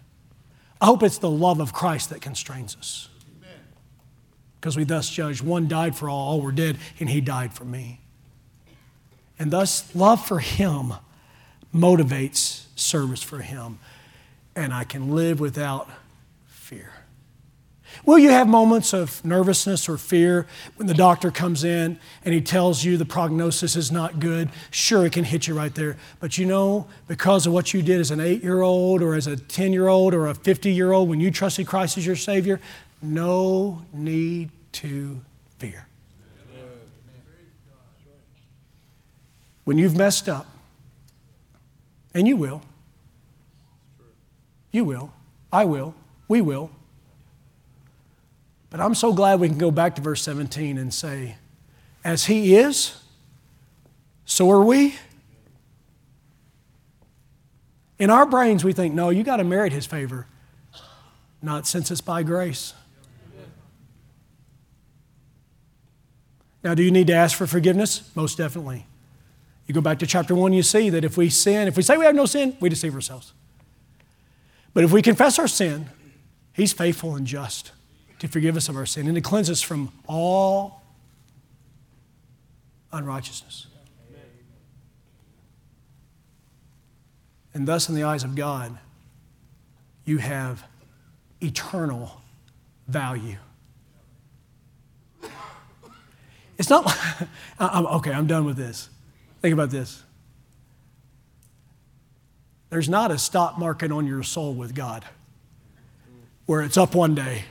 I 0.81 0.87
hope 0.87 1.03
it's 1.03 1.19
the 1.19 1.29
love 1.29 1.59
of 1.59 1.73
Christ 1.73 2.11
that 2.11 2.21
constrains 2.21 2.77
us. 2.77 3.09
Because 4.61 4.77
we 4.77 4.85
thus 4.85 5.11
judge 5.11 5.43
one 5.43 5.67
died 5.67 5.97
for 5.97 6.09
all, 6.09 6.29
all 6.29 6.41
were 6.41 6.53
dead, 6.53 6.79
and 7.01 7.11
He 7.11 7.21
died 7.21 7.53
for 7.53 7.65
me. 7.65 8.03
And 9.37 9.51
thus, 9.51 9.93
love 9.97 10.25
for 10.25 10.39
Him 10.39 10.93
motivates 11.75 12.67
service 12.77 13.23
for 13.23 13.39
Him. 13.39 13.81
And 14.55 14.73
I 14.73 14.85
can 14.85 15.13
live 15.13 15.41
without 15.41 15.91
fear. 16.47 16.93
Will 18.05 18.19
you 18.19 18.31
have 18.31 18.49
moments 18.49 18.93
of 18.93 19.25
nervousness 19.25 19.89
or 19.89 19.97
fear 19.97 20.47
when 20.75 20.89
the 20.89 20.95
doctor 20.95 21.31
comes 21.31 21.63
in 21.63 22.01
and 22.25 22.35
he 22.35 22.41
tells 22.41 22.83
you 22.83 22.97
the 22.97 23.05
prognosis 23.05 23.77
is 23.77 23.93
not 23.93 24.19
good? 24.19 24.51
Sure, 24.73 25.07
it 25.07 25.13
can 25.13 25.23
hit 25.23 25.47
you 25.47 25.55
right 25.55 25.73
there. 25.73 25.97
But 26.19 26.37
you 26.37 26.45
know, 26.45 26.89
because 27.07 27.47
of 27.47 27.53
what 27.53 27.73
you 27.73 27.81
did 27.81 28.01
as 28.01 28.11
an 28.11 28.19
eight 28.19 28.43
year 28.43 28.63
old 28.63 29.03
or 29.03 29.15
as 29.15 29.29
a 29.29 29.37
10 29.37 29.73
year 29.73 29.87
old 29.87 30.15
or 30.15 30.27
a 30.27 30.35
50 30.35 30.73
year 30.73 30.91
old 30.91 31.09
when 31.09 31.21
you 31.21 31.31
trusted 31.31 31.69
Christ 31.69 31.97
as 31.97 32.05
your 32.05 32.17
Savior, 32.17 32.61
no 33.01 33.83
need 33.93 34.51
to 34.73 35.21
fear. 35.59 35.87
When 39.65 39.79
you've 39.79 39.97
messed 39.97 40.29
up, 40.29 40.49
and 42.15 42.27
you 42.27 42.37
will, 42.37 42.63
you 44.73 44.85
will, 44.85 45.13
I 45.53 45.65
will, 45.65 45.95
we 46.29 46.41
will 46.41 46.71
but 48.73 48.81
I'm 48.81 48.95
so 48.95 49.13
glad 49.13 49.39
we 49.39 49.49
can 49.49 49.59
go 49.59 49.71
back 49.71 49.97
to 49.97 50.01
verse 50.01 50.23
17 50.23 50.79
and 50.79 50.95
say, 50.95 51.37
As 52.03 52.25
He 52.25 52.57
is, 52.57 52.99
so 54.25 54.51
are 54.51 54.65
we. 54.65 54.95
In 57.99 58.09
our 58.09 58.25
brains, 58.25 58.65
we 58.65 58.73
think, 58.73 58.95
no, 58.95 59.11
you 59.11 59.25
got 59.25 59.37
to 59.37 59.45
merit 59.45 59.75
His 59.75 59.85
favor. 59.85 60.27
Not 61.43 61.67
since 61.67 61.91
it's 61.91 62.01
by 62.01 62.23
grace. 62.23 62.73
Now, 66.65 66.73
do 66.73 66.83
you 66.83 66.91
need 66.91 67.09
to 67.09 67.13
ask 67.13 67.37
for 67.37 67.47
forgiveness? 67.47 68.11
Most 68.15 68.39
definitely. 68.39 68.87
You 69.67 69.75
go 69.75 69.83
back 69.83 69.99
to 69.99 70.07
chapter 70.07 70.35
1, 70.35 70.55
you 70.55 70.63
see 70.63 70.89
that 70.89 71.05
if 71.05 71.19
we 71.19 71.29
sin, 71.29 71.69
if 71.69 71.77
we 71.77 71.83
say 71.83 71.99
we 71.99 72.07
have 72.07 72.15
no 72.15 72.25
sin, 72.25 72.57
we 72.59 72.71
deceive 72.71 72.95
ourselves. 72.95 73.35
But 74.73 74.83
if 74.83 74.93
we 74.93 75.03
confess 75.03 75.39
our 75.39 75.49
sin, 75.49 75.91
He's 76.55 76.73
faithful 76.73 77.15
and 77.17 77.27
just 77.27 77.73
to 78.23 78.29
forgive 78.29 78.57
us 78.57 78.69
of 78.69 78.77
our 78.77 78.87
sin 78.87 79.09
and 79.09 79.17
to 79.17 79.21
cleanse 79.21 79.51
us 79.51 79.61
from 79.61 79.91
all 80.07 80.81
unrighteousness. 82.93 83.67
And 87.53 87.67
thus, 87.67 87.89
in 87.89 87.97
the 87.97 88.05
eyes 88.05 88.23
of 88.23 88.37
God, 88.37 88.79
you 90.05 90.19
have 90.19 90.63
eternal 91.41 92.23
value. 92.87 93.39
It's 96.59 96.71
not 96.71 96.87
like, 96.87 97.29
I'm, 97.59 97.87
okay, 97.87 98.13
I'm 98.13 98.29
done 98.29 98.45
with 98.45 98.57
this. 98.57 98.89
Think 99.41 99.53
about 99.53 99.71
this. 99.71 100.01
There's 102.71 102.89
not 102.89 103.11
a 103.11 103.19
stock 103.19 103.59
market 103.59 103.91
on 103.91 104.07
your 104.07 104.23
soul 104.23 104.55
with 104.55 104.77
God 104.77 105.05
where 106.47 106.63
it's 106.63 106.77
up 106.77 106.95
one 106.95 107.17
day 107.17 107.47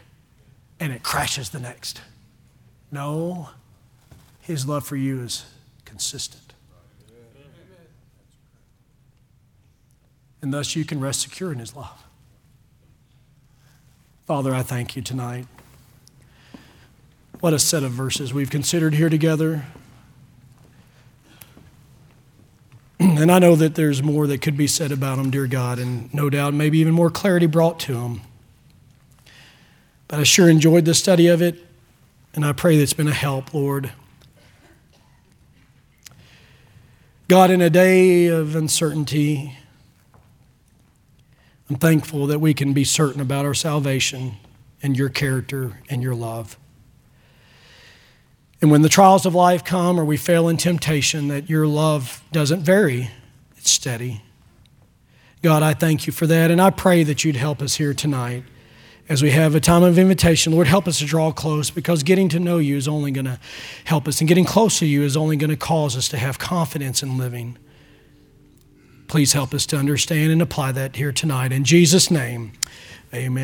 and 0.81 0.91
it 0.91 1.03
crashes 1.03 1.51
the 1.51 1.59
next. 1.59 2.01
No, 2.91 3.51
his 4.41 4.67
love 4.67 4.83
for 4.83 4.95
you 4.95 5.21
is 5.21 5.45
consistent. 5.85 6.53
And 10.41 10.51
thus 10.51 10.75
you 10.75 10.83
can 10.83 10.99
rest 10.99 11.21
secure 11.21 11.51
in 11.51 11.59
his 11.59 11.75
love. 11.75 12.03
Father, 14.25 14.55
I 14.55 14.63
thank 14.63 14.95
you 14.95 15.03
tonight. 15.03 15.45
What 17.41 17.53
a 17.53 17.59
set 17.59 17.83
of 17.83 17.91
verses 17.91 18.33
we've 18.33 18.49
considered 18.49 18.95
here 18.95 19.09
together. 19.09 19.65
And 22.99 23.31
I 23.31 23.37
know 23.37 23.55
that 23.55 23.75
there's 23.75 24.01
more 24.01 24.25
that 24.25 24.41
could 24.41 24.57
be 24.57 24.65
said 24.65 24.91
about 24.91 25.17
them, 25.17 25.29
dear 25.29 25.45
God, 25.45 25.77
and 25.77 26.11
no 26.11 26.27
doubt 26.31 26.55
maybe 26.55 26.79
even 26.79 26.93
more 26.93 27.11
clarity 27.11 27.45
brought 27.45 27.79
to 27.81 27.93
them. 27.93 28.21
But 30.11 30.19
I 30.19 30.23
sure 30.23 30.49
enjoyed 30.49 30.83
the 30.83 30.93
study 30.93 31.27
of 31.27 31.41
it, 31.41 31.65
and 32.33 32.43
I 32.43 32.51
pray 32.51 32.77
that's 32.77 32.91
been 32.91 33.07
a 33.07 33.13
help, 33.13 33.53
Lord. 33.53 33.93
God, 37.29 37.49
in 37.49 37.61
a 37.61 37.69
day 37.69 38.25
of 38.25 38.53
uncertainty, 38.57 39.55
I'm 41.69 41.77
thankful 41.77 42.27
that 42.27 42.39
we 42.39 42.53
can 42.53 42.73
be 42.73 42.83
certain 42.83 43.21
about 43.21 43.45
our 43.45 43.53
salvation 43.53 44.33
and 44.83 44.97
your 44.97 45.07
character 45.07 45.79
and 45.89 46.03
your 46.03 46.13
love. 46.13 46.57
And 48.61 48.69
when 48.69 48.81
the 48.81 48.89
trials 48.89 49.25
of 49.25 49.33
life 49.33 49.63
come 49.63 49.97
or 49.97 50.03
we 50.03 50.17
fail 50.17 50.49
in 50.49 50.57
temptation, 50.57 51.29
that 51.29 51.49
your 51.49 51.65
love 51.65 52.21
doesn't 52.33 52.63
vary, 52.63 53.11
it's 53.55 53.71
steady. 53.71 54.23
God, 55.41 55.63
I 55.63 55.73
thank 55.73 56.05
you 56.05 56.11
for 56.11 56.27
that, 56.27 56.51
and 56.51 56.61
I 56.61 56.69
pray 56.69 57.03
that 57.03 57.23
you'd 57.23 57.37
help 57.37 57.61
us 57.61 57.75
here 57.75 57.93
tonight 57.93 58.43
as 59.09 59.21
we 59.21 59.31
have 59.31 59.55
a 59.55 59.59
time 59.59 59.83
of 59.83 59.97
invitation, 59.97 60.53
Lord, 60.53 60.67
help 60.67 60.87
us 60.87 60.99
to 60.99 61.05
draw 61.05 61.31
close 61.31 61.69
because 61.69 62.03
getting 62.03 62.29
to 62.29 62.39
know 62.39 62.59
you 62.59 62.77
is 62.77 62.87
only 62.87 63.11
going 63.11 63.25
to 63.25 63.39
help 63.85 64.07
us, 64.07 64.21
and 64.21 64.27
getting 64.27 64.45
close 64.45 64.79
to 64.79 64.85
you 64.85 65.03
is 65.03 65.17
only 65.17 65.35
going 65.35 65.49
to 65.49 65.57
cause 65.57 65.97
us 65.97 66.07
to 66.09 66.17
have 66.17 66.39
confidence 66.39 67.03
in 67.03 67.17
living. 67.17 67.57
Please 69.07 69.33
help 69.33 69.53
us 69.53 69.65
to 69.65 69.77
understand 69.77 70.31
and 70.31 70.41
apply 70.41 70.71
that 70.71 70.95
here 70.95 71.11
tonight. 71.11 71.51
In 71.51 71.63
Jesus' 71.65 72.09
name, 72.09 72.53
amen. 73.13 73.37